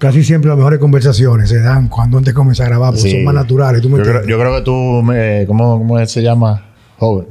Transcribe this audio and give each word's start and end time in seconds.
Casi 0.00 0.24
siempre 0.24 0.48
las 0.48 0.56
mejores 0.56 0.78
conversaciones 0.78 1.50
se 1.50 1.60
dan 1.60 1.88
cuando 1.88 2.16
antes 2.16 2.32
comienza 2.32 2.64
a 2.64 2.68
grabar, 2.68 2.92
porque 2.94 3.02
Sí. 3.10 3.16
son 3.16 3.24
más 3.24 3.34
naturales. 3.34 3.82
¿tú 3.82 3.90
me 3.90 3.98
Yo 3.98 4.02
creo, 4.02 4.16
entiendes? 4.20 4.30
yo 4.30 4.40
creo 4.40 4.56
que 4.56 4.62
tú, 4.62 5.02
me- 5.02 5.44
¿cómo, 5.46 5.76
¿cómo 5.78 6.06
se 6.06 6.22
llama? 6.22 6.66
Joven. 6.98 7.26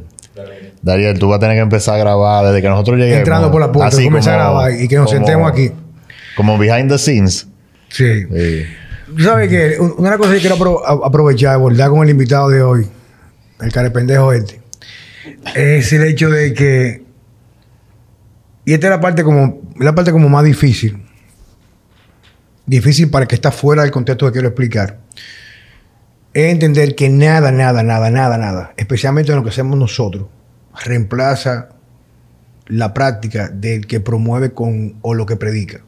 Dariel, 0.82 1.18
tú 1.18 1.28
vas 1.30 1.38
a 1.38 1.40
tener 1.42 1.56
que 1.58 1.62
empezar 1.62 1.96
a 1.96 1.98
grabar 1.98 2.46
desde 2.46 2.62
que 2.62 2.70
nosotros 2.70 2.98
lleguemos. 2.98 3.20
Entrando 3.20 3.52
por 3.52 3.60
la 3.60 3.72
puerta, 3.72 3.96
Así 3.98 4.06
comenzar 4.06 4.36
a 4.36 4.44
grabar 4.44 4.72
y 4.80 4.88
que 4.88 4.96
nos 4.98 5.08
como- 5.08 5.18
sentemos 5.18 5.52
aquí. 5.52 5.72
Como 6.38 6.58
behind 6.60 6.90
the 6.92 6.98
scenes. 7.00 7.48
Sí. 7.90 8.24
Sí. 8.32 8.64
Sabes 9.24 9.80
un- 9.80 9.96
una 9.98 10.16
cosas 10.18 10.36
que 10.36 10.40
quiero 10.40 10.56
apro- 10.56 10.82
aprovechar, 11.04 11.56
abordar 11.56 11.90
con 11.90 12.04
el 12.04 12.12
invitado 12.12 12.50
de 12.50 12.62
hoy, 12.62 12.86
el 13.62 13.72
carependejo 13.74 14.32
este, 14.32 14.62
es 15.56 15.92
el 15.92 16.04
hecho 16.04 16.30
de 16.30 16.54
que, 16.54 17.04
y 18.64 18.74
esta 18.74 18.88
es 18.88 18.92
la 18.92 19.02
parte 19.02 19.24
como, 19.24 19.60
la 19.80 19.96
parte 19.96 20.12
como 20.12 20.30
más 20.30 20.46
difícil, 20.46 21.04
difícil 22.70 23.10
para 23.10 23.24
el 23.24 23.28
que 23.28 23.36
está 23.36 23.52
fuera 23.52 23.82
del 23.82 23.92
contexto 23.92 24.28
que 24.28 24.34
quiero 24.34 24.48
explicar, 24.48 25.00
es 26.34 26.52
entender 26.52 26.96
que 26.96 27.10
nada, 27.10 27.52
nada, 27.52 27.82
nada, 27.82 28.12
nada, 28.12 28.38
nada, 28.38 28.74
especialmente 28.78 29.32
en 29.32 29.38
lo 29.38 29.44
que 29.44 29.50
hacemos 29.50 29.78
nosotros, 29.78 30.28
reemplaza 30.86 31.70
la 32.68 32.94
práctica 32.94 33.50
del 33.50 33.88
que 33.88 34.00
promueve 34.00 34.54
con 34.54 34.96
o 35.02 35.16
lo 35.16 35.26
que 35.26 35.36
predica. 35.36 35.82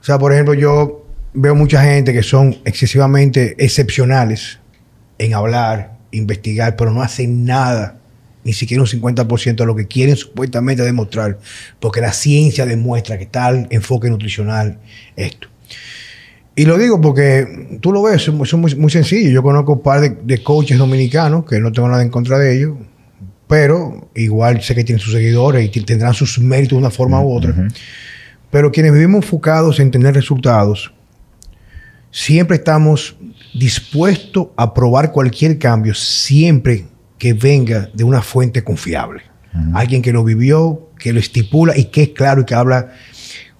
O 0.00 0.04
sea, 0.04 0.18
por 0.18 0.32
ejemplo, 0.32 0.54
yo 0.54 1.06
veo 1.32 1.54
mucha 1.54 1.82
gente 1.82 2.12
que 2.12 2.24
son 2.24 2.56
excesivamente 2.64 3.54
excepcionales 3.64 4.58
en 5.18 5.34
hablar, 5.34 5.96
investigar, 6.10 6.74
pero 6.74 6.90
no 6.90 7.02
hacen 7.02 7.44
nada, 7.44 7.98
ni 8.42 8.52
siquiera 8.52 8.82
un 8.82 8.88
50% 8.88 9.54
de 9.54 9.66
lo 9.66 9.76
que 9.76 9.86
quieren 9.86 10.16
supuestamente 10.16 10.82
demostrar, 10.82 11.38
porque 11.78 12.00
la 12.00 12.12
ciencia 12.12 12.66
demuestra 12.66 13.16
que 13.16 13.26
tal 13.26 13.68
enfoque 13.70 14.10
nutricional, 14.10 14.80
esto. 15.14 15.53
Y 16.56 16.66
lo 16.66 16.78
digo 16.78 17.00
porque 17.00 17.78
tú 17.80 17.92
lo 17.92 18.02
ves, 18.02 18.22
son, 18.22 18.44
son 18.46 18.60
muy, 18.60 18.74
muy 18.76 18.90
sencillos. 18.90 19.32
Yo 19.32 19.42
conozco 19.42 19.72
un 19.72 19.82
par 19.82 20.00
de, 20.00 20.10
de 20.10 20.42
coaches 20.42 20.78
dominicanos, 20.78 21.44
que 21.44 21.58
no 21.58 21.72
tengo 21.72 21.88
nada 21.88 22.02
en 22.02 22.10
contra 22.10 22.38
de 22.38 22.56
ellos, 22.56 22.76
pero 23.48 24.08
igual 24.14 24.62
sé 24.62 24.74
que 24.74 24.84
tienen 24.84 25.00
sus 25.00 25.12
seguidores 25.12 25.64
y 25.74 25.80
tendrán 25.82 26.14
sus 26.14 26.38
méritos 26.38 26.76
de 26.76 26.78
una 26.78 26.90
forma 26.90 27.20
u 27.20 27.36
otra. 27.36 27.54
Pero 28.50 28.70
quienes 28.70 28.92
vivimos 28.92 29.24
enfocados 29.24 29.80
en 29.80 29.90
tener 29.90 30.14
resultados, 30.14 30.92
siempre 32.10 32.56
estamos 32.56 33.16
dispuestos 33.52 34.48
a 34.56 34.72
probar 34.72 35.12
cualquier 35.12 35.58
cambio, 35.58 35.94
siempre 35.94 36.86
que 37.18 37.32
venga 37.32 37.90
de 37.92 38.04
una 38.04 38.22
fuente 38.22 38.62
confiable. 38.62 39.22
Alguien 39.72 40.02
que 40.02 40.12
lo 40.12 40.24
vivió, 40.24 40.90
que 40.98 41.12
lo 41.12 41.20
estipula 41.20 41.76
y 41.76 41.84
que 41.84 42.02
es 42.02 42.08
claro 42.08 42.42
y 42.42 42.44
que 42.44 42.54
habla 42.54 42.92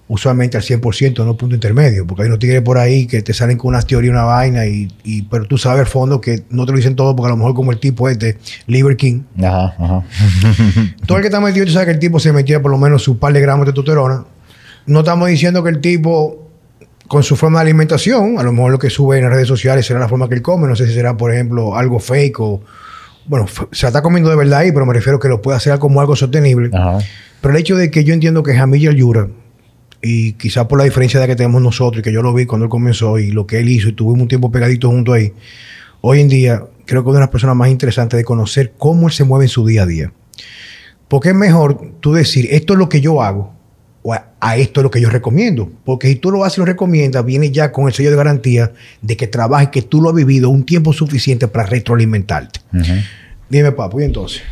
usualmente 0.07 0.55
al 0.55 0.63
100%, 0.63 1.25
no 1.25 1.35
punto 1.35 1.55
intermedio, 1.55 2.05
porque 2.05 2.21
hay 2.23 2.27
unos 2.27 2.37
tigres 2.39 2.61
por 2.61 2.77
ahí 2.77 3.07
que 3.07 3.21
te 3.23 3.33
salen 3.33 3.57
con 3.57 3.69
unas 3.69 3.87
teorías, 3.87 4.11
una 4.11 4.23
vaina, 4.23 4.65
y, 4.67 4.87
y- 5.03 5.23
pero 5.23 5.45
tú 5.47 5.57
sabes 5.57 5.79
al 5.79 5.87
fondo 5.87 6.21
que 6.21 6.43
no 6.51 6.65
te 6.65 6.71
lo 6.73 6.77
dicen 6.77 6.95
todo, 6.95 7.15
porque 7.15 7.27
a 7.27 7.31
lo 7.31 7.37
mejor 7.37 7.55
como 7.55 7.71
el 7.71 7.79
tipo 7.79 8.07
este, 8.07 8.37
Liver 8.67 8.97
King, 8.97 9.21
Ajá, 9.39 9.73
ajá. 9.79 10.03
todo 11.07 11.17
el 11.17 11.21
que 11.23 11.27
está 11.29 11.39
metido, 11.39 11.65
tú 11.65 11.71
sabes 11.71 11.87
que 11.87 11.93
el 11.93 11.99
tipo 11.99 12.19
se 12.19 12.31
metía 12.33 12.61
por 12.61 12.69
lo 12.71 12.77
menos 12.77 13.01
su 13.03 13.17
par 13.17 13.33
de 13.33 13.41
gramos 13.41 13.65
de 13.65 13.71
testosterona. 13.71 14.25
No 14.85 14.99
estamos 14.99 15.27
diciendo 15.29 15.63
que 15.63 15.71
el 15.71 15.81
tipo, 15.81 16.49
con 17.07 17.23
su 17.23 17.35
forma 17.35 17.59
de 17.59 17.63
alimentación, 17.63 18.37
a 18.37 18.43
lo 18.43 18.51
mejor 18.53 18.71
lo 18.71 18.77
que 18.79 18.91
sube 18.91 19.17
en 19.17 19.23
las 19.23 19.33
redes 19.33 19.47
sociales 19.47 19.85
será 19.87 19.99
la 19.99 20.07
forma 20.07 20.29
que 20.29 20.35
él 20.35 20.43
come. 20.43 20.67
No 20.67 20.75
sé 20.75 20.85
si 20.85 20.93
será, 20.93 21.17
por 21.17 21.33
ejemplo, 21.33 21.75
algo 21.75 21.97
fake 21.99 22.39
o. 22.39 22.61
Bueno, 23.25 23.47
se 23.71 23.87
está 23.87 24.03
comiendo 24.03 24.29
de 24.29 24.35
verdad 24.35 24.59
ahí, 24.59 24.71
pero 24.71 24.85
me 24.85 24.93
refiero 24.93 25.19
que 25.19 25.27
lo 25.27 25.41
puede 25.41 25.57
hacer 25.57 25.79
como 25.79 25.99
algo 25.99 26.15
sostenible. 26.15 26.69
Ajá. 26.77 26.99
Pero 27.41 27.55
el 27.55 27.59
hecho 27.59 27.75
de 27.75 27.89
que 27.89 28.03
yo 28.03 28.13
entiendo 28.13 28.43
que 28.43 28.53
Jamil 28.55 28.95
Yura, 28.95 29.27
y 30.07 30.33
quizás 30.33 30.67
por 30.67 30.77
la 30.77 30.83
diferencia 30.83 31.19
de 31.19 31.25
que 31.25 31.35
tenemos 31.35 31.63
nosotros, 31.63 32.01
y 32.01 32.03
que 32.03 32.11
yo 32.11 32.21
lo 32.21 32.31
vi 32.31 32.45
cuando 32.45 32.65
él 32.65 32.69
comenzó, 32.69 33.17
y 33.17 33.31
lo 33.31 33.47
que 33.47 33.59
él 33.59 33.69
hizo, 33.69 33.89
y 33.89 33.93
tuvimos 33.93 34.21
un 34.21 34.27
tiempo 34.27 34.51
pegadito 34.51 34.87
junto 34.87 35.13
ahí, 35.13 35.33
hoy 36.01 36.21
en 36.21 36.29
día 36.29 36.63
creo 36.85 37.03
que 37.03 37.09
es 37.09 37.11
una 37.11 37.19
de 37.19 37.25
las 37.25 37.29
personas 37.29 37.55
más 37.55 37.69
interesantes 37.69 38.15
de 38.15 38.23
conocer 38.23 38.73
cómo 38.77 39.07
él 39.07 39.13
se 39.13 39.23
mueve 39.23 39.45
en 39.45 39.49
su 39.49 39.65
día 39.65 39.81
a 39.81 39.85
día. 39.87 40.13
Porque 41.07 41.29
es 41.29 41.35
mejor 41.35 41.93
tú 42.01 42.13
decir, 42.13 42.47
esto 42.51 42.73
es 42.73 42.79
lo 42.79 42.87
que 42.87 43.01
yo 43.01 43.23
hago, 43.23 43.55
o 44.03 44.13
a, 44.13 44.27
a 44.39 44.57
esto 44.57 44.81
es 44.81 44.83
lo 44.83 44.91
que 44.91 45.01
yo 45.01 45.09
recomiendo. 45.09 45.71
Porque 45.83 46.07
si 46.07 46.17
tú 46.17 46.29
lo 46.29 46.43
haces 46.43 46.59
y 46.59 46.61
lo 46.61 46.65
recomiendas, 46.65 47.25
viene 47.25 47.49
ya 47.49 47.71
con 47.71 47.87
el 47.87 47.93
sello 47.93 48.11
de 48.11 48.17
garantía 48.17 48.73
de 49.01 49.17
que 49.17 49.25
trabajes, 49.25 49.69
que 49.69 49.81
tú 49.81 50.03
lo 50.03 50.09
has 50.09 50.15
vivido 50.15 50.51
un 50.51 50.65
tiempo 50.65 50.93
suficiente 50.93 51.47
para 51.47 51.65
retroalimentarte. 51.65 52.59
Dime, 53.49 53.71
papu, 53.71 54.01
y 54.01 54.03
entonces. 54.03 54.43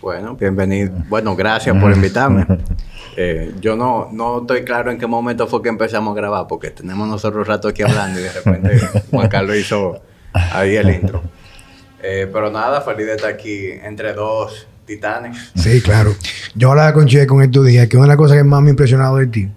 Bueno, 0.00 0.36
bienvenido. 0.36 0.92
Bueno, 1.08 1.34
gracias 1.34 1.76
por 1.80 1.92
invitarme. 1.92 2.46
Eh, 3.18 3.54
yo 3.62 3.76
no, 3.76 4.10
no 4.12 4.42
estoy 4.42 4.62
claro 4.62 4.90
en 4.90 4.98
qué 4.98 5.06
momento 5.06 5.46
fue 5.46 5.62
que 5.62 5.70
empezamos 5.70 6.12
a 6.12 6.16
grabar, 6.20 6.46
porque 6.46 6.68
tenemos 6.70 7.08
nosotros 7.08 7.46
un 7.46 7.46
rato 7.46 7.68
aquí 7.68 7.82
hablando 7.82 8.20
y 8.20 8.24
de 8.24 8.30
repente 8.30 8.78
Juan 9.10 9.28
Carlos 9.28 9.56
hizo 9.56 10.02
ahí 10.34 10.76
el 10.76 10.90
intro. 10.90 11.22
Eh, 12.02 12.28
pero 12.30 12.50
nada, 12.50 12.82
feliz 12.82 13.06
de 13.06 13.14
estar 13.14 13.30
aquí 13.30 13.70
entre 13.70 14.12
dos 14.12 14.68
titanes. 14.84 15.50
Sí, 15.54 15.80
claro. 15.80 16.14
Yo 16.54 16.72
hablaba 16.72 16.92
con 16.92 17.06
Che 17.06 17.26
con 17.26 17.40
estos 17.40 17.64
días 17.64 17.88
que 17.88 17.96
una 17.96 18.04
de 18.04 18.08
las 18.08 18.16
cosas 18.18 18.36
que 18.36 18.44
más 18.44 18.60
me 18.60 18.68
ha 18.68 18.70
impresionado 18.72 19.16
de 19.16 19.28
ti. 19.28 19.48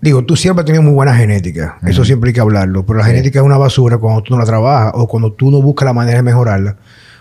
Digo, 0.00 0.24
tú 0.24 0.34
siempre 0.34 0.62
has 0.62 0.66
tenido 0.66 0.82
muy 0.82 0.92
buena 0.92 1.14
genética. 1.14 1.78
Eso 1.86 2.04
siempre 2.04 2.30
hay 2.30 2.34
que 2.34 2.40
hablarlo. 2.40 2.84
Pero 2.84 2.98
la 2.98 3.04
genética 3.04 3.38
es 3.38 3.44
una 3.44 3.58
basura 3.58 3.96
cuando 3.98 4.24
tú 4.24 4.34
no 4.34 4.40
la 4.40 4.44
trabajas 4.44 4.92
o 4.96 5.06
cuando 5.06 5.32
tú 5.32 5.52
no 5.52 5.62
buscas 5.62 5.86
la 5.86 5.92
manera 5.92 6.16
de 6.16 6.24
mejorarla. 6.24 6.76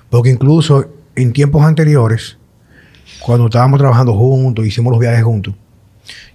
Porque 0.10 0.32
incluso 0.32 1.03
en 1.16 1.34
tiempos 1.34 1.64
anteriores, 1.64 2.38
cuando 3.20 3.46
estábamos 3.46 3.80
trabajando 3.80 4.14
juntos, 4.14 4.66
hicimos 4.66 4.92
los 4.92 5.00
viajes 5.00 5.24
juntos. 5.24 5.54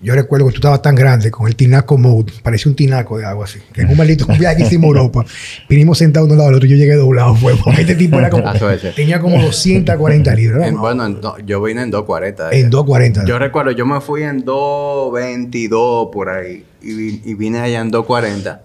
Yo 0.01 0.15
recuerdo 0.15 0.47
que 0.47 0.53
tú 0.53 0.59
estabas 0.59 0.81
tan 0.81 0.95
grande 0.95 1.31
con 1.31 1.47
el 1.47 1.55
tinaco 1.55 1.99
mode, 1.99 2.33
parecía 2.43 2.71
un 2.71 2.77
tinaco 2.77 3.19
de 3.19 3.27
agua 3.27 3.45
así. 3.45 3.59
Que 3.73 3.83
en 3.83 3.91
un 3.91 3.97
maldito 3.99 4.27
viaje 4.39 4.57
que 4.57 4.63
hicimos 4.63 4.89
Europa, 4.89 5.27
vinimos 5.69 5.99
sentados 5.99 6.29
de 6.29 6.33
un 6.33 6.39
lado 6.39 6.49
al 6.51 6.55
otro 6.57 6.67
y 6.67 6.71
yo 6.71 6.77
llegué 6.77 6.95
doblado, 6.95 7.35
fue, 7.35 7.55
porque 7.57 7.83
este 7.83 7.95
tipo 7.97 8.19
era 8.19 8.31
como, 8.31 8.45
tenía 8.97 9.21
como 9.21 9.43
240 9.43 10.35
libras. 10.35 10.67
En- 10.69 10.75
¿no? 10.75 10.81
bueno, 10.81 11.05
en 11.05 11.21
do- 11.21 11.37
yo 11.45 11.61
vine 11.63 11.83
en 11.83 11.91
240. 11.91 12.51
En 12.53 12.71
240. 12.71 13.25
Yo 13.27 13.39
recuerdo, 13.39 13.73
yo 13.73 13.85
me 13.85 14.01
fui 14.01 14.23
en 14.23 14.43
222 14.45 16.09
por 16.13 16.31
ahí 16.31 16.65
y 16.81 17.35
vine 17.35 17.59
allá 17.61 17.81
en 17.81 17.91
240. 17.91 18.63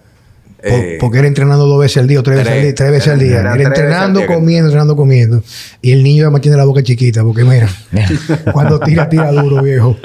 Eh, 0.65 0.97
porque 0.99 1.17
era 1.19 1.27
entrenando 1.27 1.65
dos 1.67 1.79
veces 1.79 1.97
al 1.97 2.07
día 2.07 2.19
o 2.19 2.23
tres, 2.23 2.37
veces 2.37 2.53
al 2.53 2.61
día, 2.61 2.75
tres 2.75 2.91
veces 2.91 3.13
al 3.13 3.21
era- 3.21 3.53
día. 3.53 3.63
entrenando, 3.65 4.19
día 4.19 4.27
que- 4.29 4.33
comiendo, 4.33 4.67
entrenando, 4.69 4.95
comiendo. 4.95 5.43
Y 5.81 5.91
el 5.91 6.03
niño 6.03 6.23
además 6.23 6.41
tiene 6.41 6.55
la 6.57 6.63
boca 6.65 6.81
chiquita, 6.81 7.21
porque 7.23 7.43
mira, 7.43 7.67
cuando 8.53 8.79
tira, 8.79 9.09
tira 9.09 9.31
duro, 9.31 9.61
viejo. 9.61 9.97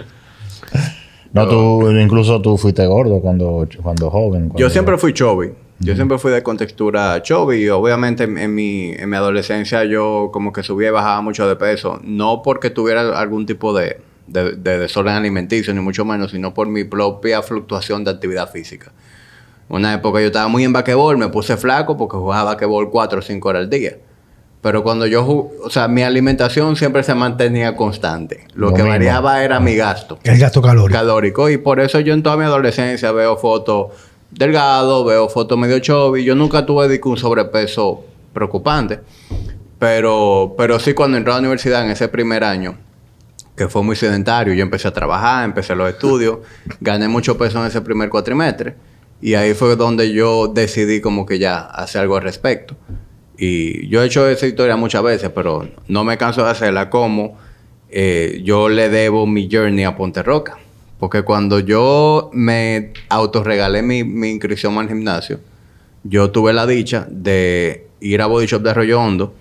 No, 1.33 1.47
tú, 1.49 1.91
incluso 1.91 2.41
tú 2.41 2.57
fuiste 2.57 2.85
gordo 2.87 3.21
cuando, 3.21 3.69
cuando 3.83 4.11
joven. 4.11 4.51
Yo 4.57 4.71
siempre 4.71 4.97
fui 4.99 5.13
chubby. 5.13 5.53
Yo 5.81 5.95
siempre 5.95 6.19
fui 6.19 6.33
de 6.33 6.43
contextura 6.43 7.23
chubby 7.23 7.59
y 7.63 7.69
obviamente 7.69 8.25
en, 8.25 8.37
en 8.37 8.53
mi, 8.53 8.91
en 8.99 9.09
mi 9.09 9.17
adolescencia 9.17 9.85
yo 9.85 10.31
como 10.33 10.53
que 10.53 10.65
subía 10.65 10.89
y 10.89 10.91
bajaba 10.91 11.21
mucho 11.21 11.47
de 11.49 11.55
peso. 11.55 12.01
No 12.03 12.43
porque 12.43 12.71
tuviera 12.71 13.17
algún 13.17 13.47
tipo 13.47 13.73
de, 13.73 14.01
de, 14.27 14.57
de 14.57 14.79
desorden 14.79 15.15
alimenticio, 15.15 15.73
ni 15.75 15.81
mucho 15.81 16.05
menos, 16.05 16.33
sino 16.33 16.53
por 16.53 16.67
mi 16.69 16.83
propia 16.83 17.43
fluctuación 17.43 18.03
de 18.03 18.11
actividad 18.11 18.51
física. 18.51 18.91
Una 19.69 19.95
época 19.95 20.21
yo 20.21 20.27
estaba 20.29 20.49
muy 20.49 20.65
en 20.65 20.73
basquetbol, 20.73 21.19
me 21.19 21.29
puse 21.29 21.57
flaco 21.57 21.97
porque 21.97 22.17
jugaba 22.17 22.45
basquetbol 22.45 22.91
4 22.91 23.19
o 23.19 23.23
5 23.23 23.49
horas 23.49 23.61
al 23.63 23.71
día. 23.71 23.99
Pero 24.61 24.83
cuando 24.83 25.07
yo, 25.07 25.25
o 25.63 25.71
sea, 25.71 25.87
mi 25.87 26.03
alimentación 26.03 26.75
siempre 26.75 27.03
se 27.05 27.15
mantenía 27.15 27.77
constante. 27.77 28.47
Lo, 28.55 28.69
Lo 28.69 28.75
que 28.75 28.83
mismo. 28.83 28.89
variaba 28.91 29.45
era 29.45 29.61
mi 29.61 29.77
gasto 29.77 30.19
El 30.25 30.39
gasto 30.39 30.61
calórico. 30.61 30.99
calórico. 30.99 31.49
Y 31.49 31.59
por 31.59 31.79
eso 31.81 32.01
yo 32.01 32.13
en 32.13 32.23
toda 32.23 32.37
mi 32.37 32.45
adolescencia 32.45 33.13
veo 33.13 33.37
fotos 33.37 33.93
delgado, 34.31 35.05
veo 35.05 35.29
fotos 35.29 35.57
medio 35.57 35.79
chubby. 35.79 36.25
Yo 36.25 36.35
nunca 36.35 36.67
tuve 36.67 37.01
un 37.05 37.17
sobrepeso 37.17 38.05
preocupante. 38.33 39.01
Pero, 39.79 40.55
pero 40.59 40.81
sí 40.81 40.93
cuando 40.93 41.17
entré 41.19 41.33
a 41.33 41.37
la 41.37 41.41
universidad 41.41 41.85
en 41.85 41.93
ese 41.93 42.09
primer 42.09 42.43
año, 42.43 42.77
que 43.57 43.69
fue 43.69 43.83
muy 43.83 43.95
sedentario, 43.95 44.53
yo 44.55 44.63
empecé 44.63 44.89
a 44.89 44.93
trabajar, 44.93 45.45
empecé 45.45 45.75
los 45.77 45.89
estudios, 45.89 46.39
gané 46.81 47.07
mucho 47.07 47.39
peso 47.39 47.61
en 47.61 47.67
ese 47.67 47.81
primer 47.81 48.09
cuatrimestre. 48.09 48.75
Y 49.21 49.35
ahí 49.35 49.55
fue 49.55 49.77
donde 49.77 50.13
yo 50.13 50.49
decidí 50.49 51.01
como 51.01 51.27
que 51.27 51.39
ya 51.39 51.61
hacer 51.61 52.03
algo 52.03 52.17
al 52.17 52.23
respecto. 52.23 52.77
Y 53.37 53.89
yo 53.89 54.03
he 54.03 54.07
hecho 54.07 54.29
esa 54.29 54.47
historia 54.47 54.77
muchas 54.77 55.03
veces, 55.03 55.31
pero 55.35 55.69
no 55.89 56.05
me 56.05 56.19
canso 56.19 56.45
de 56.45 56.51
hacerla 56.51 56.91
como 56.91 57.37
eh, 57.91 58.41
yo 58.45 58.69
le 58.69 58.89
debo 58.89 59.27
mi 59.27 59.49
journey 59.51 59.85
a 59.85 59.97
Ponte 59.97 60.23
Roca. 60.23 60.59
Porque 60.99 61.23
cuando 61.23 61.61
yo 61.61 62.31
me 62.33 62.93
autorregalé 63.09 63.83
mi, 63.83 64.03
mi 64.03 64.31
inscripción 64.31 64.77
al 64.79 64.89
gimnasio, 64.89 65.41
yo 66.03 66.31
tuve 66.31 66.53
la 66.53 66.67
dicha 66.67 67.07
de 67.11 67.87
ir 68.01 68.23
a 68.23 68.27
Body 68.27 68.47
Shop 68.47 68.63
de 68.63 68.71
Arroyo 68.71 69.01
Hondo 69.01 69.35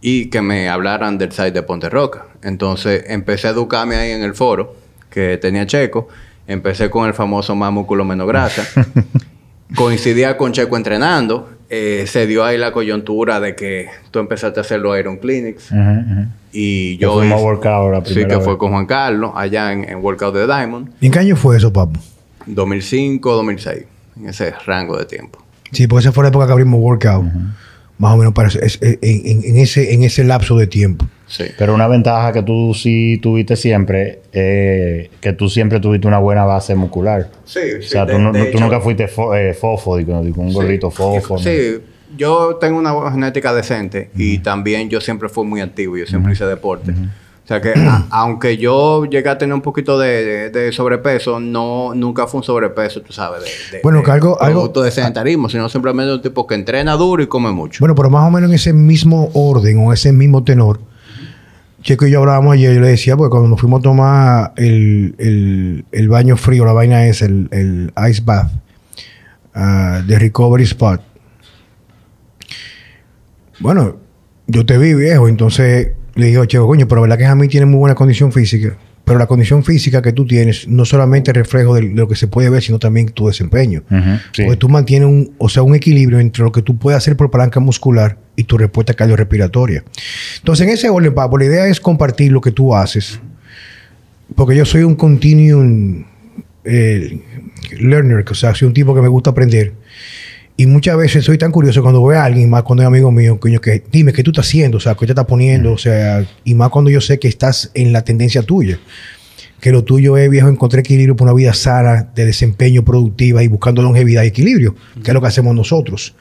y 0.00 0.30
que 0.30 0.40
me 0.40 0.68
hablaran 0.68 1.18
del 1.18 1.32
site 1.32 1.52
de 1.52 1.62
Ponte 1.62 1.88
Roca. 1.88 2.26
Entonces 2.42 3.04
empecé 3.08 3.48
a 3.48 3.50
educarme 3.50 3.96
ahí 3.96 4.12
en 4.12 4.22
el 4.22 4.34
foro 4.34 4.74
que 5.10 5.36
tenía 5.38 5.66
Checo. 5.66 6.08
Empecé 6.50 6.90
con 6.90 7.06
el 7.06 7.14
famoso 7.14 7.54
más 7.54 7.72
músculo 7.72 8.04
menos 8.04 8.26
grasa. 8.26 8.64
Coincidía 9.76 10.36
con 10.36 10.52
Checo 10.52 10.76
entrenando. 10.76 11.48
Eh, 11.68 12.04
se 12.08 12.26
dio 12.26 12.44
ahí 12.44 12.58
la 12.58 12.72
coyuntura 12.72 13.38
de 13.38 13.54
que 13.54 13.86
tú 14.10 14.18
empezaste 14.18 14.58
a 14.58 14.62
hacer 14.62 14.80
los 14.80 14.98
Iron 14.98 15.18
Clinics. 15.18 15.70
Y 16.52 16.96
yo 16.98 17.14
fuimos 17.14 17.36
hice- 17.38 17.44
workout 17.46 17.92
la 17.92 18.04
Sí, 18.04 18.14
que 18.14 18.24
vez. 18.36 18.44
fue 18.44 18.58
con 18.58 18.72
Juan 18.72 18.86
Carlos, 18.86 19.30
allá 19.36 19.72
en, 19.72 19.88
en 19.88 19.98
Workout 19.98 20.34
de 20.34 20.46
Diamond. 20.46 20.88
¿Y 21.00 21.06
en 21.06 21.12
qué 21.12 21.20
año 21.20 21.36
fue 21.36 21.56
eso, 21.56 21.72
papu? 21.72 22.00
2005, 22.46 23.32
2006. 23.32 23.84
en 24.16 24.28
ese 24.28 24.52
rango 24.66 24.96
de 24.98 25.04
tiempo. 25.04 25.38
Sí, 25.70 25.86
porque 25.86 26.00
esa 26.00 26.12
fue 26.12 26.24
la 26.24 26.30
época 26.30 26.46
que 26.46 26.52
abrimos 26.52 26.80
workout. 26.80 27.26
Más 28.00 28.14
o 28.14 28.16
menos 28.16 28.32
para 28.32 28.48
es- 28.48 28.56
es- 28.56 28.78
en, 28.82 29.44
en 29.44 29.56
ese, 29.58 29.92
en 29.94 30.02
ese 30.02 30.24
lapso 30.24 30.56
de 30.56 30.66
tiempo. 30.66 31.06
Sí. 31.26 31.44
Pero 31.56 31.74
una 31.74 31.86
ventaja 31.86 32.32
que 32.32 32.42
tú 32.42 32.72
sí 32.74 33.18
tuviste 33.22 33.54
siempre, 33.56 34.22
eh, 34.32 35.10
que 35.20 35.32
tú 35.34 35.48
siempre 35.48 35.78
tuviste 35.78 36.08
una 36.08 36.18
buena 36.18 36.44
base 36.44 36.74
muscular. 36.74 37.30
Sí, 37.44 37.60
o 37.78 37.82
sea, 37.82 38.06
tú, 38.06 38.18
no- 38.18 38.32
tú 38.32 38.58
nunca 38.58 38.80
fuiste 38.80 39.06
fo- 39.06 39.36
eh, 39.38 39.54
fofo, 39.54 39.96
digo, 39.98 40.20
digo, 40.24 40.42
un 40.42 40.48
Sí. 40.48 40.54
gordito 40.54 40.90
fofo. 40.90 41.34
¿no? 41.34 41.40
Sí, 41.40 41.78
yo 42.16 42.56
tengo 42.60 42.78
una 42.78 43.12
genética 43.12 43.52
decente 43.54 44.10
y 44.16 44.38
también 44.38 44.88
yo 44.88 45.00
siempre 45.00 45.28
fui 45.28 45.44
muy 45.46 45.60
activo, 45.60 45.96
yo 45.96 46.06
siempre 46.06 46.32
hice 46.32 46.46
deporte. 46.46 46.90
O 46.92 46.94
sea 47.50 47.60
que 47.60 47.72
a- 47.78 48.06
aunque 48.10 48.56
yo 48.56 49.04
llegué 49.06 49.28
a 49.28 49.36
tener 49.38 49.54
un 49.54 49.60
poquito 49.60 49.98
de, 49.98 50.24
de- 50.24 50.50
de 50.50 50.72
sobrepeso, 50.72 51.40
no 51.40 51.92
nunca 51.94 52.26
fue 52.26 52.38
un 52.38 52.44
sobrepeso, 52.44 53.00
tú 53.02 53.12
sabes, 53.12 53.42
de, 53.42 53.76
de- 53.78 53.82
Bueno, 53.82 54.02
que 54.02 54.10
algo- 54.10 54.40
algo- 54.40 54.60
producto 54.60 54.82
de 54.82 54.90
sedentarismo, 54.90 55.48
sino 55.48 55.68
simplemente 55.68 56.12
un 56.12 56.22
tipo 56.22 56.46
que 56.46 56.54
entrena 56.54 56.94
duro 56.94 57.22
y 57.22 57.26
come 57.26 57.50
mucho. 57.50 57.80
Bueno, 57.80 57.94
pero 57.94 58.08
más 58.10 58.26
o 58.26 58.30
menos 58.30 58.48
en 58.50 58.54
ese 58.54 58.72
mismo 58.72 59.30
orden 59.34 59.78
o 59.86 59.92
ese 59.92 60.12
mismo 60.12 60.42
tenor. 60.44 60.80
Checo 61.82 62.06
y 62.06 62.10
yo 62.10 62.20
hablábamos 62.20 62.52
ayer, 62.54 62.74
yo 62.74 62.80
le 62.80 62.88
decía, 62.88 63.16
porque 63.16 63.30
cuando 63.30 63.48
nos 63.48 63.58
fuimos 63.60 63.80
a 63.80 63.82
tomar 63.82 64.52
el, 64.56 65.14
el- 65.18 65.84
el 65.92 66.08
baño 66.10 66.36
frío, 66.36 66.64
la 66.66 66.72
vaina 66.74 67.06
es 67.06 67.22
el, 67.22 67.48
el 67.52 67.92
ice 68.10 68.20
bath 68.24 68.50
ah, 69.54 70.02
de 70.06 70.18
Recovery 70.18 70.64
Spot. 70.64 71.00
Bueno, 73.60 73.96
yo 74.46 74.64
te 74.66 74.78
vi 74.78 74.94
viejo, 74.94 75.28
entonces 75.28 75.92
le 76.14 76.26
dije, 76.26 76.46
Checo, 76.46 76.66
coño, 76.66 76.88
pero 76.88 77.02
verdad 77.02 77.18
que 77.18 77.26
a 77.26 77.34
mí 77.34 77.48
tiene 77.48 77.66
muy 77.66 77.78
buena 77.78 77.94
condición 77.94 78.32
física. 78.32 78.76
Pero 79.04 79.18
la 79.18 79.26
condición 79.26 79.64
física 79.64 80.02
que 80.02 80.12
tú 80.12 80.24
tienes 80.26 80.68
no 80.68 80.84
solamente 80.84 81.32
es 81.32 81.36
reflejo 81.36 81.74
de 81.74 81.82
lo 81.82 82.06
que 82.06 82.14
se 82.14 82.28
puede 82.28 82.48
ver, 82.48 82.62
sino 82.62 82.78
también 82.78 83.08
tu 83.08 83.26
desempeño. 83.26 83.82
Sí. 84.32 84.44
Porque 84.44 84.56
tú 84.56 84.68
mantienes 84.68 85.08
un, 85.08 85.34
o 85.38 85.48
sea, 85.48 85.62
un 85.62 85.74
equilibrio 85.74 86.20
entre 86.20 86.44
lo 86.44 86.52
que 86.52 86.62
tú 86.62 86.78
puedes 86.78 86.98
hacer 86.98 87.16
por 87.16 87.30
palanca 87.30 87.58
muscular 87.58 88.18
y 88.36 88.44
tu 88.44 88.56
respuesta 88.56 88.94
cardiorrespiratoria. 88.94 89.82
Entonces, 90.38 90.66
en 90.66 90.72
ese 90.74 90.90
orden, 90.90 91.12
Papo, 91.12 91.38
la 91.38 91.46
idea 91.46 91.66
es 91.66 91.80
compartir 91.80 92.30
lo 92.30 92.40
que 92.40 92.52
tú 92.52 92.74
haces. 92.74 93.18
Porque 94.36 94.54
yo 94.54 94.64
soy 94.64 94.84
un 94.84 94.94
continuum 94.94 96.04
eh, 96.64 97.20
learner, 97.80 98.24
o 98.30 98.34
sea, 98.34 98.54
soy 98.54 98.68
un 98.68 98.74
tipo 98.74 98.94
que 98.94 99.02
me 99.02 99.08
gusta 99.08 99.30
aprender. 99.30 99.72
Y 100.60 100.66
muchas 100.66 100.94
veces 100.98 101.24
soy 101.24 101.38
tan 101.38 101.52
curioso 101.52 101.80
cuando 101.80 102.04
veo 102.04 102.20
a 102.20 102.24
alguien, 102.26 102.50
más 102.50 102.64
cuando 102.64 102.82
es 102.82 102.86
amigo 102.86 103.10
mío, 103.10 103.40
coño, 103.40 103.62
que 103.62 103.82
dime 103.90 104.12
qué 104.12 104.22
tú 104.22 104.30
estás 104.30 104.46
haciendo, 104.46 104.76
o 104.76 104.80
sea, 104.80 104.94
qué 104.94 105.06
te 105.06 105.12
estás 105.12 105.24
poniendo, 105.24 105.72
o 105.72 105.78
sea, 105.78 106.22
y 106.44 106.52
más 106.52 106.68
cuando 106.68 106.90
yo 106.90 107.00
sé 107.00 107.18
que 107.18 107.28
estás 107.28 107.70
en 107.72 107.94
la 107.94 108.04
tendencia 108.04 108.42
tuya. 108.42 108.78
Que 109.58 109.72
lo 109.72 109.84
tuyo 109.84 110.18
es, 110.18 110.28
viejo, 110.28 110.50
encontrar 110.50 110.80
equilibrio 110.80 111.16
para 111.16 111.32
una 111.32 111.38
vida 111.38 111.54
sana, 111.54 112.10
de 112.14 112.26
desempeño 112.26 112.84
productiva 112.84 113.42
y 113.42 113.48
buscando 113.48 113.80
longevidad 113.80 114.22
y 114.24 114.26
equilibrio, 114.26 114.74
que 115.02 115.12
es 115.12 115.14
lo 115.14 115.22
que 115.22 115.28
hacemos 115.28 115.54
nosotros. 115.54 116.14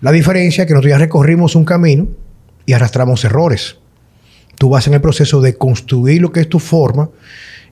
La 0.00 0.10
diferencia 0.10 0.62
es 0.62 0.66
que 0.66 0.74
nosotros 0.74 0.90
ya 0.90 0.98
recorrimos 0.98 1.54
un 1.54 1.64
camino 1.64 2.08
y 2.66 2.72
arrastramos 2.72 3.24
errores. 3.24 3.76
Tú 4.58 4.68
vas 4.68 4.88
en 4.88 4.94
el 4.94 5.00
proceso 5.00 5.40
de 5.40 5.54
construir 5.54 6.22
lo 6.22 6.32
que 6.32 6.40
es 6.40 6.48
tu 6.48 6.58
forma 6.58 7.08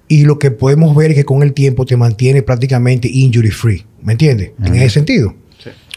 y 0.07 0.27
lo 0.27 0.39
que 0.39 0.53
podemos 0.53 0.95
ver 0.95 1.11
es 1.11 1.17
que 1.17 1.25
con 1.25 1.43
el 1.43 1.53
tiempo 1.53 1.85
te 1.85 1.97
mantiene 1.97 2.43
prácticamente 2.43 3.09
injury 3.09 3.51
free. 3.51 3.85
¿Me 4.01 4.13
entiendes? 4.13 4.53
En 4.63 4.77
ese 4.77 4.91
sentido. 4.91 5.35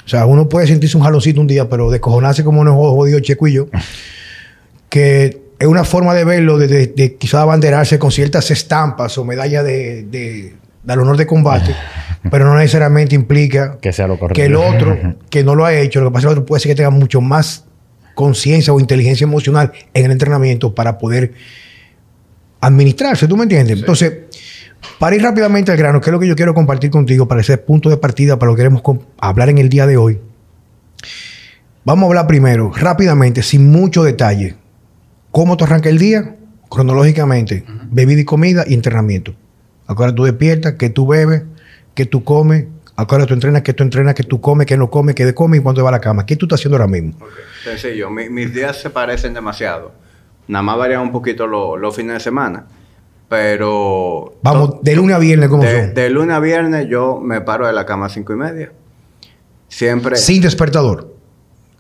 O 0.08 0.10
sea, 0.10 0.26
uno 0.26 0.48
puede 0.48 0.68
sentirse 0.68 0.96
un 0.96 1.04
jaloncito 1.04 1.42
un 1.42 1.48
día, 1.48 1.68
pero 1.68 1.92
descojonarse 1.92 2.46
como 2.46 2.64
nos 2.64 2.76
jodido 2.76 3.20
Checo 3.20 3.46
y 3.50 3.56
yo, 3.56 3.68
que 4.90 5.42
es 5.60 5.68
una 5.68 5.84
forma 5.84 6.14
de 6.14 6.24
verlo, 6.24 6.58
de, 6.58 6.68
de, 6.68 6.88
de 6.88 7.16
quizás 7.16 7.42
abanderarse 7.42 8.00
con 8.00 8.10
ciertas 8.10 8.50
estampas 8.50 9.18
o 9.18 9.26
medallas 9.26 9.66
de, 9.66 10.04
de, 10.04 10.54
del 10.82 11.00
honor 11.00 11.18
de 11.18 11.28
combate, 11.28 11.76
pero 12.32 12.46
no 12.46 12.56
necesariamente 12.58 13.16
implica 13.16 13.80
Que 13.82 13.92
sea 13.92 14.08
lo 14.08 14.18
correcto. 14.18 14.40
que 14.42 14.46
el 14.46 14.56
otro 14.56 14.98
que 15.30 15.44
no 15.44 15.56
lo 15.56 15.66
ha 15.66 15.74
hecho, 15.74 16.00
lo 16.00 16.10
que 16.10 16.14
pasa 16.14 16.20
es 16.20 16.24
que 16.24 16.32
el 16.32 16.38
otro 16.40 16.46
puede 16.46 16.62
ser 16.62 16.72
que 16.72 16.76
tenga 16.76 16.90
mucho 16.90 17.20
más 17.20 17.66
conciencia 18.16 18.72
o 18.72 18.80
inteligencia 18.80 19.26
emocional 19.26 19.74
en 19.94 20.06
el 20.06 20.12
entrenamiento 20.12 20.74
para 20.74 20.98
poder 20.98 21.34
administrarse, 22.62 23.28
¿tú 23.28 23.36
me 23.36 23.44
entiendes? 23.44 23.80
Entonces, 23.80 24.14
para 25.00 25.16
ir 25.16 25.22
rápidamente 25.22 25.72
al 25.72 25.78
grano, 25.78 26.02
que 26.02 26.10
es 26.10 26.14
lo 26.14 26.20
que 26.20 26.28
yo 26.28 26.36
quiero 26.36 26.54
compartir 26.54 26.90
contigo 26.90 27.28
para 27.28 27.42
ese 27.42 27.58
punto 27.58 27.90
de 27.90 27.98
partida, 27.98 28.38
para 28.40 28.52
lo 28.52 28.56
que 28.56 28.62
queremos 28.64 28.82
hablar 29.20 29.50
en 29.50 29.58
el 29.58 29.70
día 29.70 29.86
de 29.88 29.98
hoy. 29.98 30.20
Vamos 31.86 32.04
a 32.04 32.08
hablar 32.08 32.28
primero, 32.28 32.72
rápidamente, 32.76 33.42
sin 33.44 33.72
mucho 33.72 34.04
detalle. 34.04 34.56
¿Cómo 35.32 35.56
te 35.58 35.64
arranca 35.64 35.90
el 35.90 35.98
día? 35.98 36.36
Cronológicamente, 36.70 37.64
bebida 37.92 38.22
y 38.22 38.26
comida 38.26 38.66
y 38.68 38.74
entrenamiento. 38.74 39.34
¿A 39.88 39.96
qué 39.96 40.04
hora 40.04 40.14
tú 40.14 40.24
despiertas? 40.26 40.74
¿Qué 40.74 40.90
tú 40.90 41.08
bebes? 41.08 41.44
¿Qué 41.96 42.06
tú 42.06 42.24
comes? 42.26 42.66
¿A 42.98 43.08
qué 43.08 43.16
hora 43.16 43.26
tú 43.26 43.34
entrenas? 43.34 43.62
¿Qué 43.62 43.74
tú 43.74 43.84
entrenas? 43.84 44.16
¿Qué 44.16 44.24
tú 44.24 44.42
comes? 44.42 44.68
¿Qué 44.68 44.76
no 44.76 44.90
comes? 44.90 45.16
¿Qué 45.16 45.24
de 45.26 45.34
comes? 45.34 45.60
¿Y 45.60 45.64
cuándo 45.64 45.82
va 45.84 45.90
a 45.90 45.94
la 45.94 46.02
cama? 46.02 46.26
¿Qué 46.26 46.36
tú 46.36 46.46
estás 46.46 46.60
haciendo 46.60 46.76
ahora 46.76 46.88
mismo? 46.88 47.14
Sencillo, 47.64 48.10
mi- 48.10 48.30
mis 48.30 48.54
días 48.54 48.82
se 48.82 48.90
parecen 48.90 49.34
demasiado. 49.34 49.94
Nada 50.48 50.64
más 50.64 50.78
varían 50.78 51.02
un 51.02 51.12
poquito 51.12 51.48
lo- 51.48 51.78
los 51.78 51.96
fines 51.96 52.16
de 52.16 52.20
semana. 52.20 52.66
Pero. 53.30 54.36
Vamos, 54.42 54.82
de 54.82 54.96
lunes 54.96 55.16
a 55.16 55.20
viernes, 55.20 55.50
¿cómo 55.50 55.64
de, 55.64 55.86
son? 55.86 55.94
de 55.94 56.10
lunes 56.10 56.36
a 56.36 56.40
viernes 56.40 56.88
yo 56.90 57.20
me 57.22 57.42
paro 57.42 57.68
de 57.68 57.74
la 57.74 57.86
cama 57.86 58.06
a 58.06 58.10
cinco 58.10 58.34
y 58.34 58.38
media. 58.38 58.72
Siempre 59.68 60.16
Sin 60.16 60.42
despertador. 60.42 61.14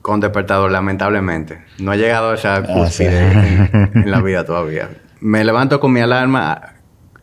con 0.01 0.19
despertador, 0.19 0.71
lamentablemente. 0.71 1.59
No 1.79 1.93
he 1.93 1.97
llegado 1.97 2.31
a 2.31 2.35
esa 2.35 2.55
Ah, 2.57 2.63
cúspide 2.63 3.69
en 3.93 4.11
la 4.11 4.21
vida 4.21 4.45
todavía. 4.45 4.89
Me 5.21 5.43
levanto 5.43 5.79
con 5.79 5.91
mi 5.93 5.99
alarma, 6.01 6.75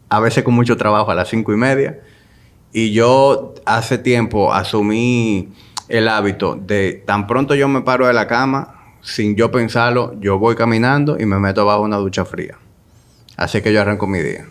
a 0.09 0.21
veces 0.21 0.43
con 0.43 0.55
mucho 0.55 0.77
trabajo, 0.77 1.11
a 1.11 1.15
las 1.15 1.29
cinco 1.29 1.53
y 1.53 1.57
media. 1.57 2.01
Y 2.73 2.93
yo 2.93 3.55
hace 3.67 3.99
tiempo 3.99 4.53
asumí 4.53 5.53
el 5.89 6.09
hábito 6.09 6.57
de 6.61 7.03
tan 7.07 7.27
pronto 7.27 7.55
yo 7.55 7.69
me 7.69 7.83
paro 7.83 8.07
de 8.07 8.13
la 8.15 8.27
cama, 8.27 8.81
sin 9.03 9.37
yo 9.37 9.51
pensarlo, 9.51 10.15
yo 10.19 10.39
voy 10.39 10.57
caminando 10.57 11.17
y 11.21 11.27
me 11.27 11.39
meto 11.39 11.65
bajo 11.67 11.83
una 11.83 11.99
ducha 11.99 12.25
fría. 12.25 12.57
Así 13.37 13.61
que 13.63 13.73
yo 13.73 13.81
arranco 13.81 14.07
mi 14.07 14.21
día. 14.21 14.47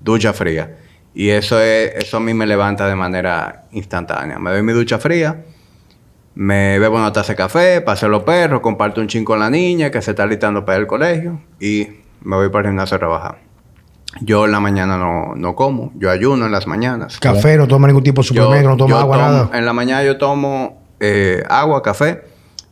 Ducha 0.00 0.32
fría. 0.32 0.76
Y 1.14 1.30
eso 1.30 1.60
es, 1.60 1.92
eso 1.96 2.18
a 2.18 2.20
mí 2.20 2.32
me 2.34 2.46
levanta 2.46 2.86
de 2.86 2.94
manera 2.94 3.64
instantánea. 3.72 4.38
Me 4.38 4.50
doy 4.50 4.62
mi 4.62 4.72
ducha 4.72 4.98
fría, 4.98 5.44
me 6.34 6.78
bebo 6.78 6.96
una 6.96 7.12
taza 7.12 7.32
de 7.32 7.36
café, 7.36 7.80
paseo 7.80 8.08
los 8.08 8.22
perros, 8.22 8.60
comparto 8.60 9.00
un 9.00 9.08
chin 9.08 9.24
con 9.24 9.40
la 9.40 9.50
niña 9.50 9.90
que 9.90 10.00
se 10.00 10.12
está 10.12 10.26
listando 10.26 10.64
para 10.64 10.78
al 10.78 10.86
colegio 10.86 11.40
y 11.58 11.88
me 12.22 12.36
voy 12.36 12.48
para 12.50 12.68
el 12.68 12.72
gimnasio 12.72 12.96
a 12.96 12.98
trabajar. 13.00 13.38
Yo 14.20 14.44
en 14.46 14.52
la 14.52 14.60
mañana 14.60 14.96
no, 14.96 15.34
no 15.34 15.54
como, 15.54 15.92
yo 15.96 16.10
ayuno 16.10 16.46
en 16.46 16.52
las 16.52 16.66
mañanas. 16.66 17.18
Café, 17.18 17.56
no 17.56 17.66
toma 17.66 17.86
ningún 17.88 18.02
tipo 18.04 18.22
de 18.22 18.28
suplemento, 18.28 18.68
no 18.70 18.76
toma 18.76 19.00
agua, 19.00 19.16
tomo- 19.16 19.28
nada. 19.30 19.50
En 19.58 19.64
la 19.66 19.72
mañana 19.72 20.04
yo 20.04 20.16
tomo 20.18 20.82
eh, 21.00 21.42
agua, 21.48 21.82
café. 21.82 22.22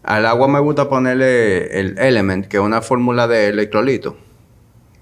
Al 0.02 0.24
agua 0.26 0.46
me 0.46 0.60
gusta 0.60 0.88
ponerle 0.88 1.78
el 1.80 1.98
Element, 1.98 2.46
que 2.46 2.58
es 2.58 2.62
una 2.62 2.80
fórmula 2.80 3.26
de 3.26 3.48
electrolito. 3.48 4.16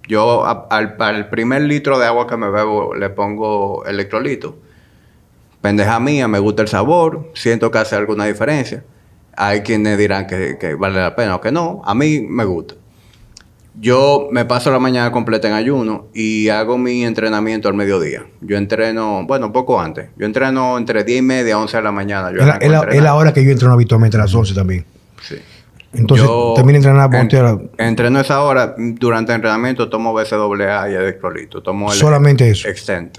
Yo 0.08 0.44
a- 0.44 0.66
al, 0.70 0.96
para 0.96 1.16
el 1.16 1.28
primer 1.28 1.62
litro 1.62 1.98
de 1.98 2.06
agua 2.06 2.26
que 2.26 2.36
me 2.36 2.50
bebo 2.50 2.94
le 2.94 3.10
pongo 3.10 3.84
electrolito. 3.86 4.56
Pendeja 5.60 5.98
mía, 5.98 6.28
me 6.28 6.38
gusta 6.38 6.62
el 6.62 6.68
sabor, 6.68 7.30
siento 7.34 7.70
que 7.70 7.78
hace 7.78 7.96
alguna 7.96 8.26
diferencia. 8.26 8.84
Hay 9.36 9.62
quienes 9.62 9.96
dirán 9.98 10.26
que, 10.26 10.58
que 10.58 10.74
vale 10.74 11.00
la 11.00 11.16
pena 11.16 11.36
o 11.36 11.40
que 11.40 11.50
no. 11.50 11.80
A 11.84 11.94
mí 11.94 12.20
me 12.20 12.44
gusta. 12.44 12.74
Yo 13.80 14.28
me 14.30 14.44
paso 14.44 14.70
la 14.70 14.78
mañana 14.78 15.10
completa 15.10 15.48
en 15.48 15.54
ayuno 15.54 16.06
y 16.14 16.48
hago 16.48 16.78
mi 16.78 17.04
entrenamiento 17.04 17.66
al 17.68 17.74
mediodía. 17.74 18.24
Yo 18.40 18.56
entreno, 18.56 19.24
bueno, 19.26 19.50
poco 19.52 19.80
antes. 19.80 20.10
Yo 20.16 20.26
entreno 20.26 20.78
entre 20.78 21.02
10 21.02 21.18
y 21.18 21.22
media, 21.22 21.58
11 21.58 21.78
de 21.78 21.82
la 21.82 21.90
mañana. 21.90 22.30
Yo 22.30 22.38
Es 22.40 22.46
la, 22.46 22.54
a 22.54 22.88
es 22.90 23.02
la 23.02 23.14
hora 23.16 23.32
que 23.32 23.44
yo 23.44 23.50
entreno 23.50 23.74
habitualmente 23.74 24.16
a 24.16 24.20
las 24.20 24.32
11 24.34 24.54
también. 24.54 24.84
Sí. 25.22 25.36
Entonces, 25.94 26.26
Yo 26.26 26.52
termino 26.56 26.72
de 26.80 26.86
entrenar 26.88 27.06
en- 27.06 27.10
Entreno 27.78 28.20
esa 28.20 28.42
hora. 28.42 28.74
Durante 28.76 29.32
el 29.32 29.36
entrenamiento 29.36 29.88
tomo 29.88 30.12
BCAA 30.12 30.90
y 30.90 30.94
electrolito. 30.94 31.62
Tomo 31.62 31.92
el 31.92 31.98
Solamente 31.98 32.50
eso. 32.50 32.68
Extent. 32.68 33.18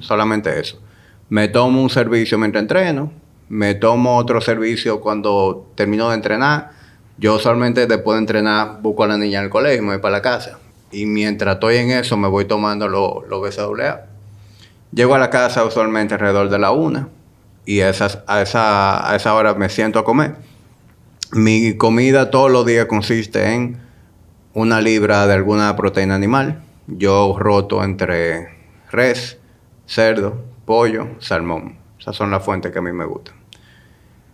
Solamente 0.00 0.58
eso. 0.58 0.80
Me 1.28 1.48
tomo 1.48 1.82
un 1.82 1.90
servicio 1.90 2.38
mientras 2.38 2.62
entreno. 2.62 3.12
Me 3.48 3.74
tomo 3.74 4.16
otro 4.16 4.40
servicio 4.40 5.00
cuando 5.00 5.66
termino 5.74 6.08
de 6.08 6.14
entrenar. 6.16 6.70
Yo 7.18 7.34
usualmente 7.36 7.86
después 7.86 8.16
de 8.16 8.20
entrenar 8.20 8.78
busco 8.82 9.04
a 9.04 9.08
la 9.08 9.16
niña 9.18 9.38
en 9.38 9.44
el 9.44 9.50
colegio 9.50 9.78
y 9.78 9.82
me 9.84 9.92
voy 9.92 9.98
para 9.98 10.12
la 10.12 10.22
casa. 10.22 10.58
Y 10.90 11.06
mientras 11.06 11.54
estoy 11.54 11.76
en 11.76 11.90
eso 11.90 12.16
me 12.16 12.28
voy 12.28 12.44
tomando 12.46 12.88
los 12.88 13.26
los 13.28 13.40
BCAA. 13.42 14.06
Llego 14.92 15.14
a 15.14 15.18
la 15.18 15.28
casa 15.30 15.64
usualmente 15.64 16.14
alrededor 16.14 16.48
de 16.48 16.58
la 16.58 16.70
una. 16.70 17.08
Y 17.66 17.80
a, 17.80 17.88
esas- 17.90 18.20
a, 18.26 18.42
esa, 18.42 19.10
a 19.10 19.16
esa 19.16 19.34
hora 19.34 19.54
me 19.54 19.68
siento 19.68 19.98
a 19.98 20.04
comer. 20.04 20.36
Mi 21.34 21.76
comida 21.76 22.30
todos 22.30 22.48
los 22.48 22.64
días 22.64 22.86
consiste 22.86 23.54
en 23.54 23.80
una 24.52 24.80
libra 24.80 25.26
de 25.26 25.34
alguna 25.34 25.74
proteína 25.74 26.14
animal. 26.14 26.62
Yo 26.86 27.34
roto 27.36 27.82
entre 27.82 28.50
res, 28.92 29.40
cerdo, 29.84 30.44
pollo, 30.64 31.08
salmón. 31.18 31.76
Esas 31.98 32.14
son 32.14 32.30
las 32.30 32.44
fuentes 32.44 32.70
que 32.70 32.78
a 32.78 32.82
mí 32.82 32.92
me 32.92 33.04
gustan. 33.04 33.34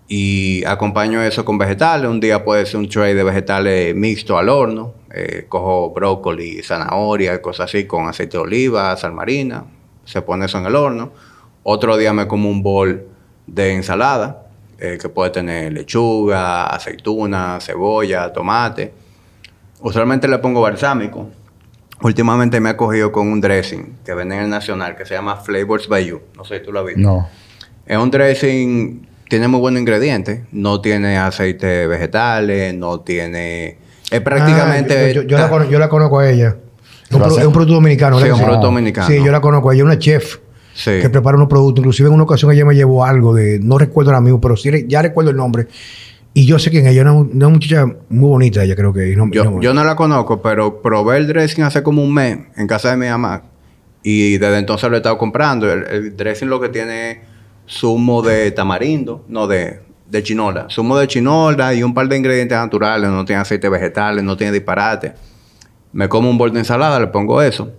Y 0.08 0.62
acompaño 0.66 1.22
eso 1.22 1.42
con 1.42 1.56
vegetales. 1.56 2.10
Un 2.10 2.20
día 2.20 2.44
puede 2.44 2.66
ser 2.66 2.76
un 2.80 2.88
tray 2.90 3.14
de 3.14 3.24
vegetales 3.24 3.94
mixto 3.94 4.36
al 4.36 4.50
horno. 4.50 4.92
Eh, 5.10 5.46
cojo 5.48 5.94
brócoli, 5.94 6.62
zanahoria, 6.62 7.40
cosas 7.40 7.70
así 7.70 7.86
con 7.86 8.08
aceite 8.08 8.36
de 8.36 8.42
oliva, 8.42 8.94
sal 8.98 9.14
marina. 9.14 9.64
Se 10.04 10.20
pone 10.20 10.44
eso 10.44 10.58
en 10.58 10.66
el 10.66 10.76
horno. 10.76 11.12
Otro 11.62 11.96
día 11.96 12.12
me 12.12 12.28
como 12.28 12.50
un 12.50 12.62
bol 12.62 13.06
de 13.46 13.72
ensalada, 13.72 14.49
eh, 14.80 14.98
que 15.00 15.08
puede 15.08 15.30
tener 15.30 15.72
lechuga, 15.72 16.66
aceituna, 16.66 17.58
cebolla, 17.60 18.32
tomate. 18.32 18.92
Usualmente 19.80 20.26
le 20.28 20.38
pongo 20.38 20.60
balsámico. 20.60 21.28
Últimamente 22.02 22.60
me 22.60 22.70
ha 22.70 22.76
cogido 22.76 23.12
con 23.12 23.28
un 23.28 23.40
dressing 23.40 23.98
que 24.04 24.14
vende 24.14 24.34
en 24.36 24.42
el 24.44 24.50
Nacional 24.50 24.96
que 24.96 25.04
se 25.04 25.14
llama 25.14 25.36
Flavors 25.36 25.86
by 25.88 26.04
You. 26.06 26.20
No 26.36 26.44
sé 26.44 26.58
si 26.58 26.64
tú 26.64 26.72
lo 26.72 26.80
has 26.80 26.86
visto. 26.86 27.00
No. 27.02 27.28
Es 27.86 27.98
un 27.98 28.10
dressing, 28.10 29.06
tiene 29.28 29.48
muy 29.48 29.60
buenos 29.60 29.80
ingredientes. 29.80 30.40
No 30.52 30.80
tiene 30.80 31.18
aceite 31.18 31.86
vegetales, 31.86 32.74
no 32.74 33.00
tiene... 33.00 33.78
Es 34.10 34.20
prácticamente... 34.22 34.94
Ah, 34.98 35.12
yo, 35.12 35.22
yo- 35.22 35.28
yo 35.28 35.38
la, 35.58 35.66
yo 35.68 35.78
la 35.78 35.88
conozco 35.88 36.18
a 36.20 36.30
ella. 36.30 36.56
Es 37.10 37.16
un, 37.16 37.22
es 37.22 37.34
producto 37.48 37.74
dominicano. 37.74 38.16
Sí, 38.18 38.22
¿verdad 38.22 38.38
un 38.38 38.44
producto 38.44 38.66
dominicano. 38.68 39.06
Sí, 39.08 39.22
yo 39.22 39.30
la 39.32 39.40
conozco 39.40 39.70
a 39.70 39.74
ella. 39.74 39.82
Es 39.82 39.84
una 39.86 39.98
chef 39.98 40.38
Sí. 40.82 40.92
que 41.00 41.10
prepara 41.10 41.36
unos 41.36 41.48
productos. 41.48 41.80
Inclusive 41.82 42.08
en 42.08 42.14
una 42.14 42.22
ocasión 42.24 42.50
ella 42.52 42.64
me 42.64 42.74
llevó 42.74 43.04
algo 43.04 43.34
de... 43.34 43.58
No 43.60 43.76
recuerdo 43.76 44.10
ahora 44.10 44.20
mismo, 44.20 44.40
pero 44.40 44.56
sí 44.56 44.70
ya 44.88 45.02
recuerdo 45.02 45.30
el 45.30 45.36
nombre. 45.36 45.66
Y 46.32 46.46
yo 46.46 46.58
sé 46.58 46.70
quién 46.70 46.86
es 46.86 46.92
ella. 46.92 47.02
Una, 47.02 47.12
una 47.14 47.48
muchacha 47.48 47.84
muy 48.08 48.28
bonita 48.28 48.62
ella 48.64 48.76
creo 48.76 48.92
que 48.92 49.10
es. 49.10 49.16
No- 49.16 49.28
Yo, 49.30 49.44
no- 49.44 49.60
yo 49.60 49.74
no 49.74 49.82
la 49.84 49.96
conozco, 49.96 50.40
pero 50.40 50.80
probé 50.80 51.16
el 51.18 51.26
dressing 51.26 51.64
hace 51.64 51.82
como 51.82 52.02
un 52.02 52.14
mes 52.14 52.38
en 52.56 52.66
casa 52.66 52.90
de 52.90 52.96
mi 52.96 53.08
mamá. 53.08 53.42
Y 54.02 54.38
desde 54.38 54.58
entonces 54.58 54.88
lo 54.88 54.96
he 54.96 55.00
estado 55.00 55.18
comprando. 55.18 55.70
El, 55.70 55.84
el 55.88 56.16
dressing 56.16 56.48
lo 56.48 56.60
que 56.60 56.68
tiene 56.70 57.10
es 57.10 57.18
zumo 57.68 58.22
de 58.22 58.50
tamarindo, 58.52 59.24
no 59.28 59.46
de, 59.46 59.80
de 60.08 60.22
chinola. 60.22 60.68
Zumo 60.70 60.96
de 60.98 61.06
chinola 61.08 61.74
y 61.74 61.82
un 61.82 61.92
par 61.94 62.08
de 62.08 62.16
ingredientes 62.16 62.56
naturales. 62.56 63.10
No 63.10 63.24
tiene 63.24 63.42
aceite 63.42 63.68
vegetales, 63.68 64.24
no 64.24 64.36
tiene 64.36 64.52
disparate. 64.52 65.12
Me 65.92 66.08
como 66.08 66.30
un 66.30 66.38
bol 66.38 66.52
de 66.52 66.60
ensalada, 66.60 66.98
le 67.00 67.08
pongo 67.08 67.42
eso. 67.42 67.72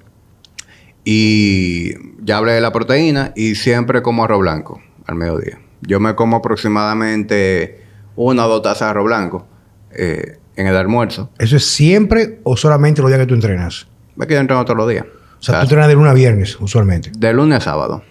Y 1.03 1.93
ya 2.23 2.37
hablé 2.37 2.53
de 2.53 2.61
la 2.61 2.71
proteína 2.71 3.31
y 3.35 3.55
siempre 3.55 4.01
como 4.01 4.23
arroz 4.23 4.39
blanco 4.41 4.81
al 5.07 5.15
mediodía. 5.15 5.59
Yo 5.81 5.99
me 5.99 6.13
como 6.15 6.37
aproximadamente 6.37 7.81
una 8.15 8.45
o 8.45 8.49
dos 8.49 8.61
tazas 8.61 8.81
de 8.87 8.89
arroz 8.91 9.05
blanco 9.05 9.47
eh, 9.91 10.37
en 10.55 10.67
el 10.67 10.75
almuerzo. 10.75 11.31
¿Eso 11.39 11.55
es 11.57 11.65
siempre 11.65 12.39
o 12.43 12.55
solamente 12.55 13.01
los 13.01 13.09
días 13.09 13.19
que 13.19 13.25
tú 13.25 13.33
entrenas? 13.33 13.87
Me 14.15 14.27
quedo 14.27 14.39
entreno 14.41 14.63
todos 14.63 14.77
los 14.77 14.89
días. 14.89 15.05
O 15.39 15.43
sea, 15.43 15.55
tú 15.59 15.63
entrenas 15.63 15.87
de 15.87 15.95
lunes 15.95 16.11
a 16.11 16.13
viernes, 16.13 16.59
usualmente. 16.59 17.11
de 17.17 17.33
lunes 17.33 17.57
a 17.57 17.61
sábado. 17.61 18.03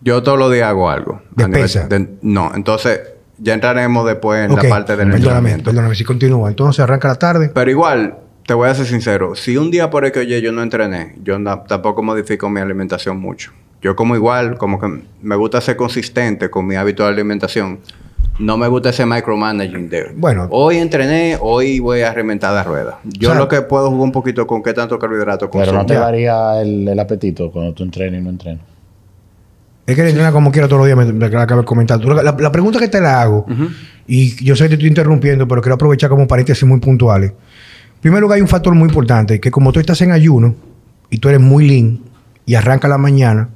Yo 0.00 0.22
todos 0.22 0.38
los 0.38 0.50
días 0.52 0.68
hago 0.68 0.88
algo. 0.88 1.22
¿De 1.36 1.44
A 1.44 1.48
nivel 1.48 1.62
pesa? 1.62 1.86
de- 1.88 2.16
no, 2.22 2.52
entonces 2.54 3.00
ya 3.38 3.52
entraremos 3.54 4.06
después 4.06 4.48
en 4.48 4.54
la 4.54 4.62
parte 4.68 4.92
del 4.96 5.08
Perdóname, 5.10 5.16
entrenamiento. 5.16 5.64
perdóname, 5.70 5.94
si 5.94 6.04
continúa. 6.04 6.48
Entonces 6.48 6.80
arranca 6.80 7.08
la 7.08 7.16
tarde. 7.16 7.50
Pero 7.54 7.70
igual, 7.70 8.16
te 8.46 8.54
voy 8.54 8.68
a 8.68 8.74
ser 8.74 8.86
sincero. 8.86 9.34
Si 9.34 9.56
un 9.56 9.70
día 9.70 9.90
por 9.90 10.04
el 10.04 10.12
que 10.12 10.20
oye 10.20 10.40
yo 10.40 10.52
no 10.52 10.62
entrené, 10.62 11.14
yo 11.22 11.38
tampoco 11.66 12.02
modifico 12.02 12.48
mi 12.50 12.60
alimentación 12.60 13.18
mucho. 13.18 13.52
Yo 13.80 13.96
como 13.96 14.14
igual, 14.16 14.56
como 14.56 14.80
que 14.80 15.02
me 15.22 15.36
gusta 15.36 15.60
ser 15.60 15.76
consistente 15.76 16.50
con 16.50 16.66
mi 16.66 16.74
hábito 16.76 17.02
de 17.02 17.10
alimentación. 17.10 17.80
No 18.38 18.56
me 18.56 18.66
gusta 18.66 18.90
ese 18.90 19.06
micromanaging 19.06 19.88
de... 19.88 20.12
Bueno. 20.16 20.48
Hoy 20.50 20.78
entrené, 20.78 21.38
hoy 21.40 21.78
voy 21.78 22.00
a 22.00 22.12
reventar 22.12 22.52
la 22.52 22.64
rueda. 22.64 22.98
Yo 23.04 23.28
O 23.28 23.32
sea, 23.32 23.40
lo 23.40 23.46
que 23.48 23.62
puedo 23.62 23.90
jugar 23.90 24.02
un 24.02 24.12
poquito 24.12 24.46
con 24.46 24.62
qué 24.62 24.72
tanto 24.72 24.98
carbohidrato 24.98 25.48
Pero 25.50 25.64
consumo. 25.64 25.78
no 25.80 25.86
te 25.86 25.96
varía 25.96 26.60
el, 26.60 26.88
el 26.88 26.98
apetito 26.98 27.52
cuando 27.52 27.72
tú 27.74 27.84
entrenas 27.84 28.20
y 28.20 28.24
no 28.24 28.30
entrenas. 28.30 28.62
Es 29.86 29.94
que 29.94 30.00
él 30.02 30.08
entrena 30.08 30.32
como 30.32 30.50
quiera 30.50 30.66
todos 30.66 30.80
los 30.80 30.86
días, 30.86 30.96
me, 30.98 31.12
me 31.12 31.26
acaba 31.26 31.60
de 31.60 31.64
comentar. 31.66 32.02
La 32.02 32.50
pregunta 32.50 32.80
que 32.80 32.88
te 32.88 33.00
la 33.00 33.20
hago, 33.20 33.46
y 34.06 34.42
yo 34.42 34.56
sé 34.56 34.64
que 34.64 34.68
te 34.70 34.74
estoy 34.74 34.88
interrumpiendo, 34.88 35.46
pero 35.46 35.60
quiero 35.60 35.74
aprovechar 35.74 36.08
como 36.10 36.26
paréntesis 36.26 36.64
muy 36.64 36.80
puntuales. 36.80 37.32
En 38.04 38.10
primer 38.10 38.20
lugar, 38.20 38.36
hay 38.36 38.42
un 38.42 38.48
factor 38.48 38.74
muy 38.74 38.86
importante, 38.86 39.40
que 39.40 39.50
como 39.50 39.72
tú 39.72 39.80
estás 39.80 40.02
en 40.02 40.12
ayuno 40.12 40.54
y 41.08 41.16
tú 41.16 41.30
eres 41.30 41.40
muy 41.40 41.66
lean 41.66 42.00
y 42.44 42.54
arranca 42.54 42.86
la 42.86 42.98
mañana, 42.98 43.48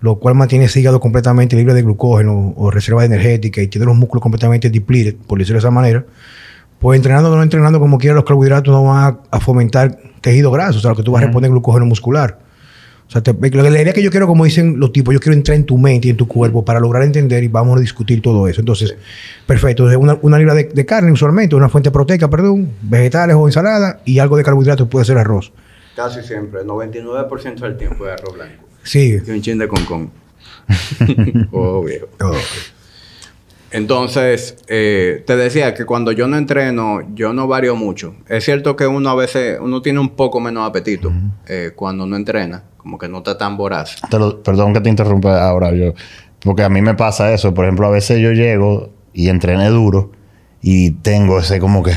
lo 0.00 0.18
cual 0.18 0.34
mantiene 0.34 0.64
ese 0.64 0.80
hígado 0.80 0.98
completamente 0.98 1.54
libre 1.54 1.72
de 1.72 1.82
glucógeno 1.82 2.52
o 2.56 2.72
reservas 2.72 3.04
energéticas 3.04 3.62
y 3.62 3.68
tiene 3.68 3.86
los 3.86 3.94
músculos 3.94 4.22
completamente 4.22 4.70
depleted, 4.70 5.14
por 5.14 5.38
decirlo 5.38 5.58
de 5.58 5.60
esa 5.60 5.70
manera, 5.70 6.04
pues 6.80 6.96
entrenando 6.96 7.32
o 7.32 7.36
no 7.36 7.44
entrenando 7.44 7.78
como 7.78 7.96
quiera, 7.96 8.16
los 8.16 8.24
carbohidratos 8.24 8.74
no 8.74 8.82
van 8.82 9.04
a, 9.04 9.20
a 9.30 9.38
fomentar 9.38 9.96
tejido 10.20 10.50
graso, 10.50 10.78
o 10.78 10.80
sea, 10.80 10.90
lo 10.90 10.96
que 10.96 11.04
tú 11.04 11.12
vas 11.12 11.22
a 11.22 11.26
reponer 11.26 11.46
es 11.46 11.52
glucógeno 11.52 11.86
muscular. 11.86 12.40
O 13.08 13.10
sea, 13.10 13.22
te- 13.22 13.32
la 13.50 13.80
idea 13.82 13.92
que 13.92 14.02
yo 14.02 14.10
quiero, 14.10 14.26
como 14.26 14.44
dicen 14.44 14.80
los 14.80 14.92
tipos, 14.92 15.14
yo 15.14 15.20
quiero 15.20 15.34
entrar 15.36 15.56
en 15.56 15.64
tu 15.64 15.78
mente 15.78 16.08
y 16.08 16.10
en 16.10 16.16
tu 16.16 16.26
cuerpo 16.26 16.64
para 16.64 16.80
lograr 16.80 17.04
entender 17.04 17.44
y 17.44 17.48
vamos 17.48 17.76
a 17.76 17.80
discutir 17.80 18.20
todo 18.20 18.48
eso. 18.48 18.60
Entonces, 18.60 18.96
perfecto. 19.46 19.84
Entonces, 19.84 19.98
una, 20.02 20.18
una 20.22 20.38
libra 20.38 20.54
de, 20.54 20.64
de 20.64 20.84
carne 20.86 21.12
usualmente, 21.12 21.54
una 21.54 21.68
fuente 21.68 21.90
proteica, 21.92 22.28
perdón, 22.28 22.68
vegetales 22.82 23.36
o 23.36 23.46
ensalada 23.46 24.00
y 24.04 24.18
algo 24.18 24.36
de 24.36 24.42
carbohidratos 24.42 24.88
puede 24.88 25.04
ser 25.04 25.18
arroz. 25.18 25.52
Casi 25.94 26.22
siempre, 26.22 26.62
99% 26.64 27.60
del 27.60 27.76
tiempo 27.76 28.06
es 28.06 28.12
arroz 28.20 28.34
blanco. 28.34 28.64
Sí. 28.82 29.18
Y 29.24 29.30
un 29.30 29.40
chin 29.40 29.58
de 29.58 29.68
concón. 29.68 30.10
oh, 31.52 31.84
viejo. 31.84 32.08
Oh, 32.20 32.32
Entonces, 33.72 34.56
eh, 34.68 35.22
te 35.26 35.36
decía 35.36 35.74
que 35.74 35.84
cuando 35.84 36.12
yo 36.12 36.28
no 36.28 36.36
entreno, 36.38 37.00
yo 37.14 37.32
no 37.32 37.46
varío 37.48 37.76
mucho. 37.76 38.14
Es 38.28 38.44
cierto 38.44 38.76
que 38.76 38.86
uno 38.86 39.10
a 39.10 39.14
veces, 39.14 39.58
uno 39.60 39.82
tiene 39.82 39.98
un 40.00 40.10
poco 40.10 40.40
menos 40.40 40.68
apetito 40.68 41.12
eh, 41.48 41.72
cuando 41.74 42.06
no 42.06 42.16
entrena, 42.16 42.62
como 42.76 42.96
que 42.98 43.08
no 43.08 43.18
está 43.18 43.36
tan 43.36 43.56
voraz. 43.56 43.96
Te 44.10 44.18
lo- 44.18 44.42
perdón 44.42 44.72
que 44.72 44.80
te 44.80 44.88
interrumpa 44.88 45.46
ahora, 45.48 45.72
yo, 45.74 45.94
porque 46.40 46.62
a 46.62 46.68
mí 46.68 46.80
me 46.80 46.94
pasa 46.94 47.32
eso. 47.32 47.52
Por 47.54 47.64
ejemplo, 47.64 47.86
a 47.86 47.90
veces 47.90 48.20
yo 48.20 48.32
llego 48.32 48.90
y 49.12 49.28
entrené 49.28 49.68
duro 49.68 50.12
y 50.62 50.92
tengo 50.92 51.38
ese 51.40 51.58
como 51.58 51.82
que, 51.82 51.92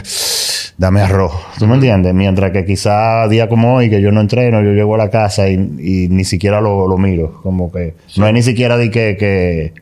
dame 0.78 1.02
arroz. 1.02 1.34
¿Tú 1.60 1.68
me 1.68 1.76
entiendes? 1.76 2.14
Mientras 2.14 2.52
que 2.52 2.66
quizá 2.66 3.28
día 3.28 3.48
como 3.48 3.76
hoy, 3.76 3.90
que 3.90 4.02
yo 4.02 4.12
no 4.12 4.22
entreno, 4.22 4.62
yo 4.64 4.72
llego 4.72 4.96
a 4.96 4.98
la 4.98 5.10
casa 5.10 5.50
y, 5.50 5.54
y 5.54 6.08
ni 6.10 6.24
siquiera 6.24 6.62
lo, 6.62 6.88
lo 6.88 6.98
miro. 6.98 7.40
Como 7.44 7.72
que 7.72 7.94
no 8.18 8.28
es 8.28 8.34
ni 8.34 8.42
siquiera 8.42 8.76
de 8.78 8.90
que, 8.90 9.18
que, 9.18 9.74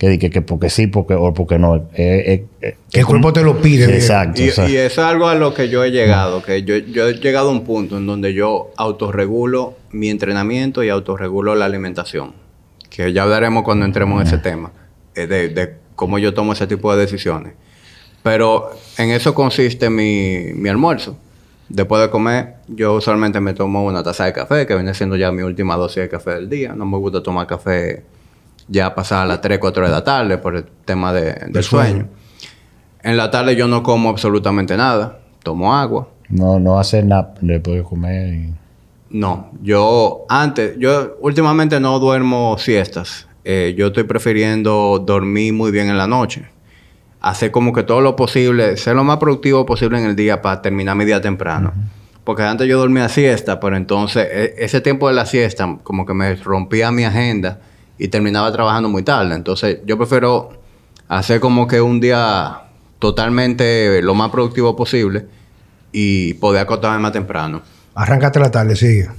que, 0.00 0.18
que, 0.18 0.30
que 0.30 0.40
porque 0.40 0.70
sí, 0.70 0.86
porque, 0.86 1.12
o 1.12 1.34
porque 1.34 1.58
no. 1.58 1.76
Eh, 1.76 1.84
eh, 1.94 2.46
eh, 2.62 2.76
Que 2.90 3.00
el 3.00 3.06
cuerpo 3.06 3.34
te 3.34 3.42
lo 3.42 3.60
pide. 3.60 3.84
Exacto. 3.94 4.40
Y, 4.40 4.48
o 4.48 4.52
sea, 4.52 4.66
y 4.66 4.74
eso 4.74 5.02
es 5.02 5.06
algo 5.06 5.28
a 5.28 5.34
lo 5.34 5.52
que 5.52 5.68
yo 5.68 5.84
he 5.84 5.90
llegado, 5.90 6.42
que 6.42 6.62
yo, 6.62 6.78
yo 6.78 7.06
he 7.06 7.12
llegado 7.18 7.50
a 7.50 7.52
un 7.52 7.64
punto 7.64 7.98
en 7.98 8.06
donde 8.06 8.32
yo 8.32 8.70
autorregulo 8.78 9.76
mi 9.90 10.08
entrenamiento 10.08 10.82
y 10.82 10.88
autorregulo 10.88 11.54
la 11.54 11.66
alimentación. 11.66 12.32
Que 12.88 13.12
ya 13.12 13.24
hablaremos 13.24 13.62
cuando 13.62 13.84
entremos 13.84 14.22
en 14.22 14.26
ese 14.26 14.38
tema, 14.38 14.72
eh, 15.14 15.26
de, 15.26 15.50
de 15.50 15.74
cómo 15.96 16.18
yo 16.18 16.32
tomo 16.32 16.54
ese 16.54 16.66
tipo 16.66 16.90
de 16.96 17.02
decisiones. 17.02 17.52
Pero 18.22 18.70
en 18.96 19.10
eso 19.10 19.34
consiste 19.34 19.90
mi, 19.90 20.54
mi 20.54 20.70
almuerzo. 20.70 21.18
Después 21.68 22.00
de 22.00 22.08
comer, 22.08 22.54
yo 22.68 22.94
usualmente 22.94 23.38
me 23.40 23.52
tomo 23.52 23.84
una 23.84 24.02
taza 24.02 24.24
de 24.24 24.32
café, 24.32 24.66
que 24.66 24.74
viene 24.74 24.94
siendo 24.94 25.16
ya 25.16 25.30
mi 25.30 25.42
última 25.42 25.76
dosis 25.76 26.04
de 26.04 26.08
café 26.08 26.30
del 26.30 26.48
día. 26.48 26.72
No 26.72 26.86
me 26.86 26.96
gusta 26.96 27.22
tomar 27.22 27.46
café 27.46 28.02
ya 28.70 28.94
pasada 28.94 29.26
las 29.26 29.40
3, 29.42 29.58
4 29.58 29.84
de 29.84 29.90
la 29.90 30.02
tarde 30.04 30.38
por 30.38 30.56
el 30.56 30.64
tema 30.84 31.12
de- 31.12 31.34
del 31.48 31.62
sueño. 31.64 31.88
sueño. 31.90 32.08
En 33.02 33.16
la 33.16 33.30
tarde 33.30 33.56
yo 33.56 33.66
no 33.68 33.82
como 33.82 34.08
absolutamente 34.08 34.76
nada. 34.76 35.18
Tomo 35.42 35.74
agua. 35.74 36.08
no, 36.28 36.60
no 36.60 36.78
hacer 36.78 37.04
nap 37.04 37.38
después 37.40 37.78
de 37.78 37.82
comer. 37.82 38.34
y- 38.34 38.54
No, 39.10 39.50
yo 39.62 40.24
antes, 40.28 40.76
yo 40.78 41.16
últimamente 41.20 41.80
no 41.80 41.98
duermo 41.98 42.56
siestas. 42.58 43.26
Eh, 43.44 43.74
yo 43.76 43.88
estoy 43.88 44.04
prefiriendo 44.04 45.02
dormir 45.04 45.52
muy 45.52 45.72
bien 45.72 45.88
en 45.88 45.98
la 45.98 46.06
noche. 46.06 46.44
Hacer 47.20 47.50
como 47.50 47.72
que 47.72 47.82
todo 47.82 48.00
lo 48.00 48.14
posible, 48.14 48.76
ser 48.76 48.94
lo 48.94 49.02
más 49.02 49.16
productivo 49.16 49.66
posible 49.66 49.98
en 49.98 50.06
el 50.06 50.14
día 50.14 50.40
para 50.40 50.62
terminar 50.62 50.94
mi 50.94 51.04
día 51.04 51.20
temprano. 51.20 51.72
Porque 52.22 52.42
antes 52.44 52.68
yo 52.68 52.78
dormía 52.78 53.08
siesta, 53.08 53.58
pero 53.58 53.76
entonces 53.76 54.28
e- 54.30 54.54
ese 54.58 54.80
tiempo 54.80 55.08
de 55.08 55.14
la 55.14 55.26
siesta 55.26 55.78
como 55.82 56.06
que 56.06 56.14
me 56.14 56.36
rompía 56.36 56.92
mi 56.92 57.02
agenda 57.04 57.58
y 58.00 58.08
terminaba 58.08 58.50
trabajando 58.50 58.88
muy 58.88 59.02
tarde. 59.02 59.34
Entonces 59.34 59.80
yo 59.84 59.98
prefiero 59.98 60.58
hacer 61.06 61.38
como 61.38 61.66
que 61.66 61.82
un 61.82 62.00
día 62.00 62.62
totalmente 62.98 64.00
lo 64.02 64.14
más 64.14 64.30
productivo 64.30 64.74
posible 64.74 65.26
y 65.92 66.32
poder 66.34 66.62
acostarme 66.62 66.98
más 66.98 67.12
temprano. 67.12 67.60
Arráncate 67.94 68.40
la 68.40 68.50
tarde, 68.50 68.74
sigue. 68.74 69.10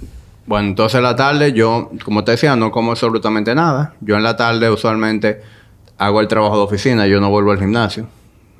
Bueno, 0.48 0.70
entonces 0.70 0.98
en 0.98 1.04
la 1.04 1.16
tarde 1.16 1.54
yo, 1.54 1.92
como 2.04 2.24
te 2.24 2.32
decía, 2.32 2.56
no 2.56 2.72
como 2.72 2.90
absolutamente 2.90 3.54
nada. 3.54 3.94
Yo 4.02 4.18
en 4.18 4.24
la 4.24 4.36
tarde 4.36 4.68
usualmente 4.72 5.44
hago 6.00 6.20
el 6.20 6.28
trabajo 6.28 6.58
de 6.58 6.64
oficina, 6.64 7.06
yo 7.06 7.22
no 7.22 7.30
vuelvo 7.30 7.52
al 7.52 7.60
gimnasio. 7.60 8.08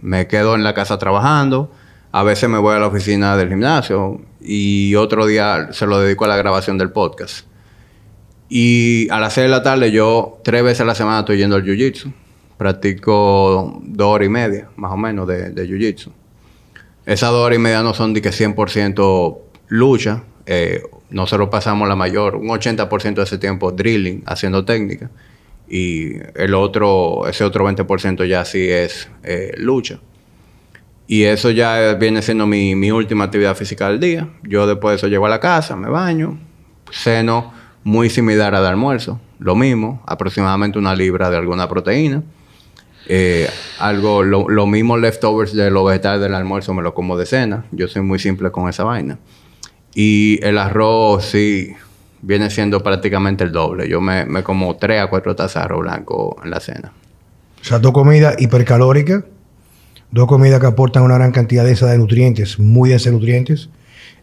Me 0.02 0.28
quedo 0.28 0.54
en 0.54 0.64
la 0.64 0.76
casa 0.76 1.00
trabajando. 1.00 1.72
A 2.12 2.22
veces 2.22 2.48
me 2.48 2.60
voy 2.60 2.76
a 2.76 2.80
la 2.80 2.88
oficina 2.88 3.36
del 3.38 3.50
gimnasio 3.50 4.22
y 4.40 4.94
otro 4.94 5.26
día 5.26 5.70
se 5.72 5.88
lo 5.88 6.00
dedico 6.00 6.26
a 6.26 6.28
la 6.28 6.38
grabación 6.38 6.78
del 6.78 6.92
podcast. 6.92 7.48
Y 8.54 9.08
a 9.12 9.22
las 9.22 9.32
6 9.36 9.46
de 9.46 9.50
la 9.50 9.64
tarde 9.64 9.94
yo 9.94 10.42
tres 10.44 10.62
veces 10.62 10.82
a 10.82 10.86
la 10.86 10.94
semana 10.94 11.20
estoy 11.20 11.38
yendo 11.38 11.56
al 11.56 11.64
jiu-jitsu. 11.64 12.12
Practico 12.58 13.80
dos 13.82 14.08
horas 14.08 14.26
y 14.26 14.30
media, 14.30 14.68
más 14.76 14.92
o 14.92 14.98
menos, 14.98 15.26
de, 15.26 15.52
de 15.52 15.66
jiu-jitsu. 15.66 16.12
Esas 17.06 17.32
dos 17.32 17.46
horas 17.46 17.58
y 17.58 17.62
media 17.62 17.82
no 17.82 17.94
son 17.94 18.14
de 18.14 18.22
que 18.22 18.32
100% 18.32 19.38
lucha. 19.70 20.24
Eh, 20.46 20.84
nosotros 21.10 21.48
pasamos 21.48 21.88
la 21.88 21.96
mayor, 21.96 22.36
un 22.36 22.50
80% 22.50 23.14
de 23.14 23.24
ese 23.24 23.38
tiempo 23.38 23.72
drilling, 23.72 24.22
haciendo 24.26 24.66
técnica. 24.66 25.10
Y 25.70 26.16
el 26.36 26.54
otro, 26.54 27.30
ese 27.30 27.46
otro 27.46 27.66
20% 27.66 28.28
ya 28.28 28.44
sí 28.44 28.70
es 28.70 29.08
eh, 29.24 29.54
lucha. 29.60 30.02
Y 31.08 31.24
eso 31.24 31.52
ya 31.52 31.94
viene 31.94 32.22
siendo 32.22 32.46
mi, 32.48 32.76
mi 32.76 32.92
última 32.92 33.24
actividad 33.24 33.56
física 33.56 33.88
del 33.88 34.02
día. 34.02 34.28
Yo 34.44 34.68
después 34.68 34.92
de 34.92 34.96
eso 34.98 35.08
llego 35.08 35.26
a 35.26 35.30
la 35.30 35.40
casa, 35.40 35.78
me 35.78 35.88
baño, 35.88 36.38
ceno 36.92 37.61
muy 37.84 38.10
similar 38.10 38.56
al 38.56 38.66
almuerzo. 38.66 39.20
Lo 39.40 39.56
mismo, 39.56 40.02
aproximadamente 40.06 40.78
una 40.78 40.96
libra 40.96 41.30
de 41.30 41.38
alguna 41.38 41.68
proteína. 41.68 42.24
Eh, 43.08 43.50
algo, 43.80 44.24
lo, 44.24 44.48
lo 44.48 44.68
mismo 44.68 44.98
leftovers 44.98 45.54
de 45.54 45.72
los 45.72 45.86
vegetales 45.86 46.22
del 46.22 46.36
almuerzo 46.36 46.74
me 46.74 46.82
lo 46.82 46.94
como 46.94 47.18
de 47.18 47.26
cena. 47.26 47.66
Yo 47.72 47.88
soy 47.88 48.02
muy 48.04 48.20
simple 48.20 48.52
con 48.52 48.70
esa 48.70 48.84
vaina. 48.84 49.18
Y 49.94 50.40
el 50.44 50.58
arroz 50.58 51.26
sí 51.26 51.74
viene 52.22 52.50
siendo 52.50 52.84
prácticamente 52.84 53.44
el 53.44 53.52
doble. 53.52 53.90
Yo 53.90 54.00
me, 54.00 54.26
me 54.26 54.44
como 54.44 54.76
3 54.76 55.02
a 55.02 55.08
4 55.08 55.36
tazas 55.36 55.56
de 55.56 55.66
arroz 55.66 55.82
blanco 55.82 56.38
en 56.44 56.52
la 56.52 56.60
cena. 56.60 56.94
O 57.62 57.64
sea, 57.64 57.80
dos 57.80 57.92
comidas 57.92 58.36
hipercalóricas, 58.40 59.24
dos 60.12 60.28
comidas 60.28 60.60
que 60.60 60.68
aportan 60.68 61.04
una 61.04 61.16
gran 61.16 61.32
cantidad 61.32 61.64
de, 61.64 61.76
de 61.76 61.98
nutrientes, 61.98 62.60
muy 62.60 62.90
densa 62.90 63.10
de 63.10 63.16
nutrientes, 63.16 63.70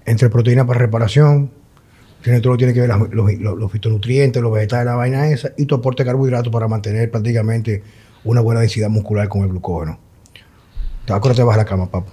entre 0.06 0.28
proteínas 0.28 0.66
para 0.66 0.80
reparación, 0.80 1.50
tiene 2.22 2.40
todo 2.40 2.52
lo 2.52 2.58
que 2.58 2.64
tiene 2.64 2.74
que 2.74 2.80
ver 2.80 2.90
los, 2.90 3.38
los, 3.40 3.58
los 3.58 3.72
fitonutrientes, 3.72 4.42
los 4.42 4.52
vegetales, 4.52 4.86
la 4.86 4.94
vaina 4.94 5.28
esa, 5.28 5.52
y 5.56 5.66
tu 5.66 5.74
aporte 5.74 6.02
de 6.02 6.08
carbohidratos 6.08 6.52
para 6.52 6.68
mantener 6.68 7.10
prácticamente 7.10 7.82
una 8.24 8.40
buena 8.40 8.60
densidad 8.60 8.88
muscular 8.88 9.28
con 9.28 9.42
el 9.42 9.48
glucógeno. 9.48 9.98
¿Te 11.04 11.12
vas 11.12 11.24
a 11.24 11.34
te 11.34 11.42
vas 11.42 11.54
a 11.54 11.58
la 11.58 11.64
cama, 11.64 11.90
papá? 11.90 12.12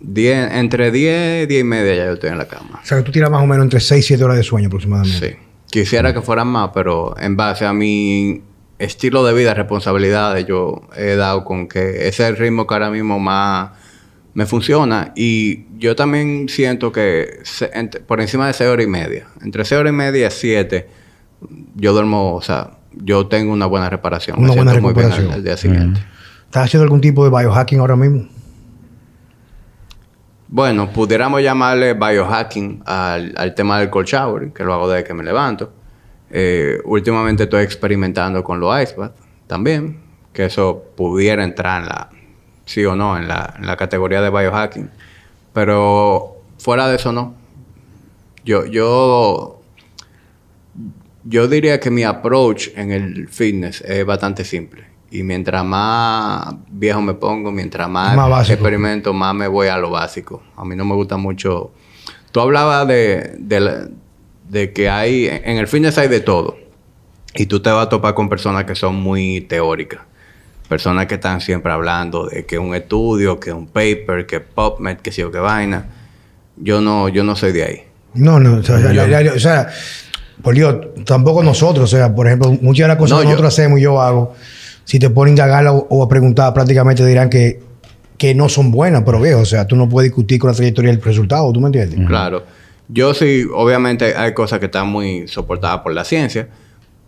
Diez, 0.00 0.52
entre 0.52 0.90
10 0.90 1.44
y 1.44 1.46
10 1.46 1.60
y 1.60 1.64
media 1.64 1.94
ya 1.94 2.04
yo 2.06 2.12
estoy 2.12 2.30
en 2.30 2.38
la 2.38 2.48
cama. 2.48 2.80
O 2.82 2.86
sea, 2.86 2.98
que 2.98 3.04
tú 3.04 3.12
tiras 3.12 3.30
más 3.30 3.42
o 3.42 3.46
menos 3.46 3.64
entre 3.64 3.80
6 3.80 4.04
y 4.04 4.08
7 4.08 4.24
horas 4.24 4.36
de 4.36 4.42
sueño 4.42 4.66
aproximadamente. 4.66 5.30
Sí. 5.30 5.36
Quisiera 5.70 6.12
que 6.12 6.20
fueran 6.20 6.48
más, 6.48 6.70
pero 6.74 7.14
en 7.18 7.36
base 7.36 7.64
a 7.64 7.72
mi 7.72 8.42
estilo 8.78 9.24
de 9.24 9.34
vida, 9.34 9.54
responsabilidades, 9.54 10.46
yo 10.46 10.82
he 10.96 11.16
dado 11.16 11.44
con 11.44 11.68
que 11.68 12.08
ese 12.08 12.24
es 12.24 12.30
el 12.30 12.36
ritmo 12.36 12.66
que 12.66 12.74
ahora 12.74 12.90
mismo 12.90 13.18
más 13.18 13.70
me 14.34 14.46
funciona. 14.46 15.12
Y 15.16 15.66
yo 15.78 15.96
también 15.96 16.48
siento 16.48 16.92
que 16.92 17.40
se, 17.44 17.70
entre, 17.72 18.00
por 18.00 18.20
encima 18.20 18.46
de 18.46 18.52
6 18.52 18.70
horas 18.70 18.86
y 18.86 18.88
media, 18.88 19.26
entre 19.42 19.64
6 19.64 19.80
horas 19.80 19.92
y 19.92 19.96
media 19.96 20.26
y 20.28 20.30
7, 20.30 20.88
yo 21.76 21.92
duermo, 21.92 22.34
o 22.34 22.42
sea, 22.42 22.78
yo 22.92 23.26
tengo 23.26 23.52
una 23.52 23.66
buena 23.66 23.88
reparación. 23.90 24.38
Una 24.38 24.48
me 24.48 24.56
buena 24.56 24.70
siento 24.72 24.86
muy 24.88 24.94
bien 24.94 25.06
recuperación. 25.06 25.32
al, 25.32 25.38
al 25.38 25.44
día 25.44 25.56
siguiente. 25.56 26.00
¿Estás 26.44 26.64
haciendo 26.64 26.84
algún 26.84 27.00
tipo 27.00 27.24
de 27.24 27.30
biohacking 27.30 27.78
ahora 27.78 27.96
mismo? 27.96 28.28
Bueno, 30.48 30.92
pudiéramos 30.92 31.42
llamarle 31.42 31.94
biohacking 31.94 32.82
al, 32.84 33.34
al 33.36 33.54
tema 33.54 33.78
del 33.78 33.88
cold 33.88 34.06
shower, 34.08 34.52
que 34.52 34.64
lo 34.64 34.74
hago 34.74 34.90
desde 34.90 35.04
que 35.04 35.14
me 35.14 35.22
levanto. 35.22 35.72
Eh, 36.28 36.80
últimamente 36.84 37.44
estoy 37.44 37.62
experimentando 37.62 38.42
con 38.42 38.58
los 38.58 38.82
ice 38.82 38.94
bath 38.96 39.14
también, 39.46 40.00
que 40.32 40.46
eso 40.46 40.92
pudiera 40.96 41.44
entrar 41.44 41.82
en 41.82 41.88
la, 41.88 42.10
sí 42.70 42.84
o 42.84 42.94
no, 42.94 43.18
en 43.18 43.26
la, 43.26 43.54
en 43.58 43.66
la 43.66 43.76
categoría 43.76 44.20
de 44.22 44.30
biohacking. 44.30 44.88
Pero 45.52 46.36
fuera 46.58 46.86
de 46.88 46.96
eso 46.96 47.12
no. 47.12 47.34
Yo, 48.44 48.64
yo, 48.66 49.60
yo 51.24 51.48
diría 51.48 51.80
que 51.80 51.90
mi 51.90 52.04
approach 52.04 52.68
en 52.76 52.90
el 52.92 53.28
fitness 53.28 53.80
es 53.82 54.04
bastante 54.06 54.44
simple. 54.44 54.84
Y 55.10 55.24
mientras 55.24 55.64
más 55.64 56.54
viejo 56.70 57.02
me 57.02 57.14
pongo, 57.14 57.50
mientras 57.50 57.88
más, 57.88 58.14
experimento, 58.54 59.12
más 59.12 59.34
me 59.34 59.48
voy 59.48 59.66
a 59.66 59.76
lo 59.76 59.90
básico. 59.90 60.42
A 60.56 60.64
mí 60.64 60.76
no 60.76 60.84
me 60.84 60.94
gusta 60.94 61.16
mucho. 61.16 61.72
Tú 62.30 62.40
hablabas 62.40 62.86
de, 62.86 63.34
de, 63.38 63.60
la- 63.60 63.88
de 64.48 64.72
que 64.72 64.88
hay, 64.88 65.26
en 65.26 65.56
el 65.58 65.66
fitness 65.66 65.98
hay 65.98 66.06
de 66.08 66.20
todo. 66.20 66.56
Y 67.34 67.46
tú 67.46 67.60
te 67.60 67.70
vas 67.70 67.86
a 67.86 67.88
topar 67.88 68.14
con 68.14 68.28
personas 68.28 68.64
que 68.64 68.76
son 68.76 68.94
muy 68.96 69.40
teóricas. 69.42 70.00
Personas 70.70 71.06
que 71.06 71.16
están 71.16 71.40
siempre 71.42 71.70
hablando 71.72 72.26
de 72.28 72.46
que 72.46 72.56
un 72.58 72.74
estudio, 72.74 73.38
que 73.40 73.52
un 73.52 73.66
paper, 73.66 74.24
que 74.24 74.40
PubMed, 74.40 74.98
que 74.98 75.10
sí 75.12 75.20
o 75.22 75.30
qué 75.30 75.38
vaina. 75.40 75.84
Yo 76.56 76.80
no, 76.80 77.08
yo 77.08 77.24
no 77.24 77.34
soy 77.36 77.50
de 77.52 77.64
ahí. 77.64 77.82
No, 78.14 78.38
no, 78.40 78.58
o 78.58 78.62
sea, 78.62 78.78
la- 78.78 78.92
la- 79.06 79.20
la- 79.22 79.32
o 79.32 79.38
sea, 79.38 79.68
por 80.42 80.54
Dios, 80.54 80.76
tampoco 81.04 81.42
nosotros, 81.42 81.92
o 81.92 81.96
sea, 81.96 82.14
por 82.14 82.26
ejemplo, 82.28 82.56
muchas 82.62 82.84
de 82.84 82.88
las 82.88 82.96
cosas 82.98 83.10
No, 83.10 83.18
que 83.18 83.24
yo- 83.24 83.30
nosotros 83.32 83.52
hacemos 83.52 83.78
y 83.80 83.82
yo 83.82 84.00
hago, 84.00 84.34
si 84.84 84.98
te 85.00 85.10
ponen 85.10 85.32
a 85.32 85.34
indagar 85.34 85.66
o, 85.66 85.86
o 85.90 86.02
a 86.04 86.08
preguntar, 86.08 86.54
prácticamente 86.54 87.04
dirán 87.04 87.28
que, 87.28 87.60
que 88.16 88.34
no 88.34 88.48
son 88.48 88.70
buenas, 88.70 89.02
pero 89.04 89.20
viejo, 89.20 89.40
o 89.40 89.44
sea, 89.44 89.66
tú 89.66 89.74
no 89.76 89.88
puedes 89.88 90.10
discutir 90.10 90.38
con 90.38 90.50
la 90.50 90.56
trayectoria 90.56 90.92
del 90.92 91.02
resultado, 91.02 91.52
¿tú 91.52 91.60
me 91.60 91.66
entiendes? 91.66 91.98
Claro. 92.06 92.44
Yo 92.88 93.12
sí, 93.14 93.44
obviamente 93.54 94.14
hay 94.16 94.34
cosas 94.34 94.60
que 94.60 94.66
están 94.66 94.86
muy 94.88 95.26
soportadas 95.26 95.80
por 95.80 95.92
la 95.92 96.04
ciencia, 96.04 96.48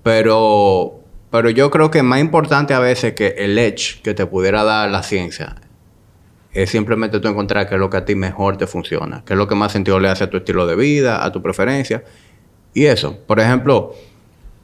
pero, 0.03 1.01
pero 1.33 1.49
yo 1.49 1.71
creo 1.71 1.91
que 1.91 2.03
más 2.03 2.21
importante 2.21 2.75
a 2.75 2.79
veces 2.79 3.15
que 3.15 3.29
el 3.39 3.59
edge 3.59 4.03
que 4.03 4.13
te 4.13 4.27
pudiera 4.27 4.65
dar 4.65 4.91
la 4.91 5.03
ciencia 5.03 5.57
es 6.53 6.69
simplemente 6.69 7.21
tú 7.21 7.29
encontrar 7.29 7.67
qué 7.67 7.77
es 7.77 7.81
lo 7.81 7.89
que 7.89 7.97
a 7.97 8.05
ti 8.05 8.15
mejor 8.15 8.59
te 8.59 8.67
funciona, 8.67 9.23
qué 9.25 9.33
es 9.33 9.39
lo 9.39 9.49
que 9.49 9.55
más 9.55 9.73
sentido 9.73 9.99
le 9.99 10.11
hace 10.11 10.25
a 10.25 10.31
tu 10.31 10.37
estilo 10.37 10.67
de 10.67 10.77
vida, 10.77 11.25
a 11.25 11.33
tu 11.33 11.41
preferencia. 11.41 12.05
Y 12.75 12.85
eso, 12.85 13.17
por 13.27 13.41
ejemplo, 13.41 13.95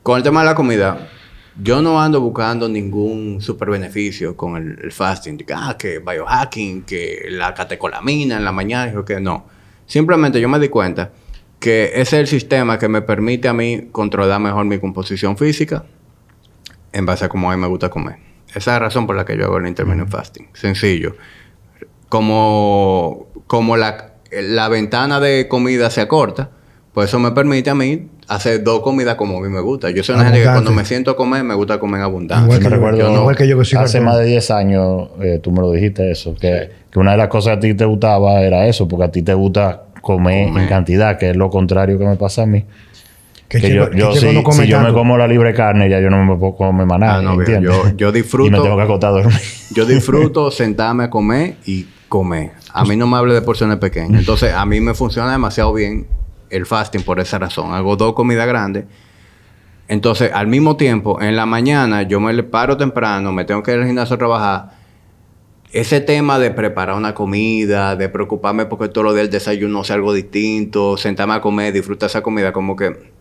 con 0.02 0.18
el 0.18 0.22
tema 0.22 0.40
de 0.40 0.46
la 0.46 0.54
comida, 0.54 1.08
yo 1.56 1.80
no 1.80 1.98
ando 2.02 2.20
buscando 2.20 2.68
ningún 2.68 3.40
super 3.40 3.70
beneficio 3.70 4.36
con 4.36 4.56
el, 4.56 4.92
fasting, 4.92 5.42
ah, 5.54 5.74
que 5.78 6.00
biohacking, 6.00 6.82
que 6.82 7.28
la 7.30 7.54
catecolamina 7.54 8.36
en 8.36 8.44
la 8.44 8.52
mañana, 8.52 8.92
que 9.06 9.18
no. 9.20 9.46
Simplemente 9.86 10.38
yo 10.38 10.50
me 10.50 10.58
di 10.58 10.68
cuenta 10.68 11.12
que 11.58 11.92
ese 11.94 12.02
es 12.02 12.12
el 12.12 12.26
sistema 12.26 12.78
que 12.78 12.88
me 12.88 13.00
permite 13.00 13.48
a 13.48 13.54
mí 13.54 13.88
controlar 13.90 14.38
mejor 14.38 14.66
mi 14.66 14.78
composición 14.78 15.38
física 15.38 15.86
en 16.98 17.06
base 17.06 17.24
a 17.24 17.28
cómo 17.28 17.50
a 17.50 17.54
mí 17.56 17.60
me 17.60 17.68
gusta 17.68 17.88
comer. 17.88 18.16
Esa 18.48 18.58
es 18.58 18.66
la 18.66 18.78
razón 18.80 19.06
por 19.06 19.14
la 19.16 19.24
que 19.24 19.36
yo 19.36 19.44
hago 19.44 19.58
el 19.58 19.66
intermittent 19.66 20.10
fasting. 20.10 20.48
Sencillo. 20.52 21.14
Como, 22.08 23.26
como 23.46 23.76
la, 23.76 24.12
la 24.32 24.68
ventana 24.68 25.20
de 25.20 25.46
comida 25.48 25.90
se 25.90 26.00
acorta, 26.00 26.50
pues 26.94 27.08
eso 27.10 27.18
me 27.18 27.30
permite 27.32 27.70
a 27.70 27.74
mí 27.74 28.08
hacer 28.28 28.62
dos 28.64 28.80
comidas 28.80 29.14
como 29.16 29.38
a 29.38 29.40
mí 29.42 29.48
me 29.48 29.60
gusta. 29.60 29.90
Yo 29.90 30.02
soy 30.02 30.14
una 30.16 30.24
gente 30.24 30.40
que 30.42 30.46
cuando 30.46 30.72
me 30.72 30.84
siento 30.84 31.10
a 31.10 31.16
comer, 31.16 31.44
me 31.44 31.54
gusta 31.54 31.78
comer 31.78 31.98
en 32.00 32.04
abundancia. 32.04 32.44
Igual 32.44 32.58
que 32.58 32.64
me 32.64 32.70
yo, 32.70 32.76
recuerdo, 32.76 32.98
yo 32.98 33.10
no- 33.12 33.20
igual 33.20 33.36
que 33.36 33.46
yo 33.48 33.58
que 33.58 33.64
soy 33.64 33.78
hace 33.78 34.00
más 34.00 34.18
de 34.18 34.24
10 34.24 34.50
años, 34.50 35.08
eh, 35.20 35.38
tú 35.42 35.52
me 35.52 35.60
lo 35.60 35.70
dijiste 35.70 36.10
eso, 36.10 36.34
que, 36.34 36.70
que 36.90 36.98
una 36.98 37.12
de 37.12 37.18
las 37.18 37.28
cosas 37.28 37.52
que 37.52 37.56
a 37.58 37.60
ti 37.60 37.74
te 37.74 37.84
gustaba 37.84 38.40
era 38.40 38.66
eso, 38.66 38.88
porque 38.88 39.04
a 39.04 39.10
ti 39.12 39.22
te 39.22 39.34
gusta 39.34 39.82
comer, 40.00 40.48
Comer. 40.48 40.62
en 40.62 40.68
cantidad, 40.68 41.18
que 41.18 41.30
es 41.30 41.36
lo 41.36 41.50
contrario 41.50 41.98
que 41.98 42.06
me 42.06 42.16
pasa 42.16 42.42
a 42.42 42.46
mí. 42.46 42.64
Que 43.48 43.60
Que, 43.60 43.74
yo, 43.74 43.88
que 43.90 43.98
yo 43.98 44.12
chico 44.12 44.26
si, 44.28 44.34
no 44.34 44.42
come 44.42 44.64
si 44.64 44.68
yo 44.70 44.80
me 44.80 44.92
como 44.92 45.16
la 45.16 45.26
libre 45.26 45.54
carne, 45.54 45.88
ya 45.88 46.00
yo 46.00 46.10
no 46.10 46.22
me 46.24 46.36
puedo 46.36 46.54
comer 46.54 46.86
más 46.86 46.98
nada, 46.98 47.16
Ah, 47.18 47.22
no, 47.22 47.36
viejo, 47.36 47.52
¿entiendes? 47.52 47.92
yo- 47.92 47.96
yo 47.96 48.12
disfruto- 48.12 48.46
y 48.48 48.50
me 48.50 48.60
tengo 48.60 48.76
que 48.76 48.82
acostar 48.82 49.10
a 49.10 49.12
dormir. 49.14 49.38
Yo 49.74 49.84
disfruto 49.86 50.50
sentarme 50.52 51.04
a 51.04 51.10
comer 51.10 51.56
y 51.66 51.86
comer. 52.08 52.52
A 52.72 52.84
mí 52.84 52.96
no 52.96 53.06
me 53.06 53.16
hable 53.16 53.34
de 53.34 53.42
porciones 53.42 53.76
pequeñas. 53.78 54.20
Entonces, 54.20 54.52
a 54.54 54.64
mí 54.66 54.80
me 54.80 54.94
funciona 54.94 55.30
demasiado 55.32 55.72
bien 55.74 56.06
el 56.50 56.64
fasting 56.66 57.02
por 57.02 57.20
esa 57.20 57.38
razón. 57.38 57.72
Hago 57.74 57.96
dos 57.96 58.14
comidas 58.14 58.46
grandes. 58.46 58.84
Entonces, 59.88 60.30
al 60.34 60.46
mismo 60.46 60.76
tiempo, 60.76 61.20
en 61.20 61.34
la 61.36 61.46
mañana 61.46 62.02
yo 62.02 62.20
me 62.20 62.42
paro 62.42 62.76
temprano, 62.76 63.32
me 63.32 63.44
tengo 63.44 63.62
que 63.62 63.72
ir 63.72 63.78
al 63.78 63.86
gimnasio 63.86 64.16
a 64.16 64.18
trabajar. 64.18 64.70
Ese 65.72 66.00
tema 66.00 66.38
de 66.38 66.50
preparar 66.50 66.96
una 66.96 67.14
comida, 67.14 67.94
de 67.96 68.08
preocuparme 68.08 68.64
porque 68.66 68.88
todos 68.88 69.04
los 69.06 69.14
días 69.14 69.26
el 69.26 69.30
desayuno 69.30 69.84
sea 69.84 69.96
algo 69.96 70.12
distinto, 70.14 70.96
sentarme 70.96 71.34
a 71.34 71.40
comer, 71.42 71.72
disfrutar 71.74 72.08
esa 72.08 72.22
comida, 72.22 72.52
como 72.52 72.74
que 72.74 73.12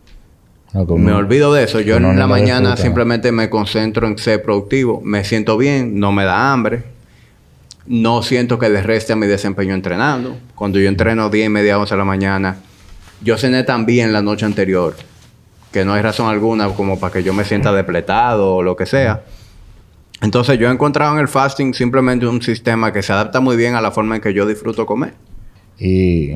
No, 0.74 0.86
como- 0.86 1.04
me 1.04 1.12
olvido 1.14 1.54
de 1.54 1.64
eso. 1.64 1.80
Yo 1.80 1.98
en 1.98 2.04
no 2.04 2.14
la 2.14 2.28
mañana 2.28 2.60
disfruta. 2.72 2.82
simplemente 2.84 3.32
me 3.32 3.50
concentro 3.50 4.08
en 4.08 4.18
ser 4.18 4.42
productivo. 4.44 5.02
Me 5.04 5.24
siento 5.24 5.58
bien, 5.58 6.00
no 6.00 6.12
me 6.12 6.26
da 6.26 6.52
hambre. 6.52 6.84
No 7.86 8.22
siento 8.22 8.60
que 8.60 8.70
le 8.70 8.82
reste 8.84 9.14
a 9.14 9.16
mi 9.16 9.28
desempeño 9.28 9.74
entrenando. 9.74 10.38
Cuando 10.56 10.78
yo 10.80 10.90
entreno 10.90 11.30
10 11.30 11.46
y 11.46 11.50
media, 11.50 11.80
11 11.80 11.94
de 11.94 11.98
la 11.98 12.04
mañana, 12.06 12.58
yo 13.24 13.38
cené 13.38 13.64
tan 13.64 13.86
bien 13.86 14.12
la 14.12 14.22
noche 14.22 14.46
anterior 14.46 14.96
que 15.72 15.86
no 15.86 15.94
hay 15.94 16.02
razón 16.02 16.28
alguna 16.30 16.68
como 16.70 17.00
para 17.00 17.14
que 17.14 17.24
yo 17.24 17.34
me 17.34 17.46
sienta 17.46 17.72
depletado 17.72 18.56
o 18.56 18.64
lo 18.64 18.76
que 18.76 18.86
sea. 18.86 19.24
Entonces 20.22 20.58
yo 20.60 20.68
he 20.68 20.72
encontrado 20.74 21.14
en 21.14 21.20
el 21.20 21.28
fasting 21.28 21.74
simplemente 21.74 22.26
un 22.28 22.42
sistema 22.42 22.92
que 22.92 23.04
se 23.04 23.14
adapta 23.14 23.40
muy 23.40 23.56
bien 23.56 23.76
a 23.76 23.82
la 23.82 23.92
forma 23.92 24.16
en 24.16 24.22
que 24.22 24.34
yo 24.34 24.46
disfruto 24.46 24.86
comer. 24.86 25.14
¿Y 25.80 26.34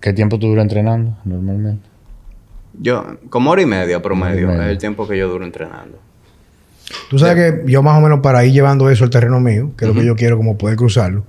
qué 0.00 0.12
tiempo 0.12 0.38
tú 0.38 0.48
duras 0.48 0.64
entrenando 0.64 1.16
normalmente? 1.24 1.88
Yo, 2.80 3.18
como 3.30 3.50
hora 3.50 3.62
y 3.62 3.66
media 3.66 4.02
promedio, 4.02 4.50
es 4.52 4.68
el 4.68 4.78
tiempo 4.78 5.06
que 5.06 5.16
yo 5.16 5.28
duro 5.28 5.44
entrenando. 5.44 5.98
Tú 7.08 7.18
sabes 7.18 7.36
que 7.36 7.70
yo 7.70 7.82
más 7.82 7.98
o 7.98 8.00
menos 8.00 8.20
para 8.20 8.44
ir 8.44 8.52
llevando 8.52 8.90
eso 8.90 9.04
al 9.04 9.10
terreno 9.10 9.40
mío, 9.40 9.72
que 9.76 9.84
es 9.84 9.88
lo 9.88 9.98
que 9.98 10.06
yo 10.06 10.16
quiero 10.16 10.36
como 10.36 10.58
poder 10.58 10.76
cruzarlo, 10.76 11.24